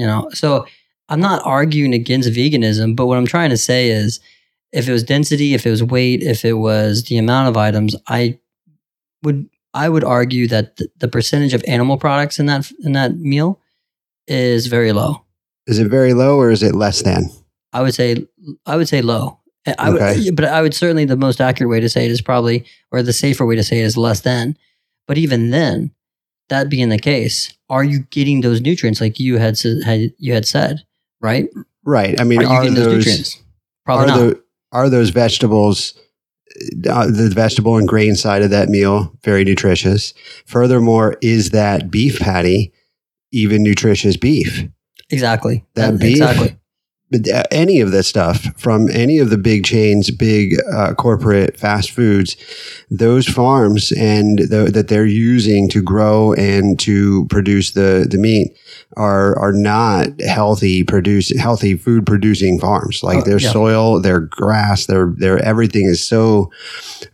You 0.00 0.06
know 0.06 0.28
so 0.32 0.66
i'm 1.10 1.20
not 1.20 1.40
arguing 1.44 1.92
against 1.94 2.28
veganism 2.30 2.96
but 2.96 3.06
what 3.06 3.18
i'm 3.18 3.26
trying 3.26 3.50
to 3.50 3.56
say 3.56 3.90
is 3.90 4.20
if 4.72 4.88
it 4.88 4.92
was 4.92 5.02
density 5.04 5.54
if 5.54 5.66
it 5.66 5.70
was 5.70 5.82
weight 5.84 6.22
if 6.22 6.44
it 6.44 6.54
was 6.54 7.04
the 7.04 7.18
amount 7.18 7.48
of 7.48 7.56
items 7.56 7.94
i 8.08 8.38
would 9.24 9.48
i 9.74 9.88
would 9.88 10.04
argue 10.04 10.46
that 10.48 10.76
the, 10.76 10.88
the 10.98 11.08
percentage 11.08 11.54
of 11.54 11.62
animal 11.66 11.96
products 11.98 12.38
in 12.38 12.46
that 12.46 12.70
in 12.84 12.92
that 12.92 13.16
meal 13.18 13.60
is 14.26 14.66
very 14.66 14.92
low 14.92 15.22
Is 15.66 15.78
it 15.78 15.88
very 15.88 16.14
low 16.14 16.36
or 16.36 16.50
is 16.50 16.62
it 16.62 16.74
less 16.74 17.02
than? 17.02 17.22
i 17.72 17.80
would 17.82 17.94
say 17.94 18.26
i 18.66 18.76
would 18.76 18.88
say 18.88 19.02
low 19.02 19.36
I 19.78 19.90
would, 19.90 20.00
Okay. 20.00 20.30
but 20.30 20.46
I 20.46 20.62
would 20.62 20.72
certainly 20.72 21.04
the 21.04 21.18
most 21.18 21.38
accurate 21.38 21.70
way 21.70 21.80
to 21.80 21.88
say 21.90 22.06
it 22.06 22.10
is 22.10 22.22
probably, 22.22 22.64
or 22.90 23.02
the 23.02 23.12
safer 23.12 23.44
way 23.44 23.56
to 23.56 23.62
say 23.62 23.80
it 23.80 23.84
is 23.84 23.94
less 23.96 24.20
than. 24.22 24.56
But 25.06 25.18
even 25.18 25.50
then, 25.50 25.90
that 26.50 26.68
being 26.68 26.90
the 26.90 26.98
case, 26.98 27.52
are 27.68 27.82
you 27.82 28.00
getting 28.10 28.42
those 28.42 28.60
nutrients 28.60 29.00
like 29.00 29.18
you 29.18 29.38
had 29.38 29.58
had 29.84 30.12
you 30.18 30.34
had 30.34 30.46
said, 30.46 30.84
right? 31.20 31.48
Right. 31.84 32.20
I 32.20 32.24
mean, 32.24 32.40
are 32.40 32.42
you 32.42 32.48
are, 32.48 32.62
getting 32.62 32.74
those, 32.74 32.86
those 32.86 33.06
nutrients? 33.06 33.42
Probably 33.84 34.04
are 34.04 34.08
not. 34.08 34.18
the 34.18 34.42
are 34.72 34.88
those 34.88 35.10
vegetables 35.10 35.94
uh, 36.88 37.06
the 37.06 37.30
vegetable 37.34 37.76
and 37.76 37.88
grain 37.88 38.14
side 38.14 38.42
of 38.42 38.50
that 38.50 38.68
meal 38.68 39.12
very 39.24 39.44
nutritious? 39.44 40.12
Furthermore, 40.46 41.16
is 41.22 41.50
that 41.50 41.90
beef 41.90 42.20
patty 42.20 42.72
even 43.32 43.62
nutritious 43.62 44.16
beef? 44.16 44.68
exactly. 45.10 45.64
That 45.74 45.92
That- 45.92 46.00
beef 46.00 46.16
Exactly. 46.16 46.56
But 47.10 47.26
any 47.50 47.80
of 47.80 47.90
this 47.90 48.06
stuff 48.06 48.46
from 48.56 48.88
any 48.88 49.18
of 49.18 49.30
the 49.30 49.38
big 49.38 49.64
chains, 49.64 50.10
big 50.10 50.56
uh, 50.72 50.94
corporate 50.94 51.56
fast 51.58 51.90
foods, 51.90 52.36
those 52.90 53.26
farms 53.26 53.92
and 53.92 54.38
the, 54.38 54.70
that 54.72 54.88
they're 54.88 55.04
using 55.06 55.68
to 55.70 55.82
grow 55.82 56.32
and 56.34 56.78
to 56.80 57.26
produce 57.26 57.72
the, 57.72 58.06
the 58.08 58.18
meat 58.18 58.56
are 58.96 59.38
are 59.38 59.52
not 59.52 60.20
healthy 60.20 60.82
produce 60.84 61.36
healthy 61.38 61.76
food 61.76 62.06
producing 62.06 62.58
farms. 62.58 63.02
Like 63.02 63.18
Oh, 63.18 63.22
their 63.22 63.40
yeah. 63.40 63.50
soil, 63.52 64.00
their 64.00 64.20
grass, 64.20 64.86
their 64.86 65.12
their 65.16 65.38
everything 65.44 65.86
is 65.86 66.02
so 66.02 66.50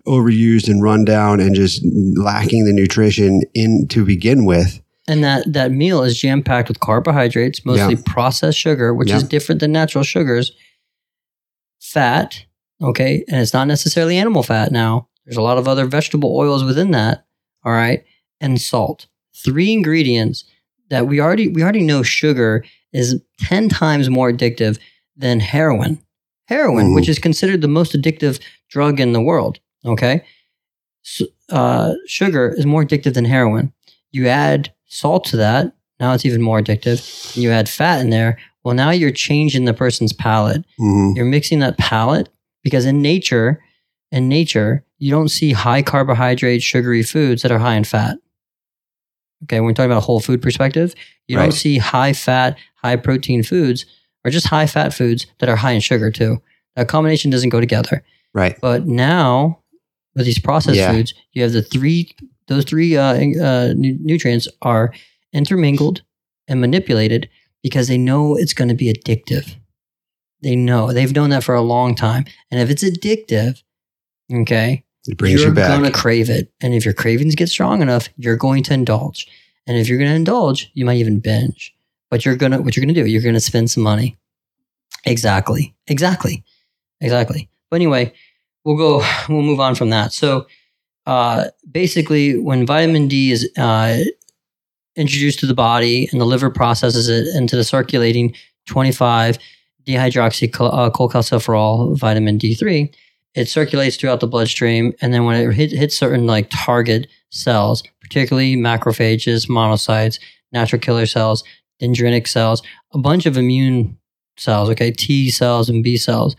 overused 0.06 0.68
and 0.68 0.82
run 0.82 1.04
down 1.04 1.40
and 1.40 1.54
just 1.54 1.82
lacking 2.16 2.64
the 2.64 2.72
nutrition 2.72 3.42
in 3.54 3.86
to 3.88 4.04
begin 4.04 4.44
with 4.44 4.80
and 5.08 5.22
that 5.24 5.52
that 5.52 5.70
meal 5.72 6.02
is 6.02 6.18
jam 6.18 6.42
packed 6.42 6.68
with 6.68 6.80
carbohydrates, 6.80 7.64
mostly 7.64 7.94
Yeah. 7.94 8.02
processed 8.06 8.58
sugar, 8.58 8.92
which 8.94 9.10
is 9.10 9.22
different 9.22 9.60
than 9.60 9.72
natural 9.72 10.04
sugars. 10.04 10.52
Fat, 11.80 12.44
okay, 12.82 13.24
and 13.28 13.40
it's 13.40 13.52
not 13.52 13.68
necessarily 13.68 14.16
animal 14.16 14.42
fat. 14.42 14.72
Now, 14.72 15.08
there's 15.24 15.36
a 15.36 15.42
lot 15.42 15.58
of 15.58 15.68
other 15.68 15.86
vegetable 15.86 16.36
oils 16.36 16.64
within 16.64 16.90
that. 16.92 17.24
All 17.64 17.72
right, 17.72 18.04
and 18.40 18.60
salt. 18.60 19.06
Three 19.34 19.72
ingredients 19.72 20.44
that 20.90 21.06
we 21.06 21.20
already 21.20 21.48
we 21.48 21.62
already 21.62 21.82
know 21.82 22.02
sugar 22.02 22.64
is 22.92 23.20
ten 23.38 23.68
times 23.68 24.08
more 24.10 24.32
addictive 24.32 24.78
than 25.16 25.40
heroin. 25.40 25.98
Heroin, 26.48 26.88
Mhm. 26.90 26.94
which 26.94 27.08
is 27.08 27.18
considered 27.18 27.60
the 27.60 27.68
most 27.68 27.92
addictive 27.92 28.40
drug 28.70 29.00
in 29.00 29.12
the 29.12 29.20
world. 29.22 29.58
Okay, 29.84 30.22
S 31.04 31.22
uh, 31.50 31.92
sugar 32.06 32.54
is 32.56 32.66
more 32.66 32.84
addictive 32.84 33.14
than 33.14 33.24
heroin. 33.24 33.72
You 34.12 34.26
add 34.28 34.72
salt 34.86 35.24
to 35.26 35.36
that, 35.38 35.72
now 36.00 36.12
it's 36.12 36.24
even 36.24 36.42
more 36.42 36.60
addictive. 36.60 37.36
You 37.36 37.50
add 37.50 37.68
fat 37.68 38.00
in 38.00 38.10
there. 38.10 38.38
Well, 38.64 38.74
now 38.74 38.90
you're 38.90 39.10
changing 39.12 39.64
the 39.64 39.74
person's 39.74 40.12
palate. 40.12 40.64
Mhm. 40.80 41.16
You're 41.16 41.24
mixing 41.24 41.60
that 41.60 41.78
palate 41.78 42.28
because 42.62 42.84
in 42.84 43.00
nature, 43.02 43.60
in 44.12 44.28
nature, 44.28 44.84
you 44.98 45.10
don't 45.10 45.28
see 45.30 45.52
high 45.52 45.82
carbohydrate, 45.82 46.62
sugary 46.62 47.02
foods 47.02 47.42
that 47.42 47.52
are 47.52 47.58
high 47.58 47.74
in 47.76 47.84
fat. 47.84 48.18
Okay, 49.44 49.60
when 49.60 49.66
we're 49.66 49.72
talking 49.74 49.90
about 49.90 49.98
a 50.02 50.06
whole 50.06 50.20
food 50.20 50.40
perspective, 50.42 50.94
you 51.28 51.36
Right. 51.36 51.44
don't 51.44 51.52
see 51.52 51.78
high 51.78 52.12
fat, 52.12 52.56
high 52.82 52.96
protein 52.96 53.42
foods 53.42 53.84
or 54.24 54.30
just 54.30 54.48
high 54.48 54.66
fat 54.66 54.92
foods 54.94 55.26
that 55.38 55.48
are 55.48 55.56
high 55.56 55.72
in 55.72 55.80
sugar 55.80 56.10
too. 56.10 56.40
That 56.74 56.88
combination 56.88 57.30
doesn't 57.30 57.50
go 57.50 57.60
together. 57.60 58.02
Right. 58.34 58.56
But 58.60 58.86
now, 58.86 59.60
with 60.14 60.26
these 60.26 60.38
processed 60.38 60.76
Yeah. 60.78 60.92
foods, 60.92 61.14
you 61.32 61.42
have 61.42 61.52
the 61.52 61.62
three; 61.62 62.14
those 62.48 62.64
three 62.64 62.96
uh, 62.96 63.14
uh, 63.42 63.72
nutrients 63.76 64.48
are 64.62 64.92
intermingled 65.32 66.02
and 66.48 66.60
manipulated 66.60 67.28
because 67.62 67.88
they 67.88 67.98
know 67.98 68.36
it's 68.36 68.54
going 68.54 68.68
to 68.68 68.74
be 68.74 68.92
addictive. 68.92 69.56
They 70.42 70.54
know 70.56 70.92
they've 70.92 71.14
known 71.14 71.30
that 71.30 71.44
for 71.44 71.54
a 71.54 71.62
long 71.62 71.94
time, 71.94 72.24
and 72.50 72.60
if 72.60 72.70
it's 72.70 72.84
addictive, 72.84 73.62
okay, 74.32 74.84
It 75.08 75.16
brings 75.16 75.40
you're 75.40 75.48
you 75.50 75.54
back. 75.54 75.82
to 75.82 75.90
crave 75.90 76.30
it. 76.30 76.52
And 76.60 76.74
if 76.74 76.84
your 76.84 76.94
cravings 76.94 77.34
get 77.34 77.48
strong 77.48 77.82
enough, 77.82 78.08
you're 78.16 78.36
going 78.36 78.62
to 78.64 78.74
indulge. 78.74 79.26
And 79.66 79.76
if 79.76 79.88
you're 79.88 79.98
going 79.98 80.10
to 80.10 80.16
indulge, 80.16 80.70
you 80.74 80.84
might 80.84 80.98
even 80.98 81.18
binge. 81.18 81.74
But 82.10 82.24
you're 82.24 82.36
going 82.36 82.52
to, 82.52 82.62
what 82.62 82.76
you're 82.76 82.84
going 82.84 82.94
to 82.94 83.02
do, 83.02 83.08
you're 83.08 83.22
going 83.22 83.34
to 83.34 83.40
spend 83.40 83.68
some 83.70 83.82
money. 83.82 84.16
Exactly. 85.04 85.74
Exactly. 85.88 86.44
Exactly. 87.00 87.48
But 87.70 87.76
anyway, 87.76 88.12
we'll 88.64 88.76
go, 88.76 88.98
we'll 89.28 89.42
move 89.42 89.58
on 89.60 89.74
from 89.74 89.90
that. 89.90 90.12
So, 90.12 90.46
uh, 91.06 91.50
basically, 91.70 92.38
when 92.38 92.66
vitamin 92.66 93.08
D 93.08 93.30
is 93.30 93.50
uh, 93.56 94.02
introduced 94.96 95.38
to 95.40 95.46
the 95.46 95.54
body 95.54 96.08
and 96.10 96.20
the 96.20 96.24
liver 96.24 96.50
processes 96.50 97.08
it 97.08 97.28
into 97.36 97.56
the 97.56 97.64
circulating 97.64 98.34
25 98.66 99.38
dehydroxycholecalciferol 99.86 101.96
vitamin 101.96 102.38
D3, 102.38 102.92
it 103.34 103.48
circulates 103.48 103.96
throughout 103.96 104.20
the 104.20 104.26
bloodstream. 104.26 104.92
And 105.00 105.14
then 105.14 105.24
when 105.24 105.36
it 105.36 105.52
hit, 105.52 105.70
hits 105.70 105.96
certain 105.96 106.26
like 106.26 106.48
target 106.50 107.06
cells, 107.30 107.84
particularly 108.00 108.56
macrophages, 108.56 109.48
monocytes, 109.48 110.18
natural 110.52 110.80
killer 110.80 111.06
cells, 111.06 111.44
dendritic 111.80 112.26
cells, 112.26 112.62
a 112.92 112.98
bunch 112.98 113.26
of 113.26 113.36
immune 113.36 113.96
cells, 114.38 114.70
okay, 114.70 114.90
T 114.90 115.30
cells 115.30 115.68
and 115.68 115.84
B 115.84 115.96
cells, 115.96 116.34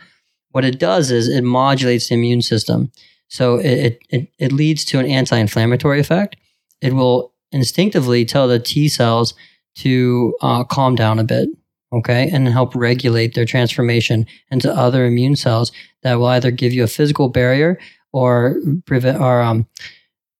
what 0.51 0.65
it 0.65 0.77
does 0.79 1.11
is 1.11 1.29
it 1.29 1.43
modulates 1.43 2.09
the 2.09 2.15
immune 2.15 2.41
system. 2.41 2.91
So 3.29 3.55
it, 3.55 3.99
it, 4.09 4.29
it, 4.39 4.51
leads 4.51 4.85
to 4.85 4.99
an 4.99 5.05
anti 5.05 5.37
inflammatory 5.37 5.99
effect. 5.99 6.37
It 6.81 6.93
will 6.93 7.33
instinctively 7.51 8.25
tell 8.25 8.47
the 8.47 8.59
T 8.59 8.87
cells 8.87 9.33
to 9.79 10.33
uh, 10.41 10.63
calm 10.63 10.95
down 10.95 11.19
a 11.19 11.23
bit, 11.23 11.49
okay, 11.91 12.29
and 12.31 12.47
help 12.47 12.73
regulate 12.73 13.35
their 13.35 13.45
transformation 13.45 14.25
into 14.49 14.73
other 14.73 15.05
immune 15.05 15.35
cells 15.35 15.71
that 16.03 16.15
will 16.15 16.27
either 16.27 16.51
give 16.51 16.73
you 16.73 16.83
a 16.83 16.87
physical 16.87 17.29
barrier 17.29 17.77
or 18.13 18.55
prevent 18.85 19.19
or 19.19 19.41
um, 19.41 19.67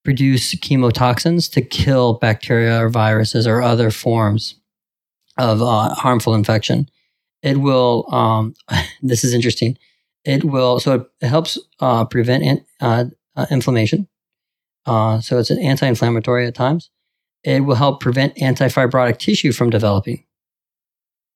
produce 0.03 0.55
chemotoxins 0.55 1.51
to 1.51 1.61
kill 1.61 2.13
bacteria 2.13 2.81
or 2.81 2.89
viruses 2.89 3.45
or 3.45 3.61
other 3.61 3.91
forms 3.91 4.55
of 5.37 5.61
uh, 5.61 5.93
harmful 5.93 6.33
infection. 6.33 6.89
It 7.43 7.57
will. 7.57 8.05
Um, 8.13 8.53
this 9.01 9.23
is 9.23 9.33
interesting. 9.33 9.77
It 10.27 10.43
will. 10.43 10.79
So 10.81 11.07
it, 11.21 11.27
helps 11.27 11.57
uh, 11.79 12.03
prevent 12.03 12.43
in, 12.43 12.65
uh, 12.81 13.05
uh, 13.37 13.45
inflammation. 13.49 14.09
Uh, 14.85 15.21
so 15.21 15.39
it's 15.39 15.49
an 15.49 15.59
anti-inflammatory 15.59 16.45
at 16.45 16.53
times. 16.53 16.89
It 17.43 17.61
will 17.61 17.75
help 17.75 18.01
prevent 18.01 18.35
antifibrotic 18.35 19.19
tissue 19.19 19.53
from 19.53 19.69
developing, 19.69 20.25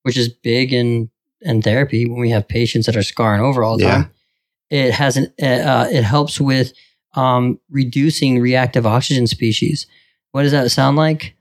which 0.04 0.18
is 0.18 0.28
big 0.28 0.74
in 0.74 1.10
in 1.44 1.62
therapy 1.62 2.06
when 2.06 2.20
we 2.20 2.30
have 2.32 2.48
patients 2.48 2.86
that 2.86 2.96
are 2.98 3.02
scarring 3.04 3.42
over 3.42 3.64
all 3.64 3.78
the 3.78 3.86
Yeah. 3.86 3.92
time. 3.96 4.12
It 4.70 4.94
has 4.94 5.16
an. 5.18 5.26
Uh, 5.42 5.88
it 5.92 6.04
helps 6.04 6.39
with 6.39 6.74
um, 7.14 7.60
reducing 7.70 8.39
reactive 8.39 8.86
oxygen 8.86 9.26
species. 9.26 9.88
What 10.32 10.44
does 10.44 10.52
that 10.52 10.70
sound 10.72 10.98
like? 10.98 11.36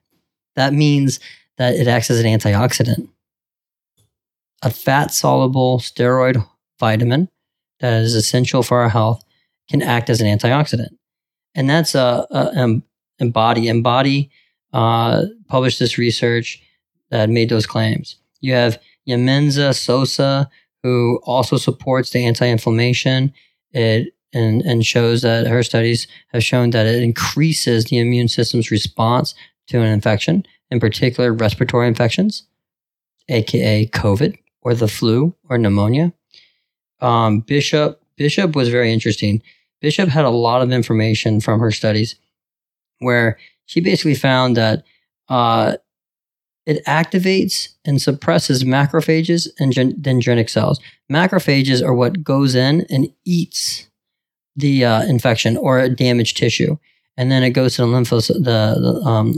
That 0.57 0.73
means 0.73 1.19
that 1.59 1.75
it 1.75 1.89
acts 1.89 2.11
as 2.11 2.21
an 2.21 2.27
antioxidant. 2.27 3.09
A 4.63 4.71
fat 4.71 5.13
soluble 5.13 5.79
steroid 5.79 6.45
vitamin 6.79 7.29
that 7.81 8.03
is 8.03 8.15
essential 8.15 8.63
for 8.63 8.81
our 8.81 8.89
health 8.89 9.25
can 9.69 9.83
act 9.83 10.11
as 10.11 10.21
an 10.21 10.27
antioxidant. 10.27 10.91
And 11.55 11.69
that's 11.69 11.95
a, 11.95 12.27
a 12.31 12.61
um, 12.61 12.83
Embody. 13.19 13.69
Embody 13.69 14.31
uh, 14.73 15.25
published 15.49 15.79
this 15.79 15.99
research 15.99 16.63
that 17.11 17.29
made 17.29 17.49
those 17.49 17.67
claims. 17.67 18.17
You 18.41 18.55
have 18.55 18.81
Yamenza 19.09 19.75
Sosa, 19.75 20.49
who 20.83 21.21
also 21.25 21.57
supports 21.57 22.11
the 22.11 22.25
anti-inflammation. 22.25 23.33
It 23.73 24.15
and 24.33 24.63
and 24.63 24.87
shows 24.87 25.23
that 25.23 25.47
her 25.47 25.63
studies 25.63 26.07
have 26.29 26.45
shown 26.45 26.71
that 26.71 26.87
it 26.87 27.03
increases 27.03 27.87
the 27.87 27.99
immune 27.99 28.29
system's 28.29 28.71
response 28.71 29.35
to 29.69 29.81
an 29.81 29.87
infection, 29.87 30.47
in 30.71 30.81
particular 30.81 31.33
respiratory 31.33 31.89
infections, 31.89 32.45
aka 33.29 33.87
COVID 33.87 34.37
or 34.63 34.75
the 34.75 34.89
flu 34.89 35.35
or 35.49 35.59
pneumonia. 35.59 36.13
Um, 37.01 37.41
Bishop 37.41 38.03
Bishop 38.17 38.55
was 38.55 38.69
very 38.69 38.93
interesting. 38.93 39.43
Bishop 39.81 40.09
had 40.09 40.25
a 40.25 40.31
lot 40.31 40.63
of 40.63 40.73
information 40.73 41.41
from 41.41 41.61
her 41.61 41.71
studies 41.71 42.17
where 42.99 43.39
she 43.65 43.81
basically 43.81 44.15
found 44.15 44.57
that 44.57 44.85
uh, 45.29 45.77
it 46.67 46.85
activates 46.85 47.69
and 47.85 48.01
suppresses 48.01 48.63
macrophages 48.65 49.49
and 49.59 49.73
gen- 49.73 49.95
dendritic 49.95 50.51
cells. 50.51 50.81
Macrophages 51.11 51.83
are 51.83 51.95
what 51.95 52.23
goes 52.23 52.55
in 52.55 52.87
and 52.91 53.09
eats 53.25 53.89
the 54.55 54.85
uh, 54.85 55.03
infection 55.05 55.57
or 55.57 55.89
damaged 55.89 56.37
tissue, 56.37 56.77
and 57.17 57.31
then 57.31 57.43
it 57.43 57.51
goes 57.51 57.77
to 57.77 57.83
the 57.83 57.89
lymphos 57.89 58.29
the 58.29 58.43
the, 58.43 59.09
um, 59.09 59.35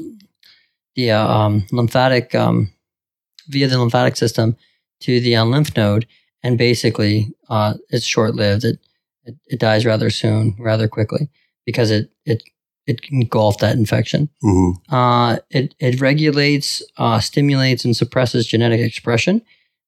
the 0.97 1.11
uh, 1.11 1.27
um, 1.27 1.67
lymphatic 1.71 2.35
um, 2.35 2.73
via 3.49 3.69
the 3.69 3.79
lymphatic 3.79 4.17
system 4.17 4.57
to 5.01 5.21
the 5.21 5.37
uh, 5.37 5.45
lymph 5.45 5.77
node, 5.77 6.07
and 6.43 6.59
basically 6.59 7.33
uh, 7.49 7.75
it's 7.91 8.07
short 8.07 8.35
lived. 8.35 8.65
It, 8.65 8.79
it 9.25 9.37
it 9.47 9.61
dies 9.61 9.87
rather 9.87 10.11
soon, 10.11 10.57
rather 10.59 10.89
quickly, 10.89 11.29
because 11.67 11.91
it 11.91 12.11
it 12.25 12.43
it 12.87 13.01
engulfed 13.11 13.61
that 13.61 13.77
infection. 13.77 14.29
Mhm. 14.43 14.75
Uh, 14.91 15.39
it 15.51 15.75
it 15.79 16.01
regulates, 16.01 16.83
uh, 16.99 17.21
stimulates, 17.21 17.85
and 17.85 17.97
suppresses 17.97 18.47
genetic 18.47 18.81
expression 18.81 19.43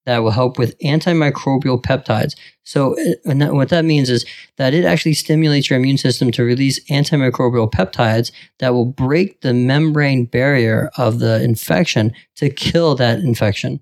that 0.06 0.18
will 0.18 0.30
help 0.32 0.58
with 0.58 0.78
antimicrobial 0.80 1.82
peptides. 1.82 2.34
So, 2.62 2.94
uh, 2.98 3.14
and 3.24 3.40
that, 3.40 3.54
what 3.54 3.70
that 3.70 3.84
means 3.86 4.10
is 4.10 4.26
that 4.58 4.74
it 4.74 4.84
actually 4.84 5.14
stimulates 5.14 5.70
your 5.70 5.78
immune 5.78 5.96
system 5.96 6.30
to 6.32 6.44
release 6.44 6.78
antimicrobial 6.90 7.70
peptides 7.70 8.30
that 8.58 8.74
will 8.74 8.84
break 8.84 9.40
the 9.40 9.54
membrane 9.54 10.26
barrier 10.26 10.90
of 10.98 11.20
the 11.20 11.42
infection 11.42 12.12
to 12.36 12.50
kill 12.50 12.94
that 12.96 13.20
infection. 13.20 13.80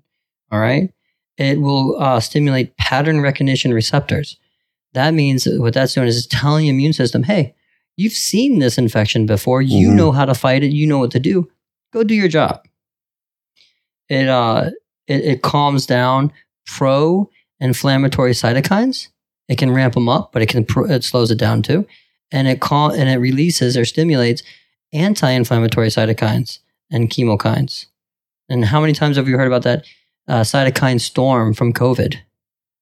All 0.51 0.59
right. 0.59 0.91
It 1.37 1.59
will 1.61 1.99
uh, 2.01 2.19
stimulate 2.19 2.77
pattern 2.77 3.21
recognition 3.21 3.73
receptors. 3.73 4.37
That 4.93 5.13
means 5.13 5.47
what 5.49 5.73
that's 5.73 5.93
doing 5.93 6.07
is 6.07 6.17
it's 6.17 6.27
telling 6.27 6.63
the 6.65 6.69
immune 6.69 6.93
system, 6.93 7.23
hey, 7.23 7.55
you've 7.97 8.13
seen 8.13 8.59
this 8.59 8.77
infection 8.77 9.25
before. 9.25 9.61
You 9.61 9.89
Mhm. 9.89 9.95
know 9.95 10.11
how 10.11 10.25
to 10.25 10.35
fight 10.35 10.63
it. 10.63 10.71
You 10.71 10.85
know 10.85 10.99
what 10.99 11.11
to 11.11 11.19
do. 11.19 11.49
Go 11.91 12.03
do 12.03 12.13
your 12.13 12.27
job. 12.27 12.61
It 14.09 14.27
uh 14.27 14.71
it, 15.07 15.21
it 15.25 15.41
calms 15.41 15.85
down 15.85 16.31
pro 16.65 17.29
inflammatory 17.59 18.31
cytokines. 18.33 19.07
It 19.49 19.57
can 19.57 19.71
ramp 19.71 19.93
them 19.95 20.09
up, 20.09 20.31
but 20.31 20.41
it 20.41 20.49
can 20.49 20.65
pro- 20.65 20.85
it 20.89 21.03
slows 21.03 21.31
it 21.31 21.37
down 21.37 21.61
too, 21.63 21.85
and 22.31 22.47
it 22.47 22.61
cal- 22.61 22.91
and 22.91 23.09
it 23.09 23.17
releases 23.17 23.75
or 23.77 23.85
stimulates 23.85 24.43
anti-inflammatory 24.93 25.87
cytokines 25.87 26.59
and 26.91 27.09
chemokines. 27.09 27.87
And 28.49 28.65
how 28.65 28.79
many 28.79 28.93
times 28.93 29.17
have 29.17 29.27
you 29.27 29.37
heard 29.37 29.47
about 29.47 29.63
that 29.63 29.85
uh, 30.27 30.41
cytokine 30.41 31.01
storm 31.01 31.53
from 31.53 31.73
COVID? 31.73 32.17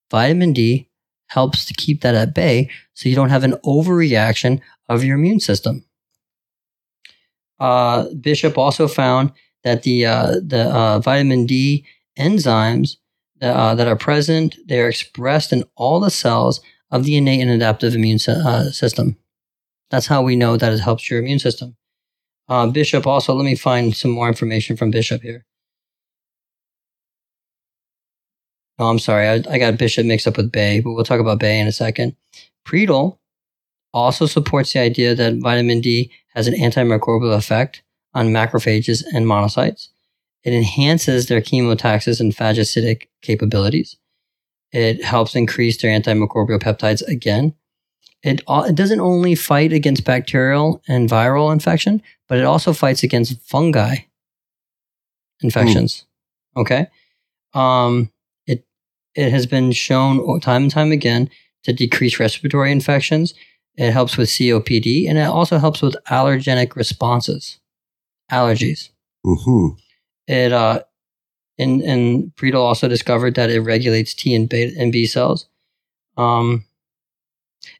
Vitamin 0.09 0.53
D 0.53 0.89
helps 1.27 1.65
to 1.65 1.73
keep 1.73 2.01
that 2.01 2.15
at 2.15 2.35
bay, 2.35 2.69
so 2.93 3.07
you 3.07 3.15
don't 3.15 3.29
have 3.29 3.43
an 3.43 3.53
overreaction 3.65 4.59
of 4.89 5.03
your 5.03 5.17
immune 5.17 5.39
system. 5.39 5.85
Uh, 7.59 8.07
Bishop 8.19 8.57
also 8.57 8.87
found 8.87 9.31
that 9.63 9.83
the 9.83 10.05
uh, 10.05 10.35
the 10.45 10.63
uh, 10.63 10.99
vitamin 10.99 11.45
D 11.45 11.85
enzymes 12.17 12.97
that, 13.39 13.55
uh, 13.55 13.75
that 13.75 13.87
are 13.87 13.95
present, 13.95 14.57
they 14.67 14.81
are 14.81 14.89
expressed 14.89 15.53
in 15.53 15.63
all 15.75 15.99
the 15.99 16.09
cells 16.09 16.59
of 16.89 17.05
the 17.05 17.15
innate 17.15 17.39
and 17.39 17.51
adaptive 17.51 17.95
immune 17.95 18.19
uh, 18.27 18.71
system. 18.71 19.15
That's 19.89 20.07
how 20.07 20.21
we 20.21 20.35
know 20.35 20.57
that 20.57 20.73
it 20.73 20.79
helps 20.79 21.09
your 21.09 21.19
immune 21.19 21.39
system. 21.39 21.77
Bishop 22.73 23.07
also, 23.07 23.33
let 23.33 23.45
me 23.45 23.55
find 23.55 23.95
some 23.95 24.11
more 24.11 24.27
information 24.27 24.75
from 24.75 24.91
Bishop 24.91 25.21
here. 25.21 25.45
Oh, 28.79 28.87
I'm 28.87 28.99
sorry. 28.99 29.27
I, 29.27 29.43
I 29.49 29.57
got 29.57 29.77
Bishop 29.77 30.05
mixed 30.05 30.27
up 30.27 30.37
with 30.37 30.51
Bay, 30.51 30.79
but 30.79 30.91
we'll 30.93 31.03
talk 31.03 31.19
about 31.19 31.39
Bay 31.39 31.59
in 31.59 31.67
a 31.67 31.71
second. 31.71 32.15
Prietl 32.65 33.17
also 33.93 34.25
supports 34.25 34.73
the 34.73 34.79
idea 34.79 35.13
that 35.15 35.35
vitamin 35.35 35.81
D 35.81 36.11
has 36.33 36.47
an 36.47 36.53
antimicrobial 36.55 37.35
effect 37.35 37.83
on 38.13 38.27
macrophages 38.29 39.03
and 39.13 39.25
monocytes. 39.25 39.89
It 40.43 40.53
enhances 40.53 41.27
their 41.27 41.41
chemotaxis 41.41 42.19
and 42.19 42.35
phagocytic 42.35 43.07
capabilities. 43.21 43.97
It 44.71 45.03
helps 45.03 45.35
increase 45.35 45.81
their 45.81 45.97
antimicrobial 45.97 46.61
peptides 46.61 47.05
again. 47.07 47.53
It, 48.23 48.41
it 48.47 48.75
doesn't 48.75 49.01
only 49.01 49.35
fight 49.35 49.73
against 49.73 50.05
bacterial 50.05 50.81
and 50.87 51.09
viral 51.09 51.51
infection, 51.51 52.01
but 52.27 52.37
it 52.37 52.45
also 52.45 52.71
fights 52.71 53.03
against 53.03 53.41
fungi 53.41 53.97
infections. 55.41 56.05
Mm. 56.55 56.61
Okay. 56.61 56.87
Um, 57.53 58.11
it, 59.15 59.31
has 59.31 59.45
been 59.45 59.71
shown 59.71 60.39
time 60.39 60.63
and 60.63 60.71
time 60.71 60.91
again 60.91 61.29
to 61.63 61.73
decrease 61.73 62.19
respiratory 62.19 62.71
infections. 62.71 63.33
It 63.75 63.91
helps 63.91 64.17
with 64.17 64.29
COPD 64.29 65.07
and 65.09 65.17
it 65.17 65.27
also 65.27 65.57
helps 65.57 65.81
with 65.81 65.95
allergenic 66.09 66.75
responses, 66.75 67.59
allergies. 68.31 68.89
Mm-hmm. 69.25 69.79
It 70.27 70.51
uh, 70.51 70.81
and 71.57 71.81
and 71.81 72.31
Prietl 72.35 72.55
also 72.55 72.87
discovered 72.87 73.35
that 73.35 73.49
it 73.49 73.61
regulates 73.61 74.13
T 74.13 74.35
and 74.35 74.49
beta 74.49 74.75
and 74.79 74.91
B 74.91 75.05
cells. 75.05 75.47
Um, 76.17 76.65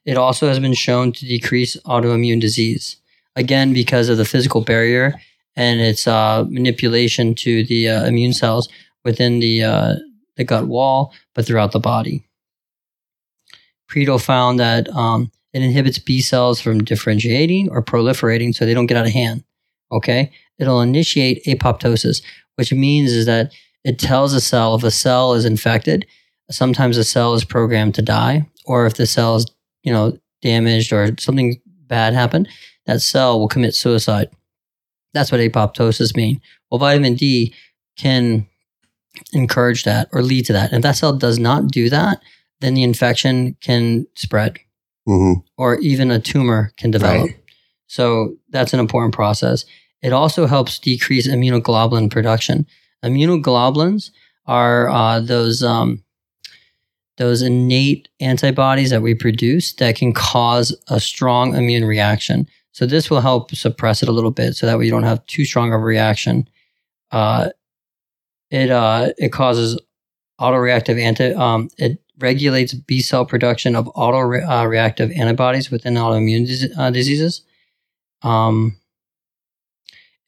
it 0.04 0.16
also 0.16 0.48
has 0.48 0.58
been 0.58 0.74
shown 0.74 1.12
to 1.12 1.26
decrease 1.26 1.76
autoimmune 1.84 2.40
disease 2.40 2.96
again 3.36 3.72
because 3.72 4.08
of 4.08 4.16
the 4.16 4.24
physical 4.24 4.60
barrier 4.60 5.14
and 5.56 5.80
its 5.80 6.06
uh, 6.06 6.44
manipulation 6.48 7.34
to 7.34 7.64
the 7.64 7.88
uh, 7.88 8.06
immune 8.06 8.32
cells 8.32 8.68
within 9.04 9.40
the 9.40 9.62
uh, 9.62 9.94
the 10.36 10.44
gut 10.44 10.66
wall, 10.66 11.12
but 11.34 11.46
throughout 11.46 11.72
the 11.72 11.80
body. 11.80 12.24
Prietl 13.90 14.22
found 14.22 14.58
that 14.58 14.88
um, 14.90 15.30
it 15.52 15.62
inhibits 15.62 15.98
B 15.98 16.20
cells 16.20 16.60
from 16.60 16.84
differentiating 16.84 17.70
or 17.70 17.82
proliferating, 17.82 18.54
so 18.54 18.64
they 18.64 18.74
don't 18.74 18.86
get 18.86 18.96
out 18.96 19.06
of 19.06 19.12
hand. 19.12 19.44
Okay, 19.90 20.32
it'll 20.58 20.80
initiate 20.80 21.44
apoptosis, 21.44 22.22
which 22.56 22.72
means 22.72 23.12
is 23.12 23.26
that 23.26 23.52
it 23.84 23.98
tells 23.98 24.32
a 24.32 24.40
cell 24.40 24.74
if 24.74 24.84
a 24.84 24.90
cell 24.90 25.34
is 25.34 25.44
infected, 25.44 26.06
sometimes 26.50 26.96
a 26.96 27.04
cell 27.04 27.34
is 27.34 27.44
programmed 27.44 27.94
to 27.96 28.02
die, 28.02 28.48
or 28.64 28.86
if 28.86 28.94
the 28.94 29.06
cell 29.06 29.36
is, 29.36 29.46
you 29.82 29.92
know, 29.92 30.16
damaged 30.40 30.92
or 30.92 31.14
something 31.18 31.60
bad 31.86 32.14
happened, 32.14 32.48
that 32.86 33.02
cell 33.02 33.38
will 33.38 33.48
commit 33.48 33.74
suicide. 33.74 34.28
That's 35.12 35.30
what 35.30 35.40
apoptosis 35.40 36.16
means. 36.16 36.40
Well, 36.70 36.78
vitamin 36.78 37.14
D 37.14 37.54
can 37.98 38.46
encourage 39.32 39.84
that 39.84 40.08
or 40.12 40.22
lead 40.22 40.46
to 40.46 40.52
that. 40.52 40.70
And 40.70 40.78
if 40.78 40.82
that 40.82 40.96
cell 40.96 41.12
does 41.12 41.38
not 41.38 41.68
do 41.68 41.90
that, 41.90 42.20
then 42.60 42.74
the 42.74 42.82
infection 42.82 43.56
can 43.60 44.06
spread 44.14 44.58
mm-hmm. 45.06 45.40
or 45.56 45.78
even 45.80 46.10
a 46.10 46.18
tumor 46.18 46.72
can 46.76 46.90
develop. 46.90 47.28
Right. 47.28 47.38
So 47.86 48.36
that's 48.50 48.72
an 48.72 48.80
important 48.80 49.14
process. 49.14 49.64
It 50.00 50.12
also 50.12 50.46
helps 50.46 50.78
decrease 50.78 51.28
immunoglobulin 51.28 52.10
production. 52.10 52.66
Immunoglobulins 53.04 54.10
are 54.46 54.88
uh, 54.88 55.20
those 55.20 55.62
um, 55.62 56.02
those 57.18 57.42
innate 57.42 58.08
antibodies 58.20 58.90
that 58.90 59.02
we 59.02 59.14
produce 59.14 59.74
that 59.74 59.96
can 59.96 60.12
cause 60.12 60.74
a 60.88 60.98
strong 60.98 61.54
immune 61.54 61.84
reaction. 61.84 62.48
So 62.72 62.86
this 62.86 63.10
will 63.10 63.20
help 63.20 63.54
suppress 63.54 64.02
it 64.02 64.08
a 64.08 64.12
little 64.12 64.30
bit, 64.30 64.54
so 64.54 64.66
that 64.66 64.78
way 64.78 64.86
you 64.86 64.90
don't 64.90 65.02
have 65.02 65.24
too 65.26 65.44
strong 65.44 65.72
of 65.72 65.80
a 65.80 65.84
reaction. 65.84 66.48
Uh, 67.10 67.50
it 68.52 68.70
uh, 68.70 69.12
it 69.16 69.32
causes 69.32 69.80
autoreactive 70.38 71.00
anti. 71.00 71.32
Um, 71.32 71.70
it 71.78 71.98
regulates 72.18 72.74
B 72.74 73.00
cell 73.00 73.24
production 73.24 73.74
of 73.74 73.86
autoreactive 73.94 75.10
uh, 75.10 75.20
antibodies 75.20 75.70
within 75.70 75.94
autoimmune 75.94 76.46
dis- 76.46 76.70
uh, 76.78 76.90
diseases. 76.90 77.42
Um, 78.20 78.76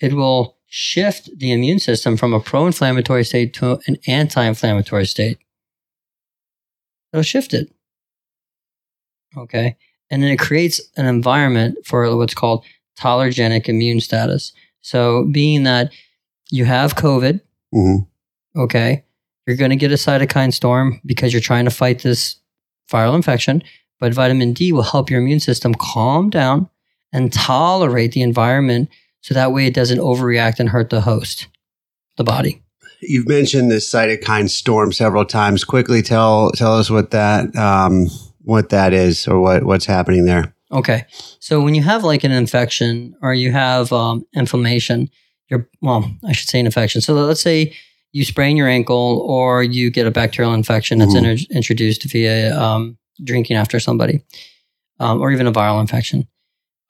it 0.00 0.14
will 0.14 0.56
shift 0.66 1.28
the 1.38 1.52
immune 1.52 1.78
system 1.78 2.16
from 2.16 2.32
a 2.32 2.40
pro 2.40 2.66
inflammatory 2.66 3.24
state 3.24 3.52
to 3.54 3.78
an 3.86 3.98
anti 4.06 4.42
inflammatory 4.42 5.06
state. 5.06 5.38
It'll 7.12 7.22
shift 7.22 7.52
it. 7.52 7.70
Okay. 9.36 9.76
And 10.10 10.22
then 10.22 10.30
it 10.30 10.38
creates 10.38 10.80
an 10.96 11.06
environment 11.06 11.78
for 11.84 12.16
what's 12.16 12.34
called 12.34 12.64
tolerogenic 12.98 13.68
immune 13.68 14.00
status. 14.00 14.52
So, 14.80 15.24
being 15.24 15.64
that 15.64 15.92
you 16.50 16.64
have 16.64 16.94
COVID, 16.94 17.40
mm-hmm. 17.74 18.04
Okay, 18.56 19.04
you're 19.46 19.56
going 19.56 19.70
to 19.70 19.76
get 19.76 19.92
a 19.92 19.96
cytokine 19.96 20.52
storm 20.52 21.00
because 21.04 21.32
you're 21.32 21.40
trying 21.40 21.64
to 21.64 21.70
fight 21.70 22.00
this 22.00 22.36
viral 22.90 23.14
infection, 23.14 23.62
but 24.00 24.14
vitamin 24.14 24.52
D 24.52 24.72
will 24.72 24.82
help 24.82 25.10
your 25.10 25.20
immune 25.20 25.40
system 25.40 25.74
calm 25.74 26.30
down 26.30 26.68
and 27.12 27.32
tolerate 27.32 28.12
the 28.12 28.22
environment 28.22 28.88
so 29.20 29.34
that 29.34 29.52
way 29.52 29.66
it 29.66 29.74
doesn't 29.74 29.98
overreact 29.98 30.60
and 30.60 30.68
hurt 30.68 30.90
the 30.90 31.00
host, 31.00 31.48
the 32.16 32.24
body. 32.24 32.62
You've 33.00 33.28
mentioned 33.28 33.70
this 33.70 33.90
cytokine 33.90 34.48
storm 34.48 34.92
several 34.92 35.24
times. 35.24 35.64
Quickly 35.64 36.02
tell 36.02 36.50
tell 36.52 36.78
us 36.78 36.90
what 36.90 37.10
that 37.10 37.54
um, 37.56 38.08
what 38.42 38.70
that 38.70 38.92
is 38.92 39.28
or 39.28 39.40
what 39.40 39.64
what's 39.64 39.86
happening 39.86 40.24
there. 40.24 40.54
Okay, 40.72 41.04
so 41.38 41.60
when 41.60 41.74
you 41.74 41.82
have 41.82 42.02
like 42.02 42.24
an 42.24 42.32
infection 42.32 43.14
or 43.20 43.34
you 43.34 43.52
have 43.52 43.92
um, 43.92 44.26
inflammation, 44.34 45.10
you're 45.50 45.68
well, 45.82 46.10
I 46.26 46.32
should 46.32 46.48
say 46.48 46.60
an 46.60 46.66
infection. 46.66 47.00
So 47.00 47.14
let's 47.14 47.40
say 47.40 47.74
you 48.14 48.24
sprain 48.24 48.56
your 48.56 48.68
ankle 48.68 49.22
or 49.28 49.62
you 49.62 49.90
get 49.90 50.06
a 50.06 50.10
bacterial 50.10 50.54
infection 50.54 50.98
that's 50.98 51.14
mm-hmm. 51.14 51.26
inter- 51.26 51.44
introduced 51.50 52.02
via 52.04 52.58
um, 52.58 52.96
drinking 53.22 53.56
after 53.56 53.78
somebody, 53.78 54.22
um, 55.00 55.20
or 55.20 55.30
even 55.30 55.46
a 55.46 55.52
viral 55.52 55.80
infection 55.80 56.26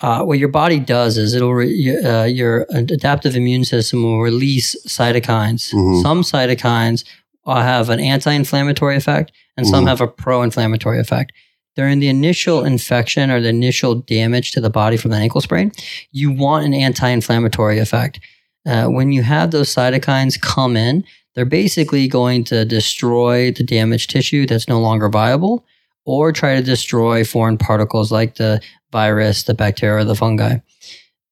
uh, 0.00 0.22
what 0.22 0.38
your 0.38 0.48
body 0.48 0.78
does 0.78 1.16
is 1.16 1.34
it'll 1.34 1.54
re- 1.54 1.96
uh, 2.04 2.24
your 2.24 2.66
adaptive 2.70 3.36
immune 3.36 3.64
system 3.64 4.02
will 4.02 4.20
release 4.20 4.76
cytokines. 4.86 5.72
Mm-hmm. 5.72 6.02
Some 6.02 6.22
cytokines 6.22 7.04
uh, 7.46 7.62
have 7.62 7.90
an 7.90 8.00
anti-inflammatory 8.00 8.96
effect, 8.96 9.32
and 9.56 9.66
some 9.66 9.80
mm-hmm. 9.80 9.88
have 9.88 10.00
a 10.00 10.08
pro-inflammatory 10.08 10.98
effect. 10.98 11.32
During 11.76 12.00
the 12.00 12.08
initial 12.08 12.64
infection 12.64 13.30
or 13.30 13.40
the 13.40 13.48
initial 13.48 13.94
damage 13.96 14.52
to 14.52 14.60
the 14.60 14.70
body 14.70 14.96
from 14.96 15.10
the 15.10 15.16
ankle 15.16 15.40
sprain, 15.40 15.72
you 16.12 16.30
want 16.30 16.66
an 16.66 16.74
anti-inflammatory 16.74 17.78
effect. 17.78 18.20
Uh, 18.66 18.86
when 18.86 19.12
you 19.12 19.22
have 19.22 19.50
those 19.50 19.74
cytokines 19.74 20.40
come 20.40 20.76
in, 20.76 21.04
they're 21.34 21.44
basically 21.44 22.08
going 22.08 22.44
to 22.44 22.64
destroy 22.64 23.50
the 23.50 23.64
damaged 23.64 24.10
tissue 24.10 24.46
that's 24.46 24.68
no 24.68 24.80
longer 24.80 25.08
viable 25.08 25.66
or 26.06 26.32
try 26.32 26.54
to 26.54 26.62
destroy 26.62 27.24
foreign 27.24 27.58
particles 27.58 28.12
like 28.12 28.36
the 28.36 28.60
virus, 28.92 29.44
the 29.44 29.54
bacteria, 29.54 30.04
the 30.04 30.14
fungi, 30.14 30.58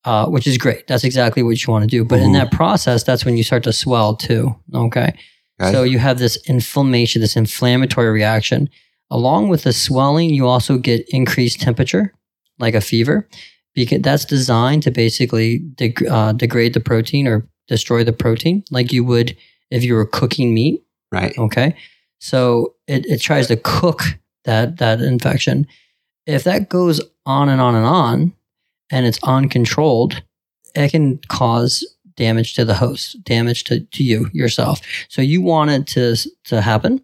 uh, 0.05 0.27
which 0.27 0.47
is 0.47 0.57
great. 0.57 0.87
That's 0.87 1.03
exactly 1.03 1.43
what 1.43 1.63
you 1.63 1.71
want 1.71 1.83
to 1.83 1.87
do. 1.87 2.03
But 2.03 2.17
mm-hmm. 2.17 2.25
in 2.25 2.33
that 2.33 2.51
process, 2.51 3.03
that's 3.03 3.23
when 3.23 3.37
you 3.37 3.43
start 3.43 3.63
to 3.63 3.73
swell 3.73 4.15
too. 4.15 4.55
Okay? 4.73 5.13
okay. 5.61 5.71
So 5.71 5.83
you 5.83 5.99
have 5.99 6.19
this 6.19 6.37
inflammation, 6.47 7.21
this 7.21 7.35
inflammatory 7.35 8.11
reaction. 8.11 8.69
Along 9.09 9.47
with 9.47 9.63
the 9.63 9.73
swelling, 9.73 10.31
you 10.31 10.47
also 10.47 10.77
get 10.77 11.07
increased 11.09 11.61
temperature, 11.61 12.13
like 12.57 12.73
a 12.73 12.81
fever, 12.81 13.27
because 13.73 14.01
that's 14.01 14.25
designed 14.25 14.83
to 14.83 14.91
basically 14.91 15.59
deg- 15.59 16.05
uh, 16.07 16.33
degrade 16.33 16.73
the 16.73 16.79
protein 16.79 17.27
or 17.27 17.47
destroy 17.67 18.03
the 18.03 18.13
protein, 18.13 18.63
like 18.71 18.91
you 18.91 19.03
would 19.03 19.35
if 19.71 19.83
you 19.83 19.95
were 19.95 20.05
cooking 20.05 20.53
meat. 20.53 20.83
Right. 21.11 21.37
Okay. 21.37 21.75
So 22.19 22.75
it, 22.87 23.05
it 23.05 23.21
tries 23.21 23.47
to 23.47 23.57
cook 23.57 24.01
that 24.45 24.77
that 24.77 25.01
infection 25.01 25.67
if 26.25 26.43
that 26.43 26.69
goes 26.69 27.01
on 27.25 27.49
and 27.49 27.61
on 27.61 27.75
and 27.75 27.85
on 27.85 28.33
and 28.91 29.05
it's 29.05 29.19
uncontrolled, 29.23 30.21
it 30.75 30.91
can 30.91 31.19
cause 31.27 31.85
damage 32.15 32.53
to 32.55 32.65
the 32.65 32.75
host, 32.75 33.23
damage 33.23 33.63
to, 33.65 33.81
to 33.81 34.03
you 34.03 34.29
yourself. 34.33 34.81
So 35.09 35.21
you 35.21 35.41
want 35.41 35.71
it 35.71 35.87
to, 35.87 36.15
to 36.45 36.61
happen, 36.61 37.03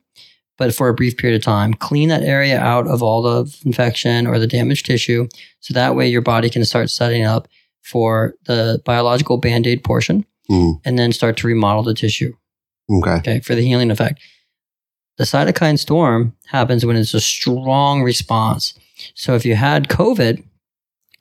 but 0.59 0.75
for 0.75 0.89
a 0.89 0.93
brief 0.93 1.17
period 1.17 1.37
of 1.37 1.43
time, 1.43 1.73
clean 1.73 2.09
that 2.09 2.21
area 2.21 2.59
out 2.59 2.85
of 2.85 3.01
all 3.01 3.23
the 3.23 3.59
infection 3.65 4.27
or 4.27 4.37
the 4.37 4.45
damaged 4.45 4.85
tissue. 4.85 5.27
So 5.61 5.73
that 5.73 5.95
way 5.95 6.07
your 6.07 6.21
body 6.21 6.49
can 6.49 6.63
start 6.63 6.91
setting 6.91 7.25
up 7.25 7.47
for 7.81 8.35
the 8.45 8.79
biological 8.85 9.37
band 9.37 9.65
aid 9.65 9.83
portion 9.83 10.25
mm. 10.51 10.79
and 10.85 10.99
then 10.99 11.11
start 11.11 11.37
to 11.37 11.47
remodel 11.47 11.81
the 11.81 11.95
tissue. 11.95 12.33
Okay. 12.91 13.15
Okay. 13.15 13.39
For 13.39 13.55
the 13.55 13.61
healing 13.61 13.89
effect. 13.89 14.21
The 15.17 15.23
cytokine 15.23 15.79
storm 15.79 16.35
happens 16.45 16.85
when 16.85 16.95
it's 16.95 17.15
a 17.15 17.19
strong 17.19 18.03
response 18.03 18.77
so 19.13 19.35
if 19.35 19.45
you 19.45 19.55
had 19.55 19.87
COVID 19.87 20.43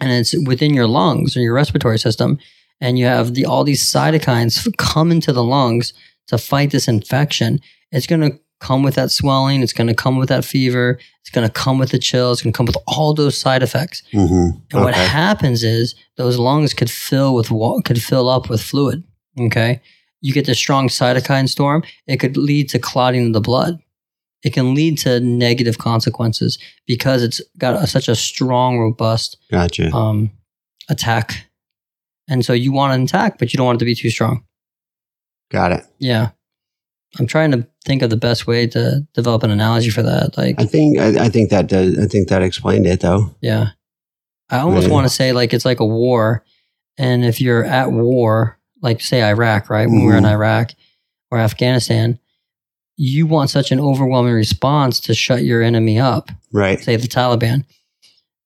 and 0.01 0.13
it's 0.13 0.35
within 0.47 0.75
your 0.75 0.87
lungs 0.87 1.37
or 1.37 1.41
your 1.41 1.55
respiratory 1.55 1.99
system, 1.99 2.39
and 2.81 2.99
you 2.99 3.07
have 3.07 3.35
the 3.35 3.45
all 3.45 3.65
these 3.65 3.85
cytokines 3.85 4.73
come 4.79 5.11
into 5.11 5.33
the 5.33 5.43
lungs 5.43 5.93
to 6.29 6.39
fight 6.39 6.71
this 6.71 6.89
infection, 6.89 7.61
it's 7.91 8.07
going 8.07 8.21
to 8.21 8.39
come 8.61 8.83
with 8.83 8.95
that 8.97 9.11
swelling. 9.11 9.63
It's 9.63 9.73
going 9.73 9.87
to 9.87 9.95
come 9.95 10.17
with 10.17 10.29
that 10.29 10.45
fever. 10.45 10.99
It's 11.21 11.31
going 11.31 11.47
to 11.47 11.53
come 11.53 11.79
with 11.79 11.91
the 11.91 11.99
chills. 11.99 12.39
It's 12.39 12.43
going 12.43 12.53
to 12.53 12.57
come 12.57 12.67
with 12.67 12.77
all 12.87 13.15
those 13.15 13.37
side 13.37 13.63
effects. 13.63 14.03
hmm 14.13 14.51
And 14.73 14.85
what 14.85 14.95
happens 14.95 15.63
is 15.63 15.95
those 16.17 16.39
lungs 16.39 16.75
could 16.75 16.91
fill 16.91 17.35
with 17.35 17.49
could 17.85 18.03
fill 18.03 18.29
up 18.29 18.49
with 18.49 18.63
fluid. 18.63 19.05
Okay, 19.39 19.81
you 20.21 20.33
get 20.33 20.47
the 20.47 20.55
strong 20.55 20.89
cytokine 20.89 21.49
storm. 21.49 21.85
It 22.07 22.19
could 22.19 22.37
lead 22.37 22.69
to 22.71 22.79
clotting 22.79 23.29
of 23.29 23.33
the 23.33 23.41
blood. 23.41 23.79
It 24.45 24.53
can 24.53 24.75
lead 24.75 24.99
to 24.99 25.21
negative 25.21 25.79
consequences 25.79 26.59
because 26.87 27.23
it's 27.25 27.41
got 27.59 27.83
a, 27.83 27.87
such 27.87 28.09
a 28.09 28.15
strong, 28.15 28.79
robust 28.79 29.37
Gotcha. 29.51 29.91
um, 29.93 30.31
attack. 30.89 31.47
And 32.29 32.45
so 32.45 32.53
you 32.53 32.71
want 32.73 32.95
an 32.95 33.03
attack, 33.03 33.39
but 33.39 33.53
you 33.53 33.57
don't 33.57 33.67
want 33.67 33.77
it 33.77 33.81
to 33.81 33.85
be 33.85 33.95
too 33.97 34.11
strong. 34.11 34.45
Got 35.51 35.73
it. 35.73 35.85
Yeah, 35.99 36.31
I'm 37.19 37.27
trying 37.27 37.51
to 37.53 37.67
think 37.85 38.03
of 38.03 38.11
the 38.11 38.17
best 38.17 38.47
way 38.47 38.67
to 38.67 39.07
develop 39.15 39.43
an 39.43 39.51
analogy 39.51 39.91
for 39.91 40.03
that. 40.03 40.37
Like, 40.37 40.61
I 40.61 40.65
think 40.67 40.99
I, 40.99 41.25
I 41.25 41.29
think 41.29 41.51
that 41.51 41.67
does, 41.67 41.99
I 41.99 42.07
think 42.07 42.29
that 42.29 42.43
explained 42.43 42.87
it 42.87 43.01
though. 43.01 43.35
Yeah. 43.41 43.69
I 44.51 44.59
almost 44.59 44.89
Yeah. 44.89 44.93
want 44.93 45.07
to 45.07 45.13
say 45.13 45.33
like 45.33 45.55
it's 45.55 45.65
like 45.65 45.81
a 45.81 45.87
war. 45.87 46.45
And 46.99 47.25
if 47.25 47.41
you're 47.41 47.65
at 47.65 47.93
war, 47.93 48.59
like 48.83 49.01
say 49.01 49.23
Iraq, 49.23 49.71
right? 49.71 49.89
When 49.89 50.05
we're 50.05 50.17
in 50.17 50.25
Mhm. 50.25 50.33
Iraq 50.33 50.73
or 51.31 51.39
Afghanistan, 51.39 52.19
you 52.97 53.27
want 53.27 53.51
such 53.51 53.71
an 53.73 53.81
overwhelming 53.81 54.33
response 54.35 55.01
to 55.01 55.15
shut 55.15 55.45
your 55.45 55.63
enemy 55.63 55.99
up, 55.99 56.31
Right. 56.53 56.81
say 56.81 56.97
the 56.97 57.07
Taliban. 57.09 57.65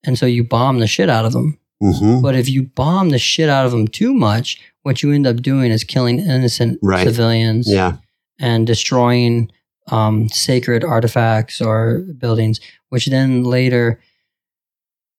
And 0.05 0.19
so 0.19 0.27
you 0.27 0.45
bomb 0.45 0.79
the 0.81 0.87
shit 0.87 1.09
out 1.09 1.25
of 1.25 1.33
them. 1.33 1.59
hmm 1.81 2.21
But 2.21 2.37
if 2.37 2.49
you 2.49 2.63
bomb 2.65 3.11
the 3.11 3.19
shit 3.19 3.49
out 3.49 3.67
of 3.67 3.73
them 3.73 3.89
too 3.89 4.13
much, 4.15 4.61
what 4.83 5.03
you 5.03 5.11
end 5.13 5.27
up 5.27 5.43
doing 5.43 5.71
is 5.73 5.83
killing 5.85 6.19
innocent 6.21 6.79
Right. 6.83 7.05
civilians 7.05 7.69
Yeah. 7.69 7.97
And 8.39 8.67
destroying 8.67 9.51
um, 9.89 10.29
sacred 10.29 10.85
artifacts 10.85 11.61
or 11.61 12.01
buildings, 12.19 12.61
which 12.89 13.07
then 13.07 13.45
later 13.45 14.01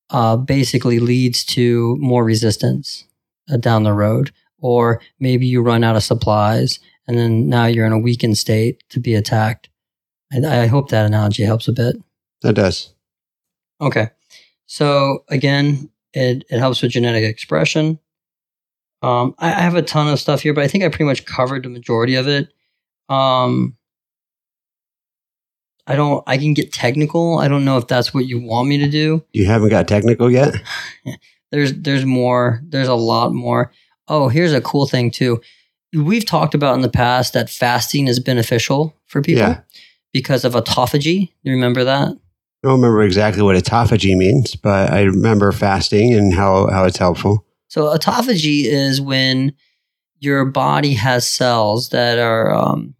uh, 0.09 0.37
basically 0.37 0.99
leads 0.99 1.43
to 1.43 1.97
more 1.99 2.23
resistance 2.23 3.05
uh, 3.51 3.57
down 3.57 3.83
the 3.83 3.93
road. 3.93 4.31
Or 4.59 5.01
maybe 5.19 5.45
you 5.45 5.61
run 5.61 5.83
out 5.83 5.95
of 5.95 6.03
supplies 6.03 6.79
and 7.07 7.17
then 7.17 7.49
now 7.49 7.65
you're 7.65 7.85
in 7.85 7.91
a 7.91 7.99
weakened 7.99 8.37
state 8.37 8.81
to 8.89 8.99
be 8.99 9.15
attacked. 9.15 9.69
I, 10.31 10.63
I 10.63 10.67
hope 10.67 10.89
that 10.89 11.05
analogy 11.05 11.43
helps 11.43 11.67
a 11.67 11.73
bit. 11.73 11.97
That 12.41 12.53
does. 12.53 12.93
Okay. 13.81 14.09
So 14.65 15.25
again, 15.29 15.89
it, 16.13 16.45
it 16.49 16.59
helps 16.59 16.81
with 16.81 16.91
genetic 16.91 17.23
expression. 17.23 17.99
Um, 19.01 19.35
I, 19.37 19.49
I 19.49 19.59
have 19.59 19.75
a 19.75 19.81
ton 19.81 20.07
of 20.07 20.19
stuff 20.19 20.41
here, 20.41 20.53
but 20.53 20.63
I 20.63 20.67
think 20.67 20.83
I 20.83 20.89
pretty 20.89 21.03
much 21.03 21.25
covered 21.25 21.63
the 21.63 21.69
majority 21.69 22.15
of 22.15 22.27
it. 22.27 22.53
Um, 23.09 23.77
I 25.85 25.95
don't. 25.95 26.23
I 26.27 26.37
can 26.37 26.53
get 26.53 26.71
technical. 26.71 27.39
I 27.39 27.47
don't 27.47 27.65
know 27.65 27.77
if 27.77 27.87
that's 27.87 28.13
what 28.13 28.25
you 28.25 28.41
want 28.41 28.69
me 28.69 28.77
to 28.79 28.87
do. 28.89 29.23
You 29.33 29.45
haven't 29.45 29.69
got 29.69 29.87
technical 29.87 30.31
yet. 30.31 30.55
There's 31.51 31.73
there's 31.73 32.03
more. 32.03 32.61
There's 32.67 32.87
a 32.87 32.95
lot 32.95 33.31
more. 33.31 33.71
Oh, 34.07 34.27
here's 34.27 34.53
a 34.53 34.61
cool 34.61 34.87
thing 34.87 35.11
too. 35.11 35.39
We've 35.95 36.25
talked 36.25 36.55
about 36.55 36.73
in 36.73 36.81
the 36.81 36.89
past 36.89 37.33
that 37.33 37.47
fasting 37.47 38.07
is 38.07 38.19
beneficial 38.19 38.95
for 39.05 39.21
people 39.21 39.43
Yeah. 39.43 39.59
because 40.13 40.45
of 40.45 40.53
autophagy. 40.53 41.31
You 41.43 41.51
remember 41.51 41.83
that? 41.83 42.07
I 42.07 42.67
don't 42.67 42.81
remember 42.81 43.03
exactly 43.03 43.43
what 43.43 43.55
autophagy 43.55 44.17
means, 44.17 44.55
but 44.55 44.91
I 44.91 45.03
remember 45.03 45.51
fasting 45.51 46.15
and 46.15 46.33
how, 46.33 46.65
how 46.71 46.85
it's 46.85 46.97
helpful. 46.97 47.45
So 47.67 47.83
autophagy 47.95 48.63
is 48.63 48.99
when 48.99 49.53
your 50.23 50.45
body 50.45 50.93
has 50.93 51.27
cells 51.27 51.89
that 51.89 52.17
are 52.17 52.53
um, 52.53 52.95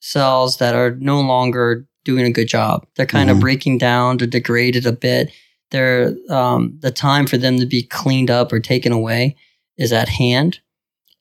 cells 0.00 0.56
that 0.56 0.74
are 0.74 0.96
no 0.98 1.20
longer 1.20 1.86
doing 2.04 2.24
a 2.24 2.32
good 2.32 2.48
job. 2.48 2.86
They're 2.96 3.06
kind 3.06 3.30
of 3.30 3.36
Mhm. 3.36 3.40
breaking 3.40 3.78
down, 3.78 4.16
they're 4.16 4.26
degraded 4.26 4.86
a 4.86 4.92
bit. 4.92 5.30
They're 5.70 6.14
um, 6.30 6.78
the 6.80 6.90
time 6.90 7.26
for 7.26 7.36
them 7.36 7.58
to 7.60 7.66
be 7.66 7.82
cleaned 7.82 8.30
up 8.30 8.52
or 8.52 8.60
taken 8.60 8.92
away 8.92 9.36
is 9.76 9.92
at 9.92 10.08
hand, 10.08 10.60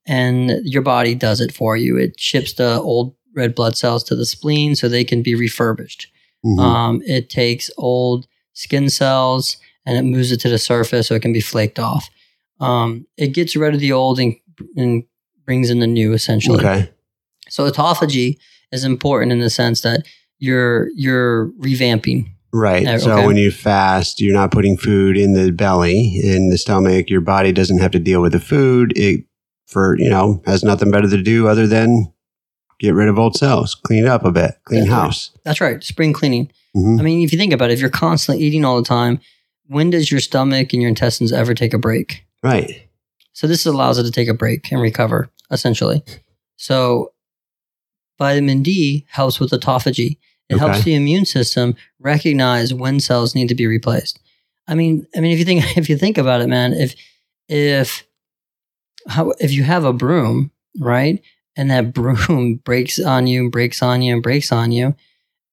and 0.05 0.59
your 0.63 0.81
body 0.81 1.13
does 1.13 1.39
it 1.41 1.51
for 1.53 1.77
you. 1.77 1.97
It 1.97 2.19
ships 2.19 2.53
the 2.53 2.79
old 2.81 3.13
red 3.35 3.53
blood 3.55 3.77
cells 3.77 4.03
to 4.05 4.15
the 4.15 4.25
spleen 4.25 4.75
so 4.75 4.87
they 4.89 5.03
can 5.05 5.21
be 5.21 5.35
refurbished. 5.35 6.07
Mhm. 6.45 6.59
Um, 6.59 7.01
it 7.05 7.29
takes 7.29 7.69
old 7.77 8.27
skin 8.53 8.89
cells 8.89 9.57
and 9.85 9.97
it 9.97 10.03
moves 10.03 10.31
it 10.31 10.39
to 10.41 10.49
the 10.49 10.57
surface 10.57 11.07
so 11.07 11.15
it 11.15 11.21
can 11.21 11.31
be 11.33 11.39
flaked 11.41 11.79
off. 11.79 12.09
Um, 12.59 13.07
it 13.17 13.29
gets 13.33 13.55
rid 13.55 13.73
of 13.73 13.79
the 13.79 13.91
old 13.93 14.19
and, 14.19 14.35
and 14.75 15.03
brings 15.45 15.69
in 15.69 15.79
the 15.79 15.87
new, 15.87 16.13
essentially. 16.13 16.59
okay. 16.59 16.89
So 17.49 17.69
autophagy 17.69 18.37
is 18.71 18.83
important 18.83 19.31
in 19.31 19.39
the 19.39 19.49
sense 19.49 19.81
that 19.81 20.05
you're 20.39 20.89
you're 20.95 21.49
revamping. 21.59 22.27
Right. 22.53 22.85
Uh, 22.85 22.99
So 22.99 23.11
okay. 23.13 23.25
when 23.25 23.37
you 23.37 23.51
fast, 23.51 24.19
you're 24.21 24.33
not 24.33 24.51
putting 24.51 24.77
food 24.77 25.17
in 25.17 25.33
the 25.33 25.51
belly, 25.51 26.19
in 26.23 26.49
the 26.49 26.57
stomach. 26.57 27.09
Your 27.09 27.21
body 27.21 27.51
doesn't 27.51 27.79
have 27.79 27.91
to 27.91 27.99
deal 27.99 28.21
with 28.21 28.31
the 28.33 28.39
food. 28.39 28.93
It 28.97 29.25
for 29.67 29.97
you 29.99 30.09
know 30.09 30.41
has 30.45 30.63
nothing 30.63 30.91
better 30.91 31.09
to 31.09 31.21
do 31.21 31.47
other 31.47 31.65
than 31.67 32.11
get 32.79 32.93
rid 32.93 33.07
of 33.09 33.19
old 33.19 33.35
cells, 33.35 33.75
clean 33.75 34.07
up 34.07 34.25
a 34.25 34.31
bit, 34.31 34.55
clean 34.65 34.81
That's 34.81 34.89
right. 34.91 34.95
house. 35.01 35.31
That's 35.45 35.61
right, 35.61 35.83
spring 35.83 36.13
cleaning. 36.13 36.51
hmm 36.73 36.99
I 36.99 37.03
mean, 37.03 37.23
if 37.23 37.31
you 37.31 37.37
think 37.37 37.53
about 37.53 37.69
it, 37.69 37.73
if 37.73 37.79
you're 37.79 37.89
constantly 37.89 38.43
eating 38.43 38.65
all 38.65 38.77
the 38.77 38.87
time, 38.87 39.19
when 39.67 39.89
does 39.91 40.09
your 40.11 40.19
stomach 40.19 40.73
and 40.73 40.81
your 40.81 40.89
intestines 40.89 41.31
ever 41.31 41.53
take 41.53 41.73
a 41.73 41.77
break? 41.77 42.25
Right. 42.43 42.89
So 43.33 43.47
this 43.47 43.65
allows 43.65 43.97
it 43.97 44.03
to 44.03 44.11
take 44.11 44.27
a 44.27 44.33
break 44.33 44.71
and 44.71 44.81
recover, 44.81 45.29
essentially. 45.51 46.03
So 46.57 47.13
vitamin 48.17 48.61
D 48.61 49.05
helps 49.09 49.39
with 49.39 49.51
autophagy. 49.51 50.17
It 50.49 50.59
helps 50.59 50.83
the 50.83 50.95
immune 50.95 51.25
system 51.25 51.75
recognize 51.99 52.73
when 52.73 52.99
cells 52.99 53.33
need 53.33 53.47
to 53.47 53.55
be 53.55 53.67
replaced. 53.67 54.19
I 54.67 54.75
mean, 54.75 55.07
I 55.15 55.21
mean, 55.21 55.31
if 55.31 55.39
you 55.39 55.45
think 55.45 55.77
if 55.77 55.89
you 55.89 55.97
think 55.97 56.17
about 56.17 56.41
it, 56.41 56.47
man, 56.47 56.73
if 56.73 56.93
if 57.47 58.05
how 59.07 59.31
if 59.39 59.51
you 59.51 59.63
have 59.63 59.85
a 59.85 59.93
broom, 59.93 60.51
right, 60.79 61.21
and 61.55 61.71
that 61.71 61.93
broom 61.93 62.55
breaks 62.55 62.99
on 62.99 63.27
you, 63.27 63.43
and 63.43 63.51
breaks 63.51 63.81
on 63.81 64.01
you, 64.01 64.13
and 64.13 64.23
breaks 64.23 64.51
on 64.51 64.71
you, 64.71 64.95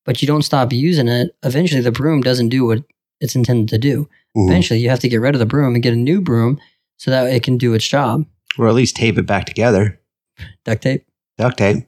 but 0.05 0.21
you 0.21 0.27
don't 0.27 0.43
stop 0.43 0.73
using 0.73 1.09
it, 1.09 1.37
eventually 1.43 1.81
the 1.81 1.93
broom 1.93 2.21
doesn't 2.21 2.49
do 2.49 2.67
what 2.67 2.83
it's 3.21 3.37
intended 3.37 3.69
to 3.69 3.79
do. 3.79 4.09
Eventually, 4.37 4.79
you 4.79 4.91
have 4.91 5.01
to 5.01 5.09
get 5.09 5.21
rid 5.21 5.35
of 5.35 5.39
the 5.41 5.47
broom 5.47 5.75
and 5.75 5.83
get 5.83 5.95
a 5.95 5.97
new 5.97 6.21
broom 6.21 6.61
so 6.99 7.11
that 7.11 7.33
it 7.33 7.43
can 7.43 7.57
do 7.57 7.73
its 7.75 7.89
job. 7.89 8.27
Or 8.59 8.69
at 8.69 8.75
least 8.75 8.97
tape 8.97 9.17
it 9.19 9.27
back 9.27 9.47
together. 9.47 9.99
Duct 10.65 10.83
tape. 10.83 11.07
Duct 11.39 11.57
tape. 11.57 11.87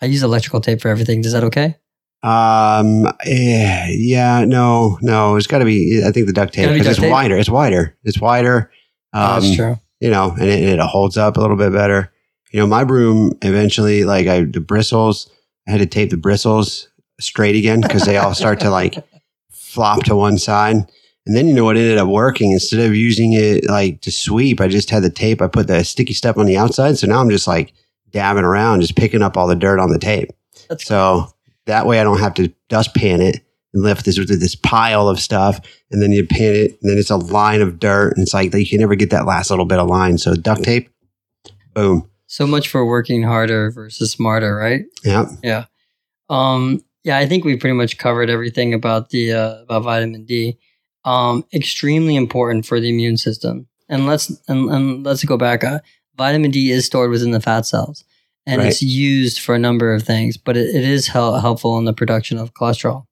I 0.00 0.06
use 0.06 0.22
electrical 0.22 0.60
tape 0.60 0.80
for 0.80 0.88
everything. 0.88 1.24
Is 1.24 1.32
that 1.32 1.44
okay? 1.44 1.76
Um. 2.22 3.06
eh, 3.26 3.88
Yeah. 3.90 4.44
No. 4.44 4.98
No. 5.02 5.36
It's 5.36 5.46
got 5.46 5.58
to 5.58 5.64
be. 5.64 6.02
I 6.06 6.10
think 6.10 6.26
the 6.26 6.32
duct 6.32 6.54
tape 6.54 6.68
be 6.68 6.74
because 6.74 6.86
it's 6.88 7.00
tape? 7.00 7.10
wider. 7.10 7.36
It's 7.36 7.50
wider. 7.50 7.96
It's 8.04 8.20
wider. 8.20 8.70
Um, 9.12 9.40
That's 9.42 9.56
true. 9.56 9.78
you 10.00 10.10
know, 10.10 10.30
and 10.32 10.48
it, 10.48 10.62
it 10.62 10.80
holds 10.80 11.16
up 11.16 11.36
a 11.36 11.40
little 11.40 11.56
bit 11.56 11.72
better. 11.72 12.12
You 12.50 12.60
know, 12.60 12.66
my 12.66 12.84
broom 12.84 13.32
eventually, 13.42 14.04
like 14.04 14.26
I 14.26 14.44
the 14.44 14.60
bristles, 14.60 15.30
I 15.68 15.72
had 15.72 15.78
to 15.80 15.86
tape 15.86 16.10
the 16.10 16.16
bristles 16.16 16.88
straight 17.20 17.56
again 17.56 17.80
because 17.80 18.04
they 18.04 18.16
all 18.16 18.34
start 18.34 18.60
to 18.60 18.70
like 18.70 18.96
flop 19.52 20.04
to 20.04 20.16
one 20.16 20.38
side. 20.38 20.76
And 21.26 21.34
then 21.34 21.48
you 21.48 21.54
know 21.54 21.64
what 21.64 21.76
ended 21.76 21.96
up 21.98 22.08
working? 22.08 22.50
Instead 22.52 22.80
of 22.80 22.94
using 22.94 23.32
it 23.32 23.68
like 23.68 24.02
to 24.02 24.10
sweep, 24.12 24.60
I 24.60 24.68
just 24.68 24.90
had 24.90 25.02
the 25.02 25.10
tape. 25.10 25.40
I 25.40 25.48
put 25.48 25.68
the 25.68 25.82
sticky 25.82 26.12
stuff 26.12 26.36
on 26.36 26.46
the 26.46 26.58
outside, 26.58 26.98
so 26.98 27.06
now 27.06 27.20
I'm 27.20 27.30
just 27.30 27.46
like 27.46 27.72
dabbing 28.10 28.44
around, 28.44 28.82
just 28.82 28.96
picking 28.96 29.22
up 29.22 29.36
all 29.36 29.46
the 29.46 29.56
dirt 29.56 29.80
on 29.80 29.90
the 29.90 29.98
tape. 29.98 30.30
That's 30.68 30.86
So 30.86 31.28
that 31.66 31.86
way 31.86 31.98
I 32.00 32.04
don't 32.04 32.20
have 32.20 32.34
to 32.34 32.52
dustpan 32.68 33.20
it 33.20 33.40
and 33.72 33.82
lift 33.82 34.04
this 34.04 34.16
this 34.16 34.54
pile 34.54 35.08
of 35.08 35.18
stuff, 35.18 35.60
and 35.90 36.02
then 36.02 36.12
you 36.12 36.26
pan 36.26 36.54
it, 36.54 36.78
and 36.82 36.90
then 36.90 36.98
it's 36.98 37.10
a 37.10 37.16
line 37.16 37.62
of 37.62 37.78
dirt, 37.78 38.14
and 38.16 38.22
it's 38.22 38.34
like 38.34 38.52
you 38.54 38.66
can 38.66 38.80
never 38.80 38.94
get 38.94 39.10
that 39.10 39.26
last 39.26 39.50
little 39.50 39.64
bit 39.64 39.78
of 39.78 39.88
line. 39.88 40.18
So 40.18 40.34
duct 40.34 40.62
tape, 40.62 40.90
boom, 41.72 42.08
so 42.26 42.46
much 42.46 42.68
for 42.68 42.84
working 42.84 43.22
harder 43.22 43.70
versus 43.70 44.12
smarter, 44.12 44.54
right? 44.56 44.84
Yeah. 45.04 45.26
Yeah, 45.42 45.64
Um, 46.28 46.84
yeah, 47.02 47.18
I 47.18 47.26
think 47.26 47.44
we 47.44 47.56
pretty 47.56 47.74
much 47.76 47.98
covered 47.98 48.30
everything 48.30 48.74
about 48.74 49.10
the 49.10 49.32
uh, 49.32 49.62
about 49.62 49.82
vitamin 49.84 50.24
D. 50.24 50.58
Um, 51.04 51.44
extremely 51.52 52.16
important 52.16 52.64
for 52.66 52.80
the 52.80 52.88
immune 52.88 53.16
system. 53.18 53.66
And 53.88 54.06
let's 54.06 54.30
and, 54.48 54.70
and 54.70 55.04
let's 55.04 55.22
go 55.24 55.36
back. 55.36 55.62
Uh, 55.64 55.80
vitamin 56.16 56.50
D 56.50 56.70
is 56.70 56.86
stored 56.86 57.10
within 57.10 57.32
the 57.32 57.40
fat 57.40 57.66
cells, 57.66 58.04
and 58.46 58.60
Right. 58.60 58.68
it's 58.68 58.80
used 58.82 59.40
for 59.40 59.54
a 59.54 59.58
number 59.58 59.92
of 59.92 60.02
things. 60.02 60.36
But 60.38 60.56
it, 60.56 60.74
it 60.74 60.84
is 60.84 61.08
hel- 61.08 61.40
helpful 61.40 61.76
in 61.78 61.84
the 61.84 61.92
production 61.92 62.38
of 62.38 62.54
cholesterol. 62.54 63.04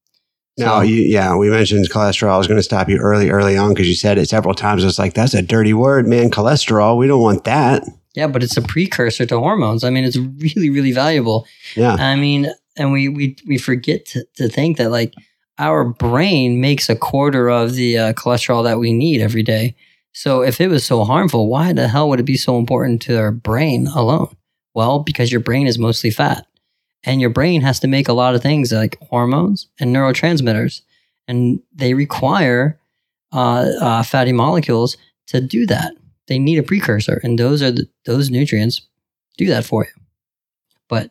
Now, 0.57 0.79
So- 0.79 0.83
you, 0.83 0.97
yeah, 1.03 1.35
we 1.37 1.51
mentioned 1.51 1.91
cholesterol. 1.91 2.31
I 2.31 2.39
was 2.39 2.47
going 2.47 2.59
to 2.59 2.63
stop 2.63 2.89
you 2.89 2.99
early, 2.99 3.29
early 3.31 3.57
on 3.57 3.75
because 3.75 3.89
you 3.89 3.95
said 3.95 4.17
it 4.19 4.29
several 4.29 4.55
times. 4.55 4.85
It's 4.85 4.99
like 4.99 5.13
that's 5.15 5.35
a 5.35 5.43
dirty 5.43 5.75
word, 5.75 6.07
man. 6.07 6.31
Cholesterol. 6.31 6.97
We 6.97 7.07
don't 7.07 7.23
want 7.23 7.45
that. 7.45 7.85
Yeah, 8.15 8.27
but 8.27 8.43
it's 8.43 8.57
a 8.57 8.63
precursor 8.63 9.25
to 9.27 9.39
hormones. 9.39 9.85
I 9.85 9.91
mean, 9.91 10.05
it's 10.05 10.17
really, 10.19 10.69
really 10.71 10.93
valuable. 10.93 11.47
Yeah, 11.77 11.95
I 11.95 12.17
mean, 12.17 12.51
and 12.77 12.93
we 12.93 13.09
we 13.11 13.37
we 13.47 13.59
forget 13.59 14.05
to, 14.07 14.25
to 14.37 14.49
think 14.49 14.77
that 14.79 14.91
like 14.91 15.13
our 15.59 15.85
brain 15.85 16.61
makes 16.61 16.89
a 16.89 16.97
quarter 16.97 17.49
of 17.49 17.75
the 17.75 17.99
uh, 17.99 18.13
cholesterol 18.15 18.65
that 18.65 18.79
we 18.79 18.93
need 18.93 19.21
every 19.21 19.43
day. 19.43 19.75
So 20.13 20.43
if 20.43 20.61
it 20.61 20.69
was 20.69 20.85
so 20.85 21.05
harmful, 21.05 21.49
why 21.49 21.73
the 21.73 21.89
hell 21.89 22.09
would 22.09 22.21
it 22.21 22.25
be 22.25 22.37
so 22.37 22.59
important 22.59 23.03
to 23.03 23.19
our 23.19 23.33
brain 23.33 23.87
alone? 23.87 24.35
Well, 24.75 25.01
because 25.01 25.31
your 25.31 25.41
brain 25.41 25.67
is 25.67 25.79
mostly 25.79 26.11
fat. 26.11 26.47
And 27.05 27.21
your 27.21 27.31
brain 27.31 27.63
has 27.63 27.81
to 27.81 27.89
make 27.89 28.09
a 28.09 28.13
lot 28.13 28.35
of 28.35 28.43
things 28.43 28.73
like 28.73 28.97
hormones 29.01 29.69
and 29.81 29.95
neurotransmitters. 29.95 30.83
And 31.27 31.61
they 31.75 31.95
require 31.95 32.79
uh, 33.33 33.71
uh, 33.81 34.03
fatty 34.03 34.33
molecules 34.33 34.97
to 35.29 35.41
do 35.41 35.67
that. 35.67 35.95
They 36.29 36.39
need 36.39 36.59
a 36.59 36.63
precursor. 36.63 37.21
And 37.25 37.39
those 37.39 37.61
are 37.63 37.73
the, 37.73 37.89
those 38.07 38.31
nutrients 38.31 38.83
do 39.37 39.47
that 39.47 39.65
for 39.65 39.85
you. 39.85 40.03
But 40.89 41.11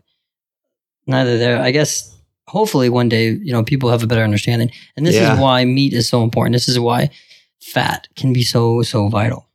neither 1.08 1.38
there. 1.38 1.62
I 1.62 1.72
guess 1.72 2.16
hopefully 2.52 2.90
one 2.90 3.08
day, 3.10 3.32
you 3.32 3.52
know, 3.54 3.64
people 3.64 3.90
have 3.90 4.04
a 4.04 4.08
better 4.08 4.24
understanding. 4.24 4.70
And 4.98 5.06
this 5.06 5.16
Yeah. 5.16 5.34
is 5.34 5.40
why 5.40 5.64
meat 5.66 5.94
is 5.94 6.08
so 6.10 6.22
important. 6.24 6.54
This 6.54 6.68
is 6.68 6.78
why 6.80 7.10
fat 7.62 8.08
can 8.16 8.34
be 8.34 8.44
so, 8.44 8.82
so 8.82 9.08
vital. 9.08 9.48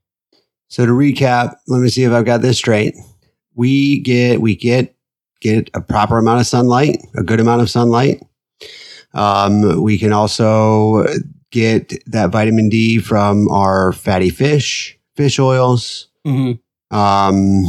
So 0.68 0.86
to 0.86 0.92
recap, 0.92 1.56
let 1.68 1.80
me 1.80 1.88
see 1.88 2.04
if 2.04 2.12
I've 2.12 2.24
got 2.24 2.40
this 2.42 2.56
straight. 2.56 2.94
We 3.54 4.00
get 4.00 4.40
we 4.40 4.56
get 4.56 4.94
get 5.40 5.70
a 5.74 5.80
proper 5.80 6.18
amount 6.18 6.40
of 6.40 6.46
sunlight, 6.46 6.98
a 7.16 7.22
good 7.22 7.40
amount 7.40 7.62
of 7.62 7.70
sunlight. 7.70 8.22
Um, 9.14 9.82
we 9.82 9.98
can 9.98 10.12
also 10.12 11.06
get 11.52 11.92
that 12.06 12.30
vitamin 12.30 12.68
D 12.68 12.98
from 12.98 13.48
our 13.48 13.92
fatty 13.92 14.30
fish, 14.30 14.98
fish 15.14 15.38
oils. 15.38 16.08
hmm 16.24 16.52
Um, 16.90 17.64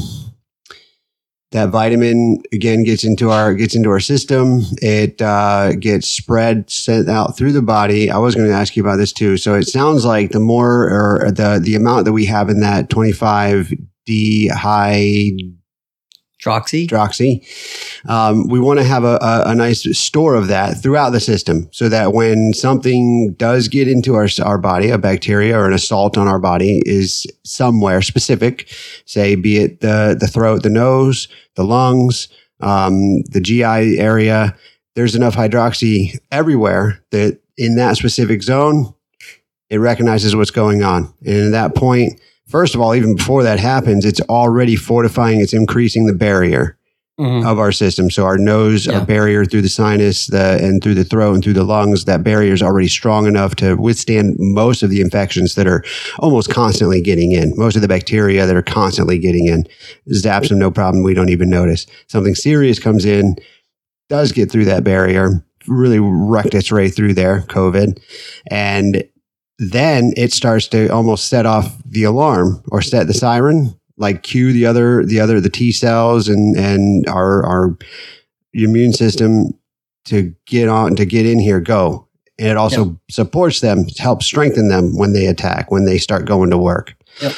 that 1.58 1.70
vitamin 1.70 2.42
again 2.54 2.84
gets 2.84 3.04
into 3.04 3.32
our 3.32 3.54
gets 3.54 3.76
into 3.76 3.90
our 3.90 4.00
system. 4.00 4.62
It 4.82 5.22
uh, 5.22 5.74
gets 5.74 6.08
spread 6.08 6.70
sent 6.70 7.10
out 7.10 7.36
through 7.36 7.54
the 7.54 7.62
body. 7.62 8.12
I 8.12 8.18
was 8.18 8.36
going 8.36 8.48
to 8.48 8.54
ask 8.54 8.76
you 8.76 8.84
about 8.84 8.98
this 8.98 9.12
too. 9.12 9.38
So 9.38 9.56
it 9.56 9.66
sounds 9.66 10.06
like 10.06 10.32
the 10.32 10.40
more 10.40 10.90
or 10.90 11.32
the 11.32 11.60
the 11.62 11.76
amount 11.76 12.06
that 12.06 12.14
we 12.14 12.26
have 12.26 12.50
in 12.50 12.60
that 12.62 12.90
twenty 12.90 13.12
five 13.12 13.74
D 14.06 14.48
high 14.48 15.32
Droxy. 16.42 16.88
droxy. 16.88 17.44
Um, 18.08 18.48
we 18.48 18.60
want 18.60 18.80
to 18.80 18.86
have 18.86 19.04
a, 19.04 19.18
a, 19.22 19.44
a 19.48 19.56
nice 19.56 19.84
store 19.98 20.36
of 20.36 20.48
that 20.50 20.82
throughout 20.82 21.10
the 21.10 21.20
system 21.20 21.68
so 21.72 21.90
that 21.90 22.14
when 22.14 22.54
something 22.54 23.34
does 23.34 23.68
get 23.68 23.88
into 23.88 24.14
our, 24.14 24.28
our 24.44 24.60
body, 24.60 24.90
a 24.90 25.00
bacteria 25.00 25.58
or 25.58 25.66
an 25.66 25.74
assault 25.74 26.16
on 26.16 26.28
our 26.28 26.40
body 26.40 26.82
is 26.86 27.26
somewhere 27.44 28.04
specific, 28.04 28.70
say, 29.06 29.34
be 29.34 29.58
it 29.58 29.82
the, 29.82 30.16
the 30.20 30.28
throat, 30.28 30.62
the 30.62 30.70
nose, 30.70 31.28
the 31.56 31.64
lungs, 31.64 32.28
um, 32.60 33.24
the 33.24 33.42
GI 33.42 34.00
area, 34.00 34.56
there's 34.96 35.16
enough 35.16 35.36
hydroxy 35.36 36.20
everywhere 36.32 37.04
that 37.12 37.40
in 37.58 37.76
that 37.78 37.98
specific 37.98 38.44
zone, 38.44 38.94
it 39.70 39.78
recognizes 39.78 40.36
what's 40.36 40.52
going 40.52 40.84
on. 40.84 41.14
And 41.26 41.48
at 41.48 41.52
that 41.52 41.76
point, 41.76 42.20
first 42.48 42.76
of 42.76 42.82
all, 42.82 42.96
even 42.96 43.16
before 43.16 43.44
that 43.44 43.60
happens, 43.60 44.06
it's 44.06 44.22
already 44.22 44.76
fortifying, 44.76 45.40
it's 45.42 45.54
increasing 45.54 46.06
the 46.08 46.14
barrier 46.14 46.78
Mhm. 47.20 47.46
of 47.46 47.58
our 47.58 47.72
system. 47.72 48.12
So 48.12 48.26
our 48.26 48.38
nose, 48.38 48.86
Yeah. 48.86 49.00
our 49.00 49.06
barrier 49.06 49.44
through 49.44 49.64
the 49.64 49.70
sinus, 49.70 50.28
the 50.28 50.60
and 50.64 50.84
through 50.84 50.94
the 50.94 51.04
throat 51.04 51.34
and 51.34 51.44
through 51.44 51.54
the 51.54 51.64
lungs, 51.64 52.06
that 52.06 52.24
barrier 52.24 52.54
is 52.54 52.62
already 52.62 52.88
strong 52.88 53.26
enough 53.26 53.56
to 53.56 53.76
withstand 53.76 54.36
most 54.38 54.84
of 54.84 54.92
the 54.92 55.02
infections 55.02 55.56
that 55.56 55.66
are 55.66 55.84
almost 56.20 56.50
constantly 56.52 57.02
getting 57.02 57.32
in. 57.32 57.54
Most 57.58 57.76
of 57.76 57.82
the 57.82 57.88
bacteria 57.88 58.46
that 58.46 58.56
are 58.56 58.62
constantly 58.62 59.18
getting 59.18 59.48
in. 59.48 59.66
Zaps 60.14 60.50
them 60.50 60.60
no 60.60 60.70
problem. 60.70 61.04
We 61.04 61.16
don't 61.16 61.30
even 61.32 61.50
notice. 61.50 61.88
Something 62.08 62.36
serious 62.36 62.78
comes 62.78 63.04
in, 63.04 63.36
does 64.10 64.32
get 64.32 64.52
through 64.52 64.66
that 64.66 64.84
barrier, 64.84 65.44
really 65.68 66.00
wrecked 66.00 66.54
its 66.54 66.72
way 66.72 66.88
through 66.88 67.16
there, 67.16 67.44
COVID. 67.50 67.98
And 68.52 69.04
then 69.60 70.14
it 70.16 70.32
starts 70.34 70.68
to 70.68 70.88
almost 70.90 71.28
set 71.28 71.46
off 71.46 71.76
the 71.86 72.04
alarm 72.04 72.62
or 72.70 72.82
set 72.82 73.08
the 73.08 73.14
siren 73.14 73.74
like 73.98 74.22
cue 74.24 74.54
the 74.54 74.66
other 74.66 75.04
the 75.06 75.20
other 75.20 75.42
the 75.42 75.50
T 75.50 75.72
cells 75.72 76.28
and 76.28 76.56
and 76.56 77.08
our 77.08 77.44
our 77.46 77.78
immune 78.54 78.94
system 78.94 79.48
to 80.06 80.34
get 80.46 80.68
on 80.70 80.96
to 80.96 81.06
get 81.06 81.26
in 81.26 81.40
here 81.40 81.60
go 81.60 82.08
and 82.40 82.48
it 82.50 82.58
also 82.58 82.98
supports 83.10 83.60
them 83.62 83.86
helps 83.98 84.26
strengthen 84.28 84.68
them 84.68 84.96
when 84.96 85.14
they 85.14 85.26
attack 85.26 85.72
when 85.72 85.86
they 85.86 85.98
start 85.98 86.26
going 86.26 86.50
to 86.52 86.58
work 86.58 86.94
Yep. 87.22 87.34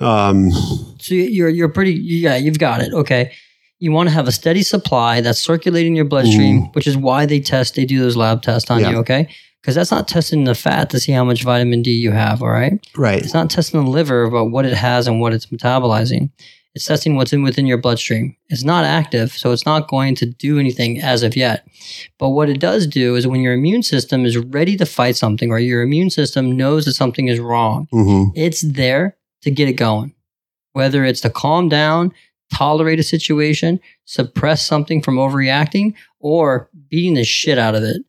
um 0.00 0.50
So 0.98 1.14
you're 1.14 1.48
you're 1.48 1.68
pretty 1.70 1.92
yeah 1.94 2.36
you've 2.36 2.58
got 2.58 2.80
it 2.82 2.92
okay. 2.92 3.32
You 3.78 3.92
want 3.92 4.08
to 4.08 4.14
have 4.14 4.26
a 4.26 4.32
steady 4.32 4.62
supply 4.62 5.20
that's 5.20 5.38
circulating 5.38 5.94
your 5.94 6.06
bloodstream, 6.06 6.62
which 6.72 6.86
is 6.86 6.96
why 6.96 7.26
they 7.26 7.40
test 7.40 7.74
they 7.74 7.84
do 7.84 7.98
those 8.00 8.16
lab 8.16 8.40
tests 8.40 8.70
on 8.70 8.80
Yeah. 8.80 8.90
you, 8.92 8.96
okay? 8.98 9.28
Because 9.66 9.74
that's 9.74 9.90
not 9.90 10.06
testing 10.06 10.44
the 10.44 10.54
fat 10.54 10.90
to 10.90 11.00
see 11.00 11.10
how 11.10 11.24
much 11.24 11.42
vitamin 11.42 11.82
D 11.82 11.90
you 11.90 12.12
have, 12.12 12.40
all 12.40 12.50
right? 12.50 12.78
right 12.96 13.20
It's 13.20 13.34
not 13.34 13.50
testing 13.50 13.84
the 13.84 13.90
liver 13.90 14.22
about 14.22 14.52
what 14.52 14.64
it 14.64 14.72
has 14.72 15.08
and 15.08 15.20
what 15.20 15.32
it's 15.32 15.46
metabolizing. 15.46 16.30
It's 16.76 16.84
testing 16.84 17.16
what's 17.16 17.32
in 17.32 17.42
within 17.42 17.66
your 17.66 17.76
bloodstream. 17.76 18.36
It's 18.48 18.62
not 18.62 18.84
active, 18.84 19.32
so 19.32 19.50
it's 19.50 19.66
not 19.66 19.88
going 19.88 20.14
to 20.16 20.26
do 20.26 20.60
anything 20.60 21.00
as 21.00 21.24
of 21.24 21.34
yet. 21.34 21.66
But 22.16 22.28
what 22.28 22.48
it 22.48 22.60
does 22.60 22.86
do 22.86 23.16
is 23.16 23.26
when 23.26 23.40
your 23.40 23.54
immune 23.54 23.82
system 23.82 24.24
is 24.24 24.38
ready 24.38 24.76
to 24.76 24.86
fight 24.86 25.16
something 25.16 25.50
or 25.50 25.58
your 25.58 25.82
immune 25.82 26.10
system 26.10 26.56
knows 26.56 26.84
that 26.84 26.94
something 26.94 27.26
is 27.26 27.40
wrong, 27.40 27.88
hmm 27.90 28.26
it's 28.36 28.62
there 28.62 29.16
to 29.42 29.50
get 29.50 29.68
it 29.68 29.72
going. 29.72 30.14
Whether 30.74 31.04
it's 31.04 31.22
to 31.22 31.30
calm 31.30 31.68
down, 31.68 32.12
tolerate 32.54 33.00
a 33.00 33.02
situation, 33.02 33.80
suppress 34.04 34.64
something 34.64 35.02
from 35.02 35.16
overreacting, 35.16 35.94
or 36.20 36.70
beating 36.88 37.14
the 37.14 37.24
shit 37.24 37.58
out 37.58 37.74
of 37.74 37.82
it. 37.82 38.04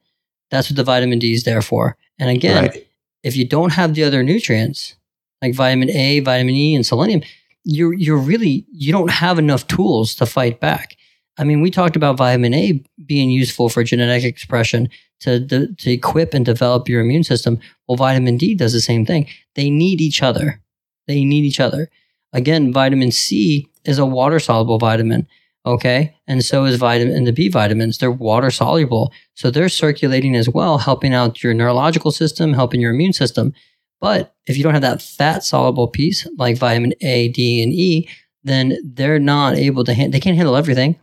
That's 0.49 0.69
what 0.69 0.77
the 0.77 0.83
vitamin 0.83 1.19
D 1.19 1.33
is 1.33 1.43
there 1.43 1.61
for. 1.61 1.97
And 2.19 2.29
again, 2.29 2.65
right 2.65 2.87
if 3.27 3.35
you 3.35 3.45
don't 3.45 3.73
have 3.73 3.93
the 3.93 4.03
other 4.03 4.23
nutrients 4.23 4.95
like 5.41 5.53
vitamin 5.53 5.89
A, 5.91 6.21
vitamin 6.21 6.55
E, 6.55 6.75
and 6.75 6.85
selenium, 6.85 7.21
you're 7.63 7.93
you're 7.93 8.17
really 8.17 8.65
you 8.71 8.91
don't 8.91 9.11
have 9.11 9.37
enough 9.37 9.67
tools 9.67 10.15
to 10.15 10.25
fight 10.25 10.59
back. 10.59 10.95
I 11.37 11.43
mean, 11.43 11.61
we 11.61 11.69
talked 11.69 11.95
about 11.95 12.17
vitamin 12.17 12.53
A 12.53 12.83
being 13.05 13.29
useful 13.29 13.69
for 13.69 13.83
genetic 13.83 14.23
expression 14.23 14.89
to 15.21 15.45
to, 15.47 15.73
to 15.75 15.91
equip 15.91 16.33
and 16.33 16.45
develop 16.45 16.87
your 16.87 17.01
immune 17.01 17.23
system. 17.23 17.59
Well, 17.87 17.97
vitamin 17.97 18.37
D 18.37 18.55
does 18.55 18.73
the 18.73 18.81
same 18.81 19.05
thing. 19.05 19.27
They 19.55 19.69
need 19.69 20.01
each 20.01 20.23
other. 20.23 20.61
They 21.07 21.23
need 21.25 21.43
each 21.43 21.59
other. 21.59 21.89
Again, 22.33 22.73
vitamin 22.73 23.11
C 23.11 23.67
is 23.83 23.99
a 23.99 24.05
water 24.05 24.39
soluble 24.39 24.77
vitamin. 24.77 25.27
Okay. 25.67 26.15
And 26.27 26.45
so 26.45 26.63
is 26.63 26.77
vitamin 26.77 27.13
and 27.13 27.27
the 27.27 27.33
B 27.33 27.49
vitamins. 27.49 27.97
They're 27.97 28.09
water 28.09 28.49
soluble. 28.49 29.11
So 29.33 29.51
they're 29.51 29.67
circulating 29.67 30.33
as 30.33 30.47
well, 30.47 30.77
helping 30.77 31.13
out 31.13 31.43
your 31.43 31.53
neurological 31.53 32.11
system, 32.11 32.53
helping 32.53 32.79
your 32.79 32.93
immune 32.93 33.11
system. 33.11 33.53
But 33.99 34.33
if 34.45 34.55
you 34.55 34.63
don't 34.63 34.73
have 34.73 34.81
that 34.83 35.01
fat 35.01 35.43
soluble 35.43 35.89
piece 35.89 36.25
like 36.37 36.57
vitamin 36.57 36.93
A, 37.01 37.27
D, 37.27 37.61
and 37.61 37.73
E, 37.73 38.07
then 38.45 38.77
they're 38.81 39.19
not 39.19 39.57
able 39.57 39.83
to, 39.83 39.93
han- 39.93 40.11
they 40.11 40.21
can't 40.21 40.37
handle 40.37 40.55
everything. 40.55 40.97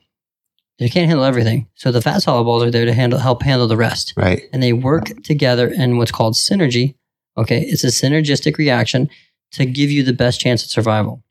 They 0.79 0.89
can't 0.89 1.09
handle 1.09 1.27
everything. 1.27 1.69
So 1.75 1.93
the 1.93 2.01
fat 2.01 2.23
solubles 2.23 2.67
are 2.67 2.71
there 2.71 2.87
to 2.87 2.95
handle, 2.95 3.19
help 3.19 3.43
handle 3.43 3.69
the 3.69 3.77
rest 3.77 4.15
right 4.17 4.45
and 4.53 4.63
they 4.63 4.73
work 4.73 5.23
together 5.25 5.69
in 5.69 5.99
what's 5.99 6.11
called 6.11 6.35
synergy. 6.35 6.95
Okay. 7.37 7.61
It's 7.61 7.85
a 7.85 7.89
synergistic 7.89 8.57
reaction 8.57 9.11
to 9.53 9.67
give 9.67 9.91
you 9.91 10.03
the 10.03 10.15
best 10.15 10.41
chance 10.41 10.65
at 10.65 10.71
survival. 10.71 11.23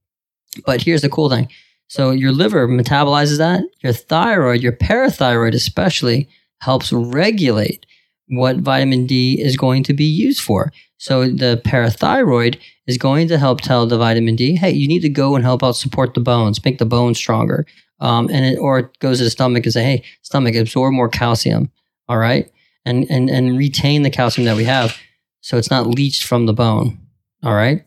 But 0.68 0.84
here's 0.84 1.02
the 1.02 1.10
cool 1.10 1.32
thing. 1.32 1.50
So 1.88 2.12
your 2.12 2.32
liver 2.32 2.68
metabolizes 2.68 3.38
that. 3.38 3.64
Your 3.82 3.94
thyroid, 3.94 4.62
your 4.62 4.72
parathyroid 4.72 5.54
especially, 5.54 6.28
helps 6.62 6.92
regulate 6.92 7.86
what 8.28 8.58
vitamin 8.58 9.06
D 9.06 9.40
is 9.42 9.58
going 9.58 9.84
to 9.84 9.94
be 9.94 10.06
used 10.06 10.42
for. 10.42 10.72
So 10.98 11.26
the 11.28 11.62
parathyroid 11.66 12.60
is 12.88 12.98
going 12.98 13.28
to 13.28 13.38
help 13.38 13.62
tell 13.62 13.86
the 13.86 13.98
vitamin 13.98 14.36
D, 14.36 14.56
hey, 14.56 14.72
you 14.72 14.88
need 14.88 15.02
to 15.02 15.10
go 15.10 15.36
and 15.36 15.44
help 15.44 15.64
out 15.64 15.76
support 15.76 16.14
the 16.14 16.22
bones, 16.22 16.64
make 16.64 16.78
the 16.78 16.86
bones 16.86 17.18
stronger. 17.18 17.66
Um, 18.00 18.30
and 18.32 18.46
it, 18.46 18.58
or 18.58 18.80
it 18.80 19.00
goes 19.00 19.20
to 19.20 19.26
the 19.26 19.30
stomach 19.30 19.66
and 19.66 19.74
say, 19.74 19.84
hey, 19.84 20.04
stomach, 20.22 20.56
absorb 20.56 20.94
more 20.94 21.10
calcium. 21.10 21.70
All 22.08 22.18
right. 22.18 22.52
And, 22.86 23.06
and, 23.10 23.30
and 23.30 23.58
retain 23.58 24.04
the 24.04 24.10
calcium 24.10 24.46
that 24.46 24.58
we 24.58 24.66
have 24.66 24.98
so 25.42 25.58
it's 25.58 25.70
not 25.70 25.88
leached 25.88 26.24
from 26.24 26.46
the 26.46 26.54
bone. 26.54 27.00
All 27.44 27.54
right. 27.54 27.82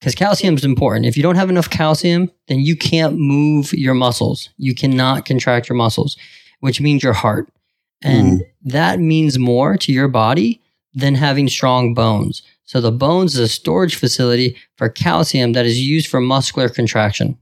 Because 0.00 0.14
calcium 0.14 0.54
is 0.54 0.64
important. 0.64 1.06
If 1.06 1.16
you 1.16 1.22
don't 1.22 1.34
have 1.34 1.50
enough 1.50 1.70
calcium, 1.70 2.30
then 2.46 2.60
you 2.60 2.76
can't 2.76 3.18
move 3.18 3.72
your 3.72 3.94
muscles. 3.94 4.50
You 4.56 4.74
cannot 4.74 5.24
contract 5.24 5.68
your 5.68 5.76
muscles, 5.76 6.16
which 6.60 6.80
means 6.80 7.02
your 7.02 7.12
heart. 7.12 7.48
And 8.02 8.40
mm. 8.40 8.44
that 8.62 9.00
means 9.00 9.38
more 9.38 9.76
to 9.78 9.92
your 9.92 10.08
body 10.08 10.60
than 10.94 11.14
having 11.14 11.48
strong 11.48 11.94
bones. 11.94 12.42
So 12.64 12.80
the 12.80 12.92
bones 12.92 13.34
is 13.34 13.40
a 13.40 13.48
storage 13.48 13.96
facility 13.96 14.56
for 14.76 14.88
calcium 14.88 15.52
that 15.54 15.66
is 15.66 15.80
used 15.80 16.08
for 16.08 16.20
muscular 16.20 16.68
contraction. 16.68 17.38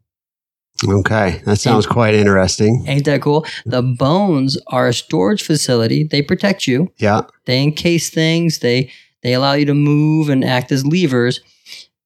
okay 0.89 1.41
that 1.47 1.59
sounds 1.59 1.87
quite 1.87 2.15
interesting 2.15 2.85
Ain't 2.87 3.07
that 3.07 3.23
cool? 3.23 3.47
The 3.65 3.83
bones 3.83 4.59
are 4.69 4.89
a 4.89 4.95
storage 4.95 5.43
facility. 5.43 6.05
They 6.05 6.23
protect 6.23 6.67
you. 6.67 6.93
yeah 6.99 7.23
They 7.47 7.63
encase 7.63 8.11
things. 8.11 8.61
They 8.61 8.91
they 9.23 9.33
allow 9.33 9.55
you 9.55 9.65
to 9.67 9.75
move 9.75 10.29
and 10.29 10.45
act 10.45 10.71
as 10.71 10.87
levers, 10.87 11.41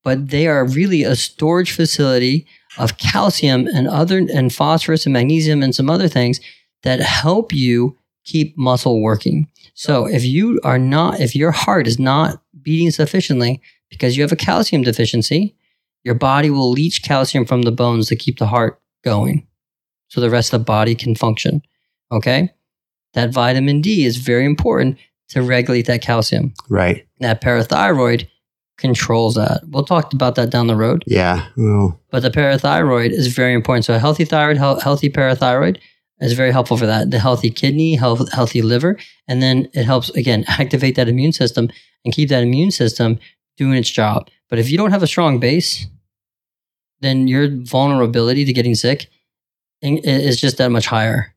but 0.02 0.28
they 0.28 0.46
are 0.46 0.66
really 0.66 1.02
a 1.02 1.16
storage 1.16 1.72
facility 1.72 2.46
of 2.78 2.98
calcium 2.98 3.66
and 3.66 3.88
other 3.88 4.18
and 4.18 4.52
phosphorus 4.52 5.06
and 5.06 5.12
magnesium 5.12 5.62
and 5.62 5.74
some 5.74 5.90
other 5.90 6.08
things 6.08 6.40
that 6.82 7.00
help 7.00 7.52
you 7.52 7.96
keep 8.24 8.56
muscle 8.56 9.02
working. 9.02 9.48
So 9.74 10.06
if 10.06 10.24
you 10.24 10.60
are 10.64 10.78
not 10.78 11.20
if 11.20 11.34
your 11.34 11.50
heart 11.50 11.86
is 11.86 11.98
not 11.98 12.42
beating 12.62 12.90
sufficiently 12.90 13.60
Because 13.90 14.16
you 14.16 14.22
have 14.22 14.32
a 14.32 14.36
calcium 14.36 14.82
deficiency, 14.82 15.56
your 16.04 16.14
body 16.14 16.48
will 16.48 16.70
leach 16.70 17.02
calcium 17.02 17.44
from 17.44 17.62
the 17.62 17.72
bones 17.72 18.06
to 18.08 18.16
keep 18.16 18.38
the 18.38 18.46
heart 18.46 18.80
going 19.04 19.46
so 20.08 20.20
the 20.20 20.30
rest 20.30 20.52
of 20.52 20.60
the 20.60 20.64
body 20.64 20.94
can 20.94 21.14
function. 21.14 21.62
Okay? 22.12 22.50
That 23.14 23.32
vitamin 23.32 23.80
D 23.80 24.04
is 24.04 24.16
very 24.16 24.46
important 24.46 24.98
to 25.30 25.42
regulate 25.42 25.86
that 25.86 26.02
calcium. 26.02 26.54
Right. 26.68 27.06
That 27.18 27.42
parathyroid 27.42 28.28
controls 28.80 29.34
that. 29.36 29.62
We'll 29.68 29.84
talk 29.84 30.12
about 30.12 30.34
that 30.34 30.50
down 30.50 30.66
the 30.66 30.76
road. 30.76 31.04
Yeah. 31.06 31.46
Well, 31.56 32.00
But 32.10 32.20
the 32.20 32.30
parathyroid 32.30 33.10
is 33.10 33.28
very 33.28 33.54
important. 33.54 33.84
So 33.84 33.94
a 33.94 33.98
healthy 33.98 34.24
thyroid, 34.24 34.56
hel- 34.56 34.80
healthy 34.80 35.08
parathyroid 35.10 35.78
is 36.20 36.32
very 36.32 36.50
helpful 36.50 36.76
for 36.76 36.86
that. 36.86 37.10
The 37.10 37.18
healthy 37.18 37.50
kidney, 37.50 37.94
health, 37.94 38.32
healthy 38.32 38.62
liver, 38.62 38.98
and 39.28 39.40
then 39.42 39.68
it 39.72 39.84
helps 39.84 40.10
again 40.10 40.44
activate 40.48 40.96
that 40.96 41.08
immune 41.08 41.32
system 41.32 41.68
and 42.04 42.14
keep 42.14 42.28
that 42.30 42.42
immune 42.42 42.70
system 42.70 43.18
doing 43.56 43.74
its 43.74 43.90
job. 43.90 44.28
But 44.48 44.58
if 44.58 44.70
you 44.70 44.76
don't 44.78 44.90
have 44.90 45.02
a 45.02 45.06
strong 45.06 45.38
base, 45.38 45.86
then 47.00 47.28
your 47.28 47.48
vulnerability 47.48 48.44
to 48.44 48.52
getting 48.52 48.74
sick 48.74 49.08
is 49.82 50.40
just 50.40 50.58
that 50.58 50.70
much 50.70 50.86
higher. 50.86 51.34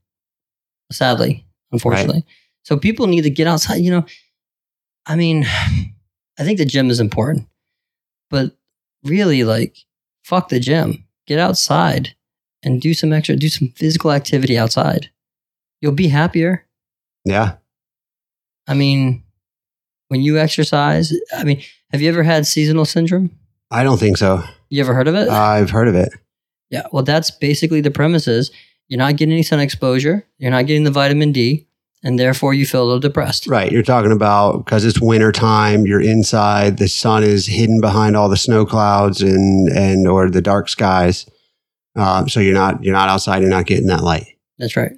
Sadly, 0.91 1.45
unfortunately. 1.71 2.25
So 2.63 2.77
people 2.77 3.07
need 3.07 3.21
to 3.23 3.29
get 3.29 3.47
outside. 3.47 3.77
You 3.77 3.91
know, 3.91 4.05
I 5.05 5.15
mean, 5.15 5.45
I 6.39 6.43
think 6.43 6.57
the 6.57 6.65
gym 6.65 6.89
is 6.89 6.99
important, 6.99 7.47
but 8.29 8.55
really, 9.03 9.43
like, 9.43 9.77
fuck 10.23 10.49
the 10.49 10.59
gym. 10.59 11.05
Get 11.27 11.39
outside 11.39 12.15
and 12.63 12.81
do 12.81 12.93
some 12.93 13.13
extra, 13.13 13.35
do 13.35 13.49
some 13.49 13.69
physical 13.69 14.11
activity 14.11 14.57
outside. 14.57 15.09
You'll 15.81 15.91
be 15.93 16.07
happier. 16.07 16.65
yeah. 17.25 17.55
I 18.67 18.73
mean, 18.73 19.23
when 20.07 20.21
you 20.21 20.37
exercise, 20.39 21.11
I 21.35 21.43
mean, 21.43 21.61
have 21.91 22.01
you 22.01 22.07
ever 22.09 22.23
had 22.23 22.47
seasonal 22.47 22.85
syndrome? 22.85 23.29
I 23.69 23.83
don't 23.83 23.97
think 23.97 24.15
so. 24.17 24.41
You 24.69 24.81
ever 24.81 24.93
heard 24.93 25.09
of 25.09 25.15
it? 25.15 25.27
I've 25.27 25.69
heard 25.69 25.89
of 25.89 25.95
it. 25.95 26.13
yeah. 26.69 26.83
Well, 26.93 27.03
that's 27.03 27.29
basically 27.29 27.81
the 27.81 27.91
premise 27.91 28.25
is 28.27 28.51
you're 28.87 28.99
not 28.99 29.17
getting 29.17 29.33
any 29.33 29.43
sun 29.43 29.59
exposure. 29.59 30.25
You're 30.37 30.51
not 30.51 30.65
getting 30.65 30.85
the 30.85 30.91
vitamin 30.91 31.33
D 31.33 31.67
and 32.03 32.19
therefore 32.19 32.53
you 32.53 32.65
feel 32.65 32.83
a 32.83 32.85
little 32.85 32.99
depressed. 32.99 33.47
Right. 33.47 33.71
You're 33.71 33.81
talking 33.81 34.11
about 34.11 34.65
because 34.65 34.85
it's 34.85 35.01
winter 35.01 35.31
time, 35.31 35.85
you're 35.85 36.01
inside, 36.01 36.77
the 36.77 36.87
sun 36.87 37.23
is 37.23 37.47
hidden 37.47 37.79
behind 37.79 38.17
all 38.17 38.29
the 38.29 38.37
snow 38.37 38.65
clouds 38.65 39.21
and, 39.21 39.69
and, 39.69 40.07
or 40.07 40.29
the 40.29 40.41
dark 40.41 40.69
skies. 40.69 41.25
Um, 41.95 42.27
so 42.27 42.39
you're 42.39 42.53
not, 42.53 42.83
you're 42.83 42.93
not 42.93 43.09
outside, 43.09 43.41
you're 43.41 43.49
not 43.49 43.65
getting 43.65 43.87
that 43.87 44.03
light. 44.03 44.37
That's 44.57 44.75
right. 44.75 44.91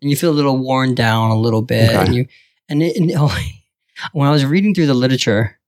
And 0.00 0.10
you 0.10 0.16
feel 0.16 0.30
a 0.30 0.32
little 0.32 0.58
worn 0.58 0.94
down 0.94 1.30
a 1.30 1.38
little 1.38 1.62
bit. 1.62 1.90
Okay. 1.90 1.98
And 1.98 2.14
you 2.14 2.26
and, 2.68 2.82
it, 2.82 2.96
and 2.96 3.12
oh, 3.16 3.36
when 4.12 4.26
I 4.26 4.30
was 4.30 4.44
reading 4.44 4.74
through 4.74 4.86
the 4.86 4.94
literature, 4.94 5.58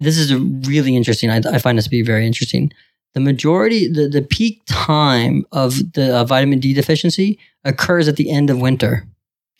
this 0.00 0.16
is 0.16 0.30
a 0.30 0.38
really 0.38 0.96
interesting. 0.96 1.30
I, 1.30 1.40
I 1.52 1.58
find 1.58 1.76
this 1.76 1.84
to 1.84 1.90
be 1.90 2.02
very 2.02 2.26
interesting. 2.26 2.72
The 3.14 3.20
majority, 3.20 3.90
the, 3.90 4.08
the 4.08 4.22
peak 4.22 4.62
time 4.66 5.44
of 5.52 5.92
the 5.94 6.16
uh, 6.16 6.24
vitamin 6.24 6.60
D 6.60 6.72
deficiency 6.72 7.38
occurs 7.64 8.06
at 8.06 8.16
the 8.16 8.30
end 8.30 8.50
of 8.50 8.60
winter. 8.60 9.06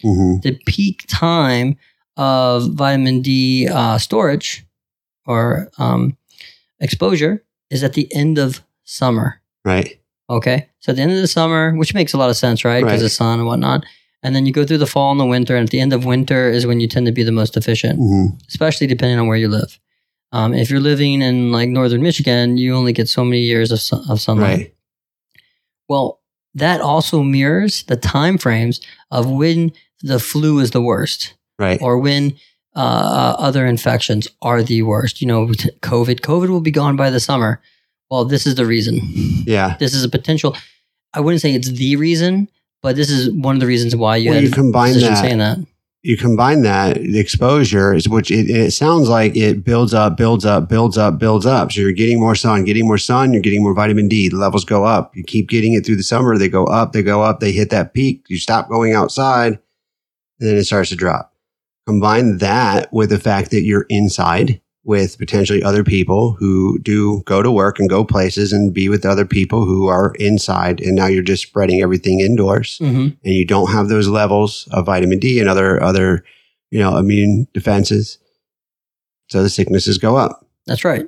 Hmm 0.02 0.36
The 0.42 0.58
peak 0.66 1.04
time 1.08 1.76
of 2.16 2.72
vitamin 2.74 3.22
D 3.22 3.68
uh, 3.68 3.98
storage 3.98 4.64
or 5.26 5.68
um, 5.78 6.16
exposure 6.80 7.44
is 7.70 7.82
at 7.84 7.92
the 7.94 8.12
end 8.14 8.38
of 8.38 8.60
summer. 8.84 9.40
Right. 9.64 10.00
Okay. 10.30 10.68
So 10.80 10.90
at 10.92 10.96
the 10.96 11.02
end 11.02 11.12
of 11.12 11.18
the 11.18 11.26
summer, 11.28 11.74
which 11.76 11.94
makes 11.94 12.12
a 12.12 12.18
lot 12.18 12.30
of 12.30 12.36
sense, 12.36 12.64
right? 12.64 12.82
Because 12.84 13.00
Right. 13.00 13.02
the 13.02 13.08
sun 13.10 13.38
and 13.38 13.46
whatnot. 13.48 13.84
And 14.22 14.34
then 14.34 14.46
you 14.46 14.52
go 14.52 14.64
through 14.66 14.78
the 14.78 14.86
fall 14.86 15.12
and 15.12 15.20
the 15.20 15.26
winter. 15.26 15.54
And 15.56 15.64
at 15.64 15.70
the 15.70 15.80
end 15.80 15.92
of 15.92 16.04
winter 16.04 16.50
is 16.50 16.66
when 16.66 16.80
you 16.80 16.88
tend 16.88 17.06
to 17.06 17.12
be 17.12 17.22
the 17.22 17.32
most 17.32 17.56
efficient, 17.56 17.98
hmm 17.98 18.26
especially 18.48 18.86
depending 18.86 19.18
on 19.18 19.26
where 19.26 19.36
you 19.36 19.48
live. 19.48 19.78
Um, 20.32 20.52
if 20.54 20.70
you're 20.70 20.80
living 20.80 21.22
in 21.22 21.52
like 21.52 21.68
northern 21.68 22.02
Michigan, 22.02 22.56
you 22.58 22.74
only 22.74 22.92
get 22.92 23.08
so 23.08 23.24
many 23.24 23.40
years 23.42 23.70
of, 23.70 23.80
sun, 23.80 24.02
of 24.10 24.20
sunlight. 24.20 24.58
Right. 24.58 24.74
Well, 25.88 26.20
that 26.54 26.80
also 26.80 27.22
mirrors 27.22 27.84
the 27.84 27.96
time 27.96 28.38
frames 28.38 28.80
of 29.10 29.30
when 29.30 29.72
the 30.02 30.18
flu 30.18 30.58
is 30.60 30.70
the 30.72 30.82
worst 30.82 31.34
Right. 31.58 31.80
or 31.82 31.98
when 31.98 32.34
uh, 32.76 32.78
uh, 32.80 33.36
other 33.42 33.66
infections 33.66 34.28
are 34.42 34.62
the 34.62 34.82
worst. 34.82 35.20
You 35.20 35.26
know, 35.26 35.46
COVID. 35.46 36.20
COVID 36.20 36.48
will 36.48 36.60
be 36.60 36.70
gone 36.70 36.94
by 36.96 37.10
the 37.10 37.18
summer. 37.20 37.60
Well, 38.10 38.24
this 38.24 38.46
is 38.46 38.54
the 38.54 38.64
reason. 38.66 39.00
Yeah. 39.44 39.76
This 39.80 39.94
is 39.94 40.04
a 40.04 40.08
potential. 40.08 40.56
I 41.14 41.20
wouldn't 41.20 41.40
say 41.42 41.52
it's 41.54 41.70
the 41.70 41.96
reason, 41.96 42.48
but 42.82 42.94
this 42.94 43.10
is 43.10 43.30
one 43.32 43.56
of 43.56 43.60
the 43.60 43.66
reasons 43.66 43.96
why 43.96 44.16
you 44.16 44.30
Well, 44.30 44.34
had 44.40 44.44
you 44.44 44.50
combine 44.52 44.92
that- 45.00 45.18
saying 45.18 45.38
that. 45.38 45.58
you 46.02 46.16
combine 46.16 46.62
that 46.62 46.94
the 46.96 47.18
exposure 47.18 47.92
is 47.92 48.08
which 48.08 48.30
it, 48.30 48.48
it 48.48 48.70
sounds 48.72 49.08
like 49.08 49.34
it 49.36 49.64
builds 49.64 49.92
up 49.92 50.16
builds 50.16 50.44
up 50.46 50.68
builds 50.68 50.96
up 50.96 51.18
builds 51.18 51.44
up 51.44 51.72
so 51.72 51.80
you're 51.80 51.90
getting 51.92 52.20
more 52.20 52.36
sun 52.36 52.64
getting 52.64 52.86
more 52.86 52.96
sun 52.98 53.32
you're 53.32 53.42
getting 53.42 53.62
more 53.64 53.74
vitamin 53.74 54.06
d 54.06 54.28
the 54.28 54.36
levels 54.36 54.64
go 54.64 54.84
up 54.84 55.14
you 55.16 55.24
keep 55.24 55.48
getting 55.48 55.72
it 55.74 55.84
through 55.84 55.96
the 55.96 56.04
summer 56.04 56.38
they 56.38 56.48
go 56.48 56.64
up 56.66 56.92
they 56.92 57.02
go 57.02 57.22
up 57.22 57.40
they 57.40 57.50
hit 57.50 57.70
that 57.70 57.94
peak 57.94 58.24
you 58.28 58.38
stop 58.38 58.68
going 58.68 58.92
outside 58.94 59.58
then 60.38 60.56
it 60.56 60.64
starts 60.64 60.90
to 60.90 60.96
drop 60.96 61.34
combine 61.86 62.38
that 62.38 62.92
with 62.92 63.10
the 63.10 63.18
fact 63.18 63.50
that 63.50 63.62
you're 63.62 63.86
inside 63.88 64.60
with 64.84 65.18
potentially 65.18 65.62
other 65.62 65.84
people 65.84 66.32
who 66.38 66.78
do 66.80 67.22
go 67.26 67.42
to 67.42 67.50
work 67.50 67.78
and 67.78 67.90
go 67.90 68.04
places 68.04 68.52
and 68.52 68.72
be 68.72 68.88
with 68.88 69.04
other 69.04 69.26
people 69.26 69.64
who 69.64 69.86
are 69.86 70.14
inside 70.18 70.80
and 70.80 70.94
now 70.96 71.06
you're 71.06 71.22
just 71.22 71.42
spreading 71.42 71.82
everything 71.82 72.20
indoors 72.20 72.78
hmm 72.78 73.08
and 73.24 73.34
you 73.34 73.44
don't 73.44 73.70
have 73.70 73.88
those 73.88 74.08
levels 74.08 74.68
of 74.72 74.86
vitamin 74.86 75.18
D 75.18 75.40
and 75.40 75.48
other 75.48 75.82
other 75.82 76.24
you 76.70 76.80
know 76.80 76.96
immune 76.96 77.46
defenses, 77.52 78.18
so 79.28 79.42
the 79.42 79.50
sicknesses 79.50 79.98
go 79.98 80.16
up. 80.16 80.46
That's 80.66 80.84
right. 80.84 81.06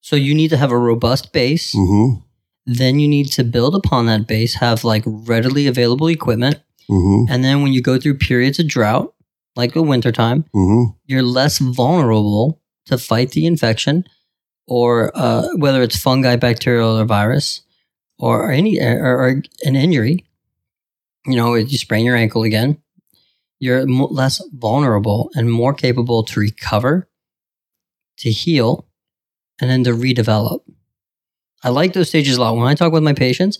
So 0.00 0.16
you 0.16 0.34
need 0.34 0.48
to 0.48 0.56
have 0.56 0.72
a 0.72 0.78
robust 0.78 1.32
base. 1.32 1.74
Mm-hmm. 1.74 2.20
Then 2.66 3.00
you 3.00 3.08
need 3.08 3.26
to 3.32 3.44
build 3.44 3.74
upon 3.74 4.06
that 4.06 4.26
base, 4.26 4.54
have 4.54 4.84
like 4.84 5.02
readily 5.06 5.66
available 5.66 6.08
equipment. 6.08 6.60
Mm-hmm. 6.90 7.32
And 7.32 7.44
then 7.44 7.62
when 7.62 7.72
you 7.72 7.80
go 7.82 7.98
through 7.98 8.18
periods 8.18 8.58
of 8.58 8.66
drought, 8.66 9.14
like 9.56 9.74
the 9.74 9.82
wintertime, 9.82 10.44
Mm-hmm. 10.54 10.92
you're 11.06 11.22
less 11.22 11.58
vulnerable 11.58 12.60
to 12.86 12.98
fight 12.98 13.30
the 13.30 13.46
infection 13.46 14.04
or 14.66 15.10
uh, 15.14 15.48
whether 15.56 15.82
it's 15.82 15.96
fungi, 16.00 16.36
bacterial, 16.36 16.98
or 16.98 17.04
virus 17.04 17.62
or 18.18 18.50
any 18.50 18.80
or, 18.80 19.18
or 19.20 19.42
an 19.64 19.76
injury. 19.76 20.24
You 21.26 21.36
know, 21.36 21.54
if 21.54 21.70
you 21.70 21.78
sprain 21.78 22.04
your 22.06 22.16
ankle 22.16 22.42
again, 22.44 22.78
you're 23.58 23.84
less 23.86 24.42
vulnerable 24.54 25.30
and 25.34 25.50
more 25.52 25.74
capable 25.74 26.22
to 26.24 26.40
recover, 26.40 27.08
to 28.18 28.30
heal, 28.30 28.86
and 29.60 29.68
then 29.70 29.84
to 29.84 29.90
redevelop. 29.90 30.60
I 31.62 31.68
like 31.68 31.92
those 31.92 32.08
stages 32.08 32.38
a 32.38 32.40
lot. 32.40 32.56
When 32.56 32.66
I 32.66 32.74
talk 32.74 32.92
with 32.92 33.02
my 33.02 33.12
patients, 33.12 33.58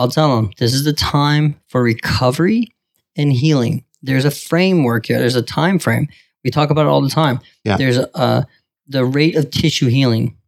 I'll 0.00 0.08
tell 0.08 0.34
them 0.34 0.50
this 0.56 0.72
is 0.72 0.84
the 0.84 0.94
time 0.94 1.60
for 1.68 1.82
recovery 1.82 2.68
and 3.16 3.30
healing. 3.30 3.84
There's 4.02 4.24
a 4.24 4.30
framework 4.30 5.04
here. 5.04 5.18
There's 5.18 5.36
a 5.36 5.42
time 5.42 5.78
frame. 5.78 6.08
We 6.42 6.50
talk 6.50 6.70
about 6.70 6.86
it 6.86 6.88
all 6.88 7.02
the 7.02 7.10
time. 7.10 7.38
Yeah. 7.64 7.76
There's 7.76 7.98
a, 7.98 8.16
uh, 8.16 8.42
the 8.88 9.04
rate 9.04 9.36
of 9.36 9.50
tissue 9.50 9.88
healing. 9.88 10.38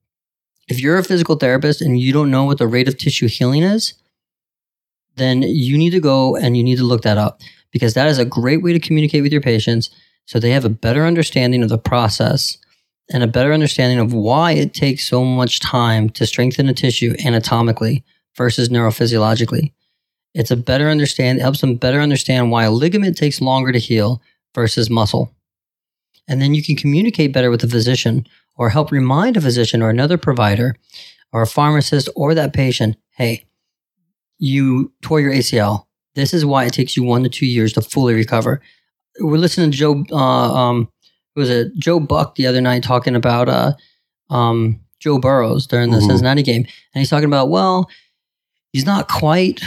If 0.68 0.80
you're 0.80 0.96
a 0.96 1.04
physical 1.04 1.36
therapist 1.36 1.82
and 1.82 2.00
you 2.00 2.14
don't 2.14 2.30
know 2.30 2.44
what 2.44 2.56
the 2.56 2.66
rate 2.66 2.88
of 2.88 2.96
tissue 2.96 3.28
healing 3.28 3.62
is, 3.62 3.92
then 5.16 5.42
you 5.42 5.76
need 5.76 5.90
to 5.90 6.00
go 6.00 6.34
and 6.34 6.56
you 6.56 6.64
need 6.64 6.78
to 6.78 6.84
look 6.84 7.02
that 7.02 7.18
up 7.18 7.42
because 7.72 7.92
that 7.92 8.08
is 8.08 8.18
a 8.18 8.24
great 8.24 8.62
way 8.62 8.72
to 8.72 8.80
communicate 8.80 9.22
with 9.22 9.32
your 9.32 9.42
patients 9.42 9.90
so 10.24 10.38
they 10.38 10.52
have 10.52 10.64
a 10.64 10.70
better 10.70 11.04
understanding 11.04 11.62
of 11.62 11.68
the 11.68 11.76
process 11.76 12.56
and 13.10 13.22
a 13.22 13.26
better 13.26 13.52
understanding 13.52 13.98
of 13.98 14.14
why 14.14 14.52
it 14.52 14.72
takes 14.72 15.06
so 15.06 15.22
much 15.22 15.60
time 15.60 16.08
to 16.08 16.24
strengthen 16.24 16.70
a 16.70 16.72
tissue 16.72 17.14
anatomically 17.22 18.02
versus 18.36 18.68
neurophysiologically. 18.68 19.72
It's 20.34 20.50
a 20.50 20.56
better 20.56 20.88
understand, 20.88 21.38
it 21.38 21.42
helps 21.42 21.60
them 21.60 21.76
better 21.76 22.00
understand 22.00 22.50
why 22.50 22.64
a 22.64 22.70
ligament 22.70 23.16
takes 23.16 23.40
longer 23.40 23.72
to 23.72 23.78
heal 23.78 24.22
versus 24.54 24.88
muscle. 24.88 25.30
And 26.28 26.40
then 26.40 26.54
you 26.54 26.62
can 26.62 26.76
communicate 26.76 27.32
better 27.32 27.50
with 27.50 27.60
the 27.60 27.68
physician 27.68 28.26
or 28.56 28.70
help 28.70 28.90
remind 28.90 29.36
a 29.36 29.40
physician 29.40 29.82
or 29.82 29.90
another 29.90 30.16
provider 30.16 30.76
or 31.32 31.42
a 31.42 31.46
pharmacist 31.46 32.08
or 32.16 32.34
that 32.34 32.52
patient, 32.52 32.96
hey, 33.16 33.44
you 34.38 34.92
tore 35.02 35.20
your 35.20 35.32
ACL. 35.32 35.86
This 36.14 36.34
is 36.34 36.44
why 36.44 36.64
it 36.64 36.72
takes 36.72 36.96
you 36.96 37.02
one 37.02 37.22
to 37.22 37.28
two 37.28 37.46
years 37.46 37.72
to 37.74 37.82
fully 37.82 38.14
recover. 38.14 38.60
We're 39.20 39.38
listening 39.38 39.70
to 39.70 39.76
Joe, 39.76 40.04
uh, 40.10 40.16
um, 40.16 40.88
who 41.34 41.40
was 41.40 41.50
it? 41.50 41.74
Joe 41.76 42.00
Buck 42.00 42.34
the 42.34 42.46
other 42.46 42.60
night 42.60 42.82
talking 42.82 43.14
about 43.16 43.48
uh, 43.48 43.72
um, 44.30 44.80
Joe 45.00 45.18
Burrows 45.18 45.66
during 45.66 45.90
the 45.90 45.98
Mhm. 45.98 46.06
Cincinnati 46.06 46.42
game, 46.42 46.62
and 46.94 47.00
he's 47.00 47.10
talking 47.10 47.26
about 47.26 47.48
well, 47.50 47.88
he's 48.72 48.86
not 48.86 49.08
quite 49.08 49.60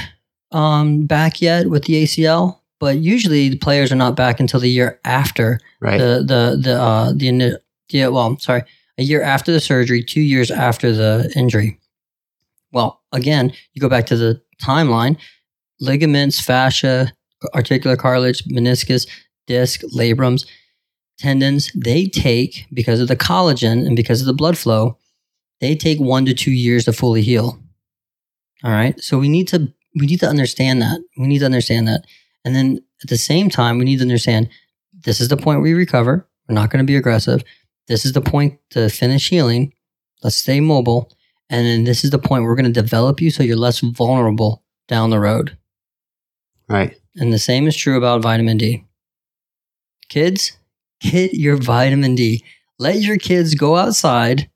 um, 0.51 1.05
back 1.05 1.41
yet 1.41 1.69
with 1.69 1.85
the 1.85 2.03
ACL, 2.03 2.59
but 2.79 2.97
usually 2.97 3.49
the 3.49 3.57
players 3.57 3.91
are 3.91 3.95
not 3.95 4.15
back 4.15 4.39
until 4.39 4.59
the 4.59 4.69
year 4.69 4.99
after 5.05 5.59
Right. 5.81 5.97
the 5.97 6.23
the 6.25 6.59
the 6.61 6.81
uh, 6.81 7.11
the, 7.13 7.59
the 7.89 8.07
well, 8.11 8.37
sorry, 8.39 8.63
a 8.97 9.03
year 9.03 9.21
after 9.21 9.51
the 9.51 9.59
surgery, 9.59 10.03
two 10.03 10.21
years 10.21 10.49
after 10.51 10.91
the 10.93 11.31
injury. 11.35 11.79
Well, 12.71 13.01
again, 13.11 13.53
you 13.73 13.81
go 13.81 13.89
back 13.89 14.05
to 14.07 14.17
the 14.17 14.41
timeline: 14.61 15.17
ligaments, 15.79 16.39
fascia, 16.39 17.11
articular 17.53 17.95
cartilage, 17.97 18.43
meniscus, 18.45 19.07
disc, 19.47 19.81
labrums. 19.93 20.45
tendons, 21.17 21.71
they 21.75 22.05
take, 22.07 22.65
because 22.73 22.99
of 22.99 23.07
the 23.07 23.15
collagen 23.15 23.85
and 23.85 23.95
because 23.95 24.19
of 24.21 24.27
the 24.27 24.33
blood 24.33 24.57
flow, 24.57 24.97
they 25.61 25.75
take 25.75 25.99
one 25.99 26.25
to 26.25 26.33
two 26.33 26.51
years 26.51 26.85
to 26.85 26.91
fully 26.93 27.21
heal. 27.21 27.57
All 28.65 28.71
right. 28.71 28.99
So 28.99 29.19
we 29.19 29.29
need 29.29 29.47
to 29.49 29.71
we 29.95 30.07
need 30.07 30.19
to 30.21 30.27
understand 30.27 30.81
that. 30.81 30.99
We 31.17 31.27
need 31.27 31.39
to 31.39 31.45
understand 31.45 31.87
that. 31.87 32.05
And 32.43 32.55
then 32.55 32.79
at 33.03 33.09
the 33.09 33.17
same 33.17 33.49
time, 33.49 33.77
we 33.77 33.85
need 33.85 33.97
to 33.97 34.03
understand 34.03 34.49
this 34.91 35.21
is 35.21 35.29
the 35.29 35.37
point 35.37 35.61
we 35.61 35.73
recover. 35.73 36.27
We're 36.49 36.55
not 36.55 36.71
going 36.71 36.83
to 36.83 36.87
be 36.87 36.95
aggressive. 36.95 37.43
This 37.87 38.05
is 38.05 38.13
the 38.13 38.21
point 38.21 38.59
to 38.71 38.89
finish 38.89 39.29
healing. 39.29 39.73
Let's 40.23 40.37
stay 40.37 40.59
mobile. 40.59 41.11
And 41.49 41.65
then 41.65 41.83
this 41.83 42.03
is 42.03 42.09
the 42.09 42.19
point 42.19 42.43
we're 42.43 42.55
going 42.55 42.65
to 42.65 42.81
develop 42.81 43.21
you 43.21 43.29
so 43.29 43.43
you're 43.43 43.55
less 43.55 43.79
vulnerable 43.79 44.63
down 44.87 45.11
the 45.11 45.19
road. 45.19 45.57
Right. 46.67 46.95
And 47.15 47.31
the 47.31 47.39
same 47.39 47.67
is 47.67 47.75
true 47.75 47.97
about 47.97 48.23
vitamin 48.23 48.57
D. 48.57 48.83
Kids, 50.09 50.57
get 50.99 51.35
your 51.35 51.57
vitamin 51.57 52.15
D. 52.15 52.43
Let 52.79 52.97
your 52.97 53.17
kids 53.17 53.53
go 53.53 53.77
outside 53.77 54.49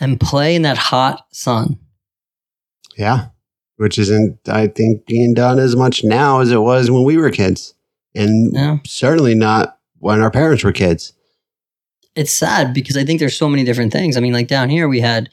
and 0.00 0.20
play 0.20 0.56
in 0.56 0.62
that 0.62 0.76
hot 0.76 1.26
sun. 1.32 1.78
Yeah. 2.96 3.28
Which 3.76 3.98
isn't, 3.98 4.38
I 4.48 4.68
think, 4.68 5.06
being 5.06 5.34
done 5.34 5.58
as 5.58 5.76
much 5.76 6.02
now 6.02 6.40
as 6.40 6.50
it 6.50 6.60
was 6.60 6.90
when 6.90 7.04
we 7.04 7.16
were 7.16 7.30
kids. 7.30 7.74
And 8.14 8.52
Yeah. 8.54 8.78
certainly 8.86 9.34
not 9.34 9.78
when 9.98 10.20
our 10.20 10.30
parents 10.30 10.64
were 10.64 10.72
kids. 10.72 11.12
It's 12.14 12.32
sad 12.32 12.72
because 12.72 12.96
I 12.96 13.04
think 13.04 13.20
there's 13.20 13.36
so 13.36 13.48
many 13.48 13.64
different 13.64 13.92
things. 13.92 14.16
I 14.16 14.20
mean, 14.20 14.32
like 14.32 14.48
down 14.48 14.70
here 14.70 14.88
we 14.88 15.00
had 15.00 15.28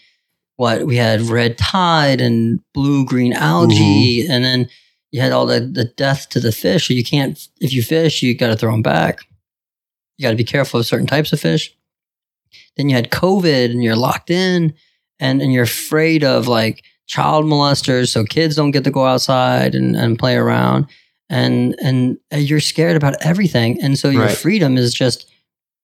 what 0.57 0.85
we 0.85 0.97
had 0.97 1.21
red 1.21 1.57
tide 1.57 2.19
and 2.21 2.59
blue 2.73 3.05
green 3.05 3.33
algae, 3.33 4.23
mm-hmm. 4.23 4.31
and 4.31 4.43
then 4.43 4.69
you 5.11 5.21
had 5.21 5.31
all 5.31 5.45
the, 5.45 5.61
the 5.61 5.85
death 5.85 6.27
to 6.29 6.39
the 6.39 6.51
fish. 6.51 6.87
So 6.87 6.93
you 6.93 7.03
can't, 7.03 7.39
if 7.61 7.71
you 7.71 7.81
fish, 7.83 8.21
you 8.21 8.35
got 8.35 8.47
to 8.47 8.55
throw 8.55 8.71
them 8.71 8.81
back. 8.81 9.19
You 10.17 10.23
got 10.23 10.31
to 10.31 10.35
be 10.35 10.43
careful 10.43 10.79
of 10.79 10.85
certain 10.85 11.07
types 11.07 11.31
of 11.31 11.39
fish. 11.39 11.75
Then 12.77 12.89
you 12.89 12.95
had 12.95 13.11
COVID 13.11 13.71
and 13.71 13.83
you're 13.83 13.95
locked 13.95 14.29
in 14.29 14.73
and, 15.19 15.41
and 15.41 15.53
you're 15.53 15.63
afraid 15.63 16.23
of 16.23 16.47
like 16.47 16.83
child 17.07 17.45
molesters. 17.45 18.09
So 18.09 18.23
kids 18.23 18.55
don't 18.55 18.71
get 18.71 18.83
to 18.85 18.91
go 18.91 19.05
outside 19.05 19.75
and, 19.75 19.95
and 19.95 20.17
play 20.17 20.35
around. 20.35 20.87
And, 21.29 21.75
and 21.83 22.17
uh, 22.33 22.37
you're 22.37 22.59
scared 22.59 22.95
about 22.95 23.15
everything. 23.25 23.81
And 23.81 23.97
so 23.97 24.09
your 24.09 24.23
Right. 24.23 24.37
freedom 24.37 24.77
is 24.77 24.93
just 24.93 25.29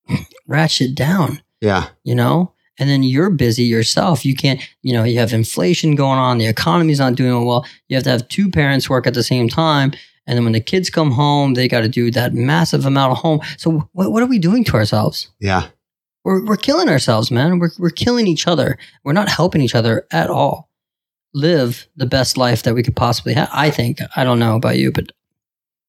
ratchet 0.48 0.96
down 0.96 1.42
Yeah. 1.62 1.88
you 2.04 2.16
know 2.16 2.54
and 2.80 2.90
then 2.90 3.04
you're 3.04 3.30
busy 3.30 3.64
yourself 3.64 4.26
you 4.26 4.36
can't 4.36 4.60
you 4.82 4.94
know 4.94 5.04
you 5.04 5.20
have 5.20 5.34
inflation 5.34 5.96
going 5.96 6.18
on 6.18 6.38
the 6.40 6.48
economy's 6.48 7.00
not 7.00 7.16
doing 7.16 7.46
well 7.46 7.66
you 7.88 7.96
have 7.96 8.04
to 8.06 8.10
have 8.10 8.28
two 8.30 8.50
parents 8.50 8.90
work 8.90 9.06
at 9.06 9.14
the 9.14 9.22
same 9.24 9.48
time 9.50 9.92
and 10.26 10.38
then 10.38 10.44
when 10.44 10.54
the 10.54 10.60
kids 10.62 10.90
come 10.90 11.12
home 11.12 11.54
they 11.54 11.68
got 11.68 11.82
to 11.82 11.90
do 11.90 12.10
that 12.10 12.34
massive 12.34 12.86
amount 12.86 13.12
of 13.12 13.18
home 13.20 13.40
so 13.58 13.88
what, 13.94 14.12
what 14.12 14.24
are 14.24 14.28
we 14.28 14.40
doing 14.40 14.64
to 14.64 14.74
ourselves 14.74 15.30
Yeah. 15.40 15.68
we're, 16.24 16.44
we're 16.46 16.58
killing 16.58 16.90
ourselves 16.90 17.30
man 17.30 17.60
we're, 17.60 17.70
we're 17.78 17.90
killing 17.92 18.26
each 18.28 18.48
other 18.48 18.78
we're 19.04 19.14
not 19.14 19.30
helping 19.30 19.62
each 19.62 19.76
other 19.76 20.08
at 20.12 20.30
all 20.32 20.69
live 21.34 21.88
the 21.96 22.06
best 22.06 22.38
life 22.38 22.64
that 22.64 22.74
we 22.74 22.82
could 22.84 22.96
possibly 22.96 23.34
have 23.34 23.50
i 23.54 23.70
think 23.70 24.00
i 24.16 24.24
don't 24.24 24.40
know 24.40 24.56
about 24.56 24.78
you 24.78 24.92
but 24.92 25.12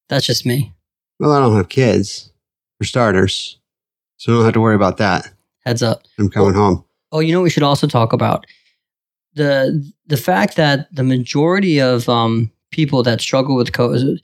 that's 0.09 0.26
just 0.26 0.45
me 0.45 0.72
Well, 1.18 1.32
I 1.32 1.38
don't 1.41 1.57
have 1.57 1.68
kids, 1.68 2.32
for 2.78 2.84
starters. 2.84 3.59
So 4.16 4.32
I 4.32 4.36
don't 4.36 4.45
have 4.45 4.55
to 4.55 4.61
worry 4.61 4.74
about 4.74 4.97
that. 4.99 5.28
heads 5.64 5.82
up 5.82 6.03
I'm 6.18 6.28
coming 6.30 6.55
home. 6.55 6.84
Oh, 7.12 7.20
you 7.20 7.32
know, 7.32 7.41
what 7.41 7.45
we 7.45 7.51
should 7.51 7.62
also 7.62 7.86
talk 7.86 8.12
about 8.12 8.45
the 9.34 9.80
the 10.07 10.16
fact 10.16 10.57
that 10.57 10.88
the 10.95 11.05
majority 11.05 11.80
of 11.80 12.09
um, 12.09 12.51
people 12.72 13.03
that 13.05 13.20
struggle 13.20 13.55
with 13.57 13.72
co- 13.72 14.16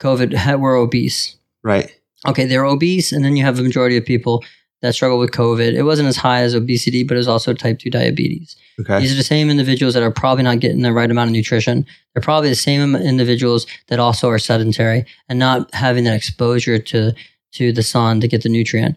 COVID 0.00 0.32
had, 0.34 0.60
were 0.60 0.74
obese. 0.76 1.36
Right. 1.64 1.90
Okay, 2.26 2.44
they're 2.46 2.64
obese, 2.64 3.12
and 3.12 3.24
then 3.24 3.36
you 3.36 3.44
have 3.44 3.58
a 3.58 3.62
majority 3.62 3.96
of 3.96 4.04
people 4.04 4.44
that 4.82 4.94
struggle 4.94 5.18
with 5.18 5.30
COVID. 5.30 5.74
It 5.74 5.84
wasn't 5.84 6.08
as 6.08 6.16
high 6.16 6.42
as 6.42 6.54
obesity, 6.54 7.04
but 7.04 7.14
it 7.14 7.18
was 7.18 7.28
also 7.28 7.54
type 7.54 7.78
two 7.78 7.90
diabetes. 7.90 8.56
Okay. 8.80 9.00
These 9.00 9.12
are 9.12 9.16
the 9.16 9.22
same 9.22 9.48
individuals 9.48 9.94
that 9.94 10.02
are 10.02 10.10
probably 10.10 10.44
not 10.44 10.60
getting 10.60 10.82
the 10.82 10.92
right 10.92 11.10
amount 11.10 11.28
of 11.28 11.32
nutrition. 11.32 11.86
They're 12.12 12.22
probably 12.22 12.48
the 12.48 12.54
same 12.54 12.94
individuals 12.96 13.66
that 13.88 13.98
also 13.98 14.28
are 14.28 14.38
sedentary 14.38 15.06
and 15.28 15.38
not 15.38 15.72
having 15.74 16.04
that 16.04 16.14
exposure 16.16 16.78
to 16.78 17.12
to 17.52 17.72
the 17.72 17.82
sun 17.82 18.20
to 18.20 18.28
get 18.28 18.42
the 18.42 18.48
nutrient. 18.48 18.96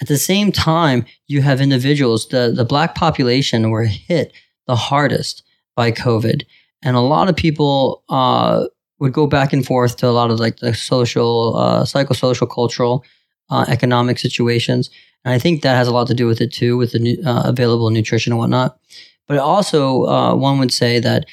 At 0.00 0.08
the 0.08 0.18
same 0.18 0.52
time, 0.52 1.04
you 1.26 1.42
have 1.42 1.60
individuals, 1.60 2.28
the, 2.28 2.52
the 2.54 2.64
black 2.64 2.94
population 2.94 3.70
were 3.70 3.84
hit 3.84 4.32
the 4.66 4.76
hardest 4.76 5.42
by 5.74 5.90
COVID. 5.90 6.42
And 6.82 6.96
a 6.96 7.00
lot 7.00 7.28
of 7.28 7.36
people 7.36 8.02
uh, 8.08 8.66
would 8.98 9.12
go 9.12 9.26
back 9.26 9.52
and 9.52 9.64
forth 9.64 9.96
to 9.98 10.06
a 10.06 10.10
lot 10.10 10.30
of 10.30 10.38
like 10.38 10.58
the 10.58 10.74
social, 10.74 11.56
uh, 11.56 11.82
psychosocial, 11.84 12.50
cultural, 12.50 13.04
uh, 13.50 13.64
economic 13.68 14.18
situations. 14.18 14.90
And 15.24 15.32
I 15.32 15.38
think 15.38 15.62
that 15.62 15.76
has 15.76 15.88
a 15.88 15.92
lot 15.92 16.06
to 16.08 16.14
do 16.14 16.26
with 16.26 16.40
it 16.40 16.52
too, 16.52 16.76
with 16.76 16.92
the 16.92 17.22
uh, 17.24 17.48
available 17.48 17.90
nutrition 17.90 18.32
and 18.32 18.38
whatnot. 18.38 18.78
But 19.26 19.38
also, 19.38 20.04
uh, 20.04 20.34
one 20.34 20.58
would 20.58 20.72
say 20.72 21.00
that 21.00 21.24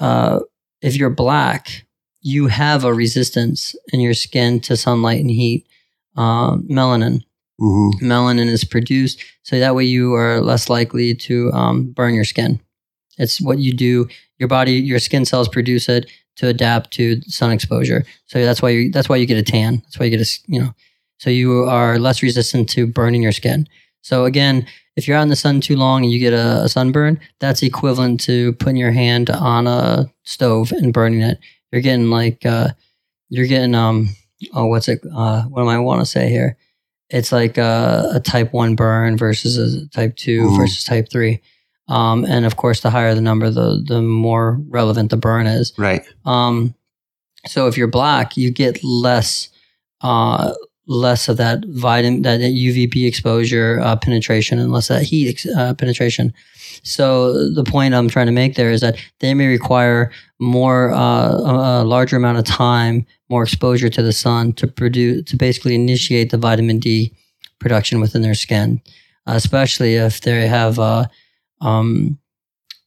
uh, 0.00 0.40
if 0.80 0.96
you're 0.96 1.10
black, 1.10 1.84
you 2.22 2.46
have 2.46 2.84
a 2.84 2.94
resistance 2.94 3.74
in 3.92 4.00
your 4.00 4.14
skin 4.14 4.60
to 4.60 4.76
sunlight 4.76 5.20
and 5.20 5.30
heat, 5.30 5.66
uh, 6.16 6.56
melanin. 6.56 7.22
Hmm 7.60 7.90
melanin 8.02 8.46
is 8.46 8.64
produced 8.64 9.22
so 9.42 9.58
that 9.58 9.74
way 9.74 9.84
you 9.84 10.14
are 10.14 10.40
less 10.40 10.68
likely 10.68 11.14
to 11.14 11.52
um, 11.52 11.92
burn 11.92 12.14
your 12.14 12.24
skin. 12.24 12.60
It's 13.18 13.40
what 13.40 13.58
you 13.58 13.72
do. 13.72 14.08
Your 14.38 14.48
body 14.48 14.72
your 14.72 14.98
skin 14.98 15.24
cells 15.24 15.48
produce 15.48 15.88
it 15.88 16.10
to 16.36 16.48
adapt 16.48 16.90
to 16.92 17.20
sun 17.22 17.52
exposure. 17.52 18.04
So 18.26 18.44
that's 18.44 18.60
why 18.60 18.70
you 18.70 18.90
that's 18.90 19.08
why 19.08 19.16
you 19.16 19.26
get 19.26 19.38
a 19.38 19.42
tan. 19.42 19.76
That's 19.84 19.98
why 19.98 20.06
you 20.06 20.16
get 20.16 20.26
a 20.26 20.40
you 20.46 20.60
know 20.60 20.74
so 21.18 21.30
you 21.30 21.64
are 21.64 21.98
less 21.98 22.22
resistant 22.22 22.68
to 22.70 22.86
burning 22.86 23.22
your 23.22 23.32
skin. 23.32 23.68
So 24.02 24.24
again 24.24 24.66
if 24.96 25.08
you're 25.08 25.16
out 25.16 25.22
in 25.22 25.28
the 25.28 25.34
sun 25.36 25.60
too 25.60 25.74
long 25.76 26.04
and 26.04 26.12
you 26.12 26.20
get 26.20 26.32
a, 26.32 26.62
a 26.64 26.68
sunburn 26.68 27.18
that's 27.40 27.62
equivalent 27.64 28.20
to 28.20 28.52
putting 28.54 28.76
your 28.76 28.92
hand 28.92 29.28
on 29.28 29.66
a 29.66 30.08
stove 30.22 30.70
and 30.70 30.92
burning 30.92 31.20
it. 31.20 31.38
You're 31.72 31.82
getting 31.82 32.10
like 32.10 32.46
uh, 32.46 32.68
you're 33.28 33.48
getting 33.48 33.74
um 33.74 34.10
oh 34.52 34.66
what's 34.66 34.86
it 34.88 35.00
uh, 35.12 35.42
what 35.44 35.62
do 35.62 35.68
i 35.68 35.78
want 35.78 36.00
to 36.00 36.06
say 36.06 36.28
here? 36.28 36.56
It's 37.10 37.32
like 37.32 37.58
a, 37.58 38.10
a 38.14 38.20
type 38.20 38.52
1 38.52 38.76
burn 38.76 39.16
versus 39.16 39.56
a 39.58 39.88
type 39.88 40.14
2 40.16 40.42
Mhm. 40.42 40.56
versus 40.56 40.84
type 40.84 41.08
3 41.10 41.40
um, 41.88 42.24
and 42.24 42.46
of 42.46 42.56
course 42.56 42.80
the 42.80 42.90
higher 42.90 43.14
the 43.16 43.20
number 43.20 43.50
the 43.50 43.82
the 43.86 44.00
more 44.00 44.60
relevant 44.68 45.10
the 45.10 45.16
burn 45.16 45.46
is. 45.48 45.72
Right. 45.76 46.04
um, 46.24 46.74
so 47.46 47.66
if 47.66 47.76
you're 47.76 47.88
black 47.88 48.36
you 48.36 48.50
get 48.52 48.82
less 48.84 49.48
uh, 50.02 50.54
less 50.86 51.28
of 51.28 51.36
that 51.36 51.64
vitamin 51.68 52.22
that 52.22 52.40
uvb 52.40 53.06
exposure 53.06 53.80
uh, 53.80 53.96
penetration 53.96 54.58
and 54.58 54.70
less 54.72 54.88
that 54.88 55.02
heat 55.02 55.30
ex- 55.30 55.46
uh, 55.46 55.72
penetration 55.74 56.32
so 56.82 57.50
the 57.54 57.64
point 57.64 57.94
i'm 57.94 58.08
trying 58.08 58.26
to 58.26 58.32
make 58.32 58.54
there 58.54 58.70
is 58.70 58.80
that 58.80 58.96
they 59.20 59.32
may 59.32 59.46
require 59.46 60.12
more 60.38 60.92
uh, 60.92 61.30
a, 61.30 61.82
a 61.82 61.84
larger 61.84 62.16
amount 62.16 62.36
of 62.36 62.44
time 62.44 63.06
more 63.28 63.42
exposure 63.42 63.88
to 63.88 64.02
the 64.02 64.12
sun 64.12 64.52
to 64.52 64.66
produce 64.66 65.24
to 65.24 65.36
basically 65.36 65.74
initiate 65.74 66.30
the 66.30 66.38
vitamin 66.38 66.78
D 66.78 67.12
production 67.58 68.00
within 68.00 68.22
their 68.22 68.34
skin, 68.34 68.80
especially 69.26 69.94
if 69.94 70.20
they 70.20 70.46
have 70.46 70.78
uh, 70.78 71.06
um, 71.60 72.18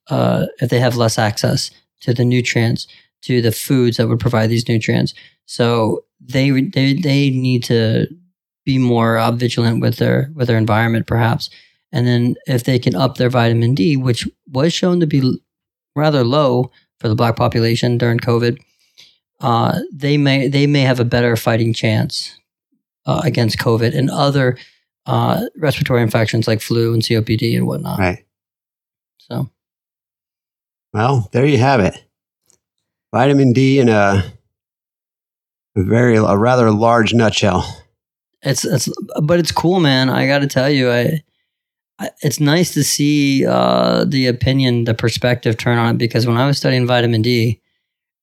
uh, 0.09 0.45
if 0.61 0.69
they 0.69 0.79
have 0.79 0.95
less 0.95 1.17
access 1.17 1.71
to 2.01 2.13
the 2.13 2.23
nutrients 2.23 2.87
to 3.23 3.41
the 3.41 3.51
foods 3.51 3.97
that 3.97 4.07
would 4.07 4.19
provide 4.19 4.49
these 4.49 4.69
nutrients. 4.69 5.13
So 5.45 6.05
they 6.19 6.49
they 6.61 6.93
they 6.93 7.29
need 7.29 7.63
to 7.65 8.07
be 8.65 8.77
more 8.77 9.17
uh, 9.17 9.31
vigilant 9.31 9.81
with 9.81 9.97
their 9.97 10.31
with 10.35 10.47
their 10.47 10.57
environment, 10.57 11.07
perhaps. 11.07 11.49
And 11.91 12.05
then 12.05 12.35
if 12.47 12.65
they 12.65 12.79
can 12.79 12.95
up 12.95 13.15
their 13.15 13.29
vitamin 13.29 13.73
D, 13.75 13.95
which 13.95 14.27
was 14.51 14.73
shown 14.73 14.99
to 14.99 15.07
be 15.07 15.39
rather 15.95 16.23
low 16.23 16.71
for 16.99 17.07
the 17.07 17.15
black 17.15 17.35
population 17.35 17.97
during 17.97 18.19
COVID, 18.19 18.59
uh, 19.39 19.79
they 19.93 20.17
may 20.17 20.47
they 20.47 20.67
may 20.67 20.81
have 20.81 20.99
a 20.99 21.05
better 21.05 21.35
fighting 21.35 21.73
chance 21.73 22.37
uh, 23.05 23.21
against 23.23 23.57
COVID 23.59 23.95
and 23.95 24.09
other 24.09 24.57
uh, 25.05 25.45
respiratory 25.55 26.01
infections 26.01 26.47
like 26.47 26.61
flu 26.61 26.93
and 26.93 27.01
COPD 27.01 27.55
and 27.55 27.67
whatnot. 27.67 27.99
Right. 27.99 28.25
So 29.17 29.49
Well, 30.93 31.29
there 31.31 31.45
you 31.45 31.57
have 31.57 31.79
it. 31.79 32.03
Vitamin 33.13 33.53
D 33.53 33.79
in 33.79 33.87
a, 33.87 33.93
a 33.93 34.36
very 35.83 36.17
a 36.17 36.37
rather 36.37 36.71
large 36.71 37.13
nutshell. 37.13 37.83
it's 38.41 38.65
it's 38.65 38.89
but 39.21 39.39
it's 39.39 39.51
cool, 39.51 39.79
man. 39.79 40.09
I 40.09 40.27
got 40.27 40.39
to 40.39 40.47
tell 40.47 40.69
you, 40.69 40.91
I, 40.91 41.23
I 41.99 42.09
it's 42.21 42.39
nice 42.39 42.73
to 42.73 42.83
see 42.83 43.45
uh, 43.45 44.05
the 44.05 44.27
opinion, 44.27 44.85
the 44.85 44.93
perspective 44.93 45.57
turn 45.57 45.77
on 45.77 45.95
it 45.95 45.97
because 45.97 46.27
when 46.27 46.37
I 46.37 46.47
was 46.47 46.57
studying 46.57 46.87
vitamin 46.87 47.21
D, 47.21 47.61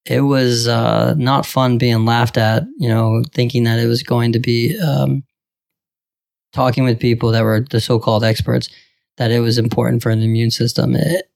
it 0.04 0.20
was 0.20 0.68
uh, 0.68 1.14
not 1.16 1.46
fun 1.46 1.78
being 1.78 2.04
laughed 2.04 2.36
at. 2.36 2.64
You 2.78 2.88
know, 2.88 3.22
thinking 3.32 3.64
that 3.64 3.78
it 3.78 3.86
was 3.86 4.02
going 4.02 4.32
to 4.32 4.38
be 4.40 4.78
um, 4.80 5.24
talking 6.52 6.84
with 6.84 7.00
people 7.00 7.32
that 7.32 7.42
were 7.42 7.66
the 7.70 7.80
so-called 7.80 8.24
experts 8.24 8.68
that 9.16 9.30
it 9.30 9.40
was 9.40 9.58
important 9.58 10.02
for 10.02 10.14
the 10.14 10.24
immune 10.24 10.50
system. 10.50 10.94
It, 10.96 11.30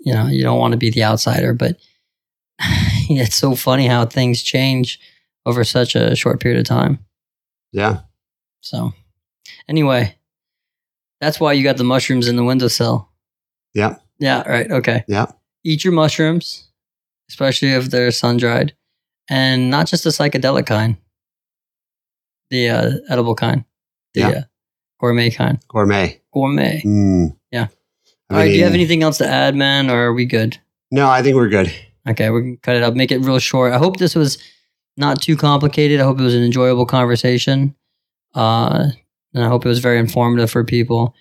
you 0.00 0.12
know, 0.12 0.26
you 0.26 0.42
don't 0.42 0.58
want 0.58 0.72
to 0.72 0.78
be 0.78 0.90
the 0.90 1.04
outsider, 1.04 1.54
but 1.54 1.76
it's 3.08 3.36
so 3.36 3.54
funny 3.54 3.86
how 3.86 4.04
things 4.04 4.42
change 4.42 4.98
over 5.46 5.64
such 5.64 5.94
a 5.94 6.14
short 6.16 6.40
period 6.40 6.58
of 6.60 6.66
time. 6.66 6.98
Yeah. 7.72 8.00
So, 8.60 8.92
Anyway, 9.68 10.16
that's 11.20 11.38
why 11.40 11.52
you 11.52 11.62
got 11.64 11.76
the 11.76 11.84
mushrooms 11.84 12.28
in 12.28 12.36
the 12.36 12.44
windowsill. 12.44 13.08
Yeah. 13.74 13.96
Yeah. 14.18 14.42
Right. 14.48 14.70
Okay. 14.70 15.04
Yeah. 15.08 15.26
Eat 15.64 15.84
your 15.84 15.92
mushrooms, 15.92 16.68
especially 17.28 17.68
if 17.72 17.86
they're 17.90 18.10
sun 18.10 18.36
dried, 18.36 18.74
and 19.30 19.70
not 19.70 19.86
just 19.86 20.04
the 20.04 20.10
psychedelic 20.10 20.66
kind, 20.66 20.96
the 22.50 22.68
uh, 22.68 22.90
edible 23.08 23.34
kind, 23.34 23.64
the 24.14 24.20
Yeah. 24.20 24.28
uh, 24.28 24.42
gourmet 25.00 25.30
kind. 25.30 25.58
Gourmet. 25.68 26.20
Gourmet. 26.32 26.82
Mm. 26.84 27.36
Yeah. 27.50 27.68
I 28.30 28.34
All 28.34 28.40
right. 28.40 28.48
Do 28.48 28.52
you 28.54 28.64
have 28.64 28.74
anything 28.74 29.02
else 29.02 29.18
to 29.18 29.26
add, 29.28 29.54
man, 29.54 29.90
or 29.90 30.06
are 30.06 30.12
we 30.14 30.26
good? 30.26 30.58
No, 30.90 31.08
I 31.08 31.22
think 31.22 31.36
we're 31.36 31.48
good. 31.48 31.72
Okay, 32.08 32.30
we 32.30 32.40
can 32.42 32.56
cut 32.58 32.76
it 32.76 32.82
up, 32.82 32.94
make 32.94 33.12
it 33.12 33.18
real 33.18 33.38
short. 33.38 33.72
I 33.72 33.78
hope 33.78 33.96
this 33.98 34.14
was 34.14 34.38
not 34.96 35.22
too 35.22 35.36
complicated. 35.36 36.00
I 36.00 36.04
hope 36.04 36.20
it 36.20 36.24
was 36.24 36.34
an 36.34 36.42
enjoyable 36.42 36.86
conversation. 36.86 37.74
Uh, 38.34 38.88
and 39.34 39.44
I 39.44 39.48
hope 39.48 39.64
it 39.64 39.68
was 39.68 39.78
very 39.78 39.98
informative 39.98 40.50
for 40.50 40.64
people. 40.64 41.14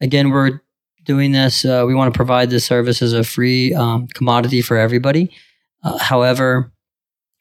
Again, 0.00 0.30
we're 0.30 0.60
doing 1.04 1.32
this. 1.32 1.64
Uh, 1.64 1.84
we 1.86 1.94
want 1.94 2.12
to 2.12 2.16
provide 2.16 2.50
this 2.50 2.64
service 2.64 3.02
as 3.02 3.12
a 3.12 3.24
free 3.24 3.74
um, 3.74 4.06
commodity 4.08 4.60
for 4.62 4.76
everybody. 4.76 5.30
Uh, 5.82 5.98
however, 5.98 6.72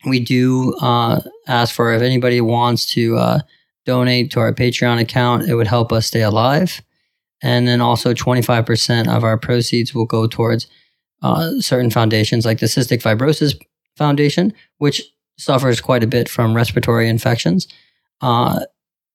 we 0.05 0.19
do 0.19 0.73
uh, 0.81 1.21
ask 1.47 1.73
for 1.73 1.93
if 1.93 2.01
anybody 2.01 2.41
wants 2.41 2.85
to 2.93 3.17
uh, 3.17 3.39
donate 3.85 4.31
to 4.31 4.39
our 4.39 4.53
Patreon 4.53 5.01
account, 5.01 5.49
it 5.49 5.55
would 5.55 5.67
help 5.67 5.91
us 5.91 6.07
stay 6.07 6.21
alive. 6.21 6.81
And 7.41 7.67
then 7.67 7.81
also 7.81 8.13
25% 8.13 9.07
of 9.07 9.23
our 9.23 9.38
proceeds 9.38 9.93
will 9.93 10.05
go 10.05 10.27
towards 10.27 10.67
uh, 11.21 11.59
certain 11.59 11.91
foundations 11.91 12.45
like 12.45 12.59
the 12.59 12.65
Cystic 12.65 13.01
Fibrosis 13.01 13.59
Foundation, 13.95 14.53
which 14.77 15.01
suffers 15.38 15.81
quite 15.81 16.03
a 16.03 16.07
bit 16.07 16.29
from 16.29 16.55
respiratory 16.55 17.09
infections. 17.09 17.67
Uh, 18.21 18.59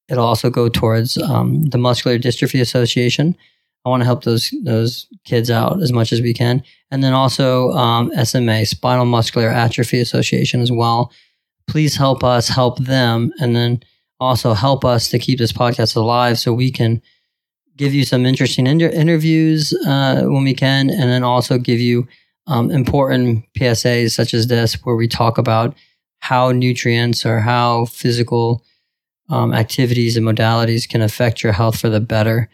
it'll 0.08 0.24
also 0.24 0.50
go 0.50 0.68
towards 0.68 1.18
um, 1.18 1.64
the 1.66 1.78
Muscular 1.78 2.18
Dystrophy 2.18 2.60
Association. 2.60 3.36
I 3.84 3.88
want 3.88 4.02
to 4.02 4.04
help 4.04 4.22
those 4.22 4.54
those 4.62 5.08
kids 5.24 5.50
out 5.50 5.82
as 5.82 5.92
much 5.92 6.12
as 6.12 6.20
we 6.20 6.32
can, 6.32 6.62
and 6.90 7.02
then 7.02 7.14
also 7.14 7.70
um, 7.72 8.12
SMA, 8.24 8.64
Spinal 8.64 9.06
Muscular 9.06 9.48
Atrophy 9.48 9.98
Association, 9.98 10.60
as 10.60 10.70
well. 10.70 11.12
Please 11.66 11.96
help 11.96 12.22
us 12.22 12.48
help 12.48 12.78
them, 12.78 13.32
and 13.40 13.56
then 13.56 13.82
also 14.20 14.54
help 14.54 14.84
us 14.84 15.08
to 15.08 15.18
keep 15.18 15.38
this 15.40 15.52
podcast 15.52 15.96
alive, 15.96 16.38
so 16.38 16.52
we 16.52 16.70
can 16.70 17.02
give 17.76 17.92
you 17.92 18.04
some 18.04 18.24
interesting 18.24 18.68
inter- 18.68 18.88
interviews 18.90 19.72
uh, 19.84 20.22
when 20.26 20.44
we 20.44 20.54
can, 20.54 20.88
and 20.88 21.10
then 21.10 21.24
also 21.24 21.58
give 21.58 21.80
you 21.80 22.06
um, 22.46 22.70
important 22.70 23.44
PSAs 23.58 24.12
such 24.12 24.32
as 24.32 24.46
this, 24.46 24.74
where 24.84 24.94
we 24.94 25.08
talk 25.08 25.38
about 25.38 25.74
how 26.22 26.52
nutrients 26.52 27.26
or 27.26 27.40
how 27.40 27.84
physical 27.86 28.62
um, 29.28 29.52
activities 29.52 30.16
and 30.16 30.24
modalities 30.24 30.88
can 30.88 31.02
affect 31.02 31.42
your 31.42 31.52
health 31.52 31.80
for 31.80 31.88
the 31.88 31.98
better 31.98 32.48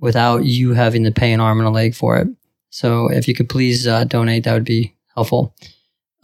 without 0.00 0.44
you 0.44 0.74
having 0.74 1.04
to 1.04 1.12
pay 1.12 1.32
an 1.32 1.38
arm 1.38 1.60
and 1.60 1.68
a 1.68 1.70
leg 1.70 1.94
for 1.94 2.16
it. 2.16 2.26
So, 2.70 3.08
if 3.12 3.28
you 3.28 3.34
could 3.34 3.48
please 3.48 3.86
uh, 3.86 4.02
donate, 4.04 4.42
that 4.42 4.54
would 4.54 4.64
be 4.64 4.96
helpful. 5.14 5.54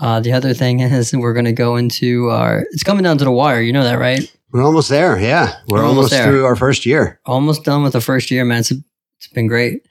Uh, 0.01 0.19
the 0.19 0.33
other 0.33 0.53
thing 0.53 0.81
is 0.99 1.15
we're 1.15 1.35
going 1.35 1.45
to 1.45 1.53
go 1.53 1.77
into 1.77 2.31
our. 2.31 2.67
It's 2.73 2.83
coming 2.83 3.05
down 3.05 3.19
to 3.19 3.25
the 3.25 3.31
wire. 3.31 3.61
You 3.61 3.73
know 3.73 3.85
that, 3.85 4.01
right? 4.01 4.21
We're 4.51 4.65
almost 4.65 4.89
there. 4.89 5.21
Yeah. 5.21 5.55
We're, 5.69 5.79
We're 5.79 5.85
almost 5.85 6.13
almost, 6.13 6.29
through 6.29 6.47
our 6.47 6.57
first 6.57 6.85
year. 6.85 7.21
almost 7.27 7.63
done 7.63 7.85
with 7.85 7.93
the 7.93 8.01
first 8.01 8.33
year, 8.33 8.45
man. 8.45 8.61
It's, 8.61 8.73
it's 8.73 9.29
been 9.33 9.47
great. 9.47 9.87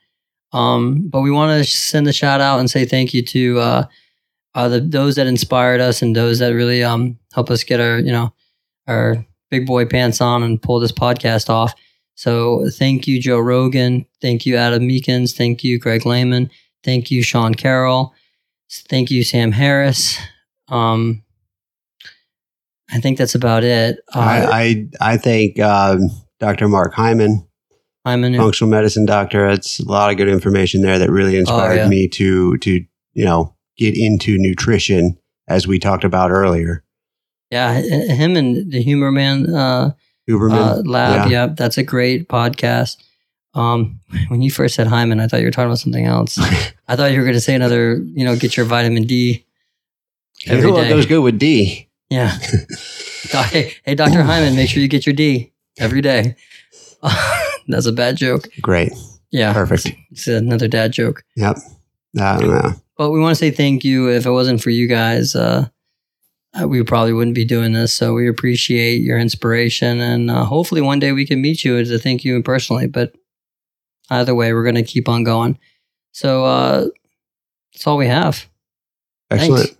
Um, 0.51 1.07
but 1.07 1.21
we 1.21 1.31
want 1.31 1.57
to 1.57 1.71
send 1.71 2.05
a 2.07 2.13
shout 2.13 2.41
out 2.41 2.59
and 2.59 2.69
say 2.69 2.83
thank 2.83 3.13
you 3.13 3.21
to 3.21 3.59
uh, 3.59 3.85
uh, 4.57 4.67
the 4.67 4.79
those 4.81 5.15
that 5.15 5.27
inspired 5.27 5.79
us 5.79 6.01
and 6.01 6.15
those 6.15 6.39
that 6.39 6.49
really 6.49 6.83
um 6.83 7.17
help 7.33 7.49
us 7.49 7.63
get 7.63 7.79
our 7.79 7.99
you 7.99 8.11
know 8.11 8.33
our 8.87 9.25
big 9.49 9.65
boy 9.65 9.85
pants 9.85 10.19
on 10.19 10.43
and 10.43 10.61
pull 10.61 10.79
this 10.79 10.91
podcast 10.91 11.49
off. 11.49 11.73
So 12.15 12.67
thank 12.71 13.07
you, 13.07 13.21
Joe 13.21 13.39
Rogan. 13.39 14.05
Thank 14.21 14.45
you, 14.45 14.55
Adam 14.57 14.83
Meekins. 14.87 15.35
Thank 15.37 15.63
you, 15.63 15.77
Greg 15.79 16.05
Lehman. 16.05 16.49
Thank 16.83 17.11
you, 17.11 17.21
Sean 17.23 17.53
Carroll. 17.53 18.13
Thank 18.89 19.11
you, 19.11 19.23
Sam 19.23 19.51
Harris. 19.51 20.17
Um, 20.67 21.23
I 22.91 22.99
think 22.99 23.17
that's 23.17 23.35
about 23.35 23.63
it. 23.63 23.99
Uh, 24.15 24.19
I, 24.19 24.87
I, 25.01 25.13
I 25.13 25.17
think 25.17 25.59
um, 25.59 26.09
Dr. 26.39 26.67
Mark 26.67 26.93
Hyman, 26.93 27.45
I'm 28.05 28.23
in. 28.23 28.35
functional 28.35 28.71
medicine 28.71 29.05
doctor, 29.05 29.47
it's 29.49 29.79
a 29.79 29.85
lot 29.85 30.09
of 30.09 30.17
good 30.17 30.29
information 30.29 30.81
there 30.81 30.97
that 30.97 31.09
really 31.11 31.37
inspired 31.37 31.79
Oh, 31.79 31.83
yeah. 31.83 31.87
me 31.89 32.07
to, 32.09 32.57
to, 32.59 32.71
you 33.13 33.25
know, 33.25 33.53
get 33.77 33.97
into 33.97 34.37
nutrition 34.37 35.17
as 35.47 35.67
we 35.67 35.79
talked 35.79 36.03
about 36.03 36.31
earlier. 36.31 36.83
Yeah, 37.51 37.73
him 37.79 38.35
and 38.35 38.71
the 38.71 38.81
Humor 38.81 39.11
Man 39.11 39.53
uh, 39.53 39.91
Huberman. 40.29 40.79
uh, 40.79 40.81
Lab. 40.89 41.31
yeah. 41.31 41.45
Yep, 41.45 41.55
that's 41.57 41.77
a 41.77 41.83
great 41.83 42.27
podcast. 42.27 42.97
Um, 43.53 43.99
when 44.27 44.41
you 44.41 44.51
first 44.51 44.75
said 44.75 44.87
Hyman, 44.87 45.19
I 45.19 45.27
thought 45.27 45.39
you 45.39 45.45
were 45.47 45.51
talking 45.51 45.67
about 45.69 45.79
something 45.79 46.05
else. 46.05 46.37
I 46.87 46.95
thought 46.95 47.11
you 47.11 47.17
were 47.19 47.23
going 47.23 47.35
to 47.35 47.41
say 47.41 47.55
another, 47.55 47.95
you 47.95 48.25
know, 48.25 48.35
get 48.35 48.57
your 48.57 48.65
vitamin 48.65 49.03
D. 49.03 49.45
every 50.45 50.69
what 50.71 50.89
goes 50.89 51.05
good 51.05 51.21
with 51.21 51.39
D? 51.39 51.87
Yeah. 52.09 52.37
Hey, 53.29 53.73
hey, 53.83 53.93
Dr. 53.93 54.23
Hyman, 54.23 54.55
make 54.55 54.69
sure 54.69 54.81
you 54.81 54.87
get 54.87 55.05
your 55.05 55.13
D 55.15 55.51
every 55.79 55.99
day. 55.99 56.37
that's 57.67 57.85
a 57.85 57.91
bad 57.91 58.15
joke. 58.15 58.47
Great. 58.61 58.93
Yeah. 59.31 59.51
Perfect. 59.51 59.87
It's, 59.87 59.97
it's 60.11 60.27
another 60.27 60.69
dad 60.69 60.93
joke. 60.93 61.23
Yep. 61.35 61.57
I 62.17 62.39
don't 62.39 62.49
know. 62.49 62.71
But 62.97 63.11
we 63.11 63.19
want 63.19 63.31
to 63.31 63.39
say 63.39 63.51
thank 63.51 63.83
you. 63.83 64.09
If 64.09 64.25
it 64.25 64.31
wasn't 64.31 64.61
for 64.61 64.71
you 64.71 64.87
guys, 64.87 65.35
uh, 65.35 65.67
uh, 66.59 66.67
we 66.67 66.81
probably 66.83 67.13
wouldn't 67.13 67.35
be 67.35 67.45
doing 67.45 67.73
this. 67.73 67.93
So 67.93 68.13
we 68.13 68.27
appreciate 68.27 69.01
your 69.01 69.19
inspiration, 69.19 69.99
and 69.99 70.31
uh, 70.31 70.45
hopefully 70.45 70.81
one 70.81 70.99
day 70.99 71.11
we 71.11 71.25
can 71.25 71.41
meet 71.41 71.63
you 71.63 71.83
to 71.83 71.99
thank 71.99 72.23
you 72.23 72.41
personally. 72.41 72.87
But 72.87 73.13
either 74.09 74.33
way, 74.33 74.53
we're 74.53 74.63
going 74.63 74.75
to 74.75 74.83
keep 74.83 75.07
on 75.07 75.23
going. 75.23 75.59
So 76.11 76.45
uh, 76.45 76.87
that's 77.73 77.85
all 77.85 77.97
we 77.97 78.07
have. 78.07 78.47
Excellent. 79.29 79.77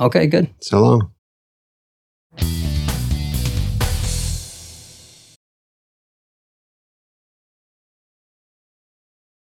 Okay, 0.00 0.26
good. 0.26 0.50
So 0.60 0.80
long. 0.80 2.73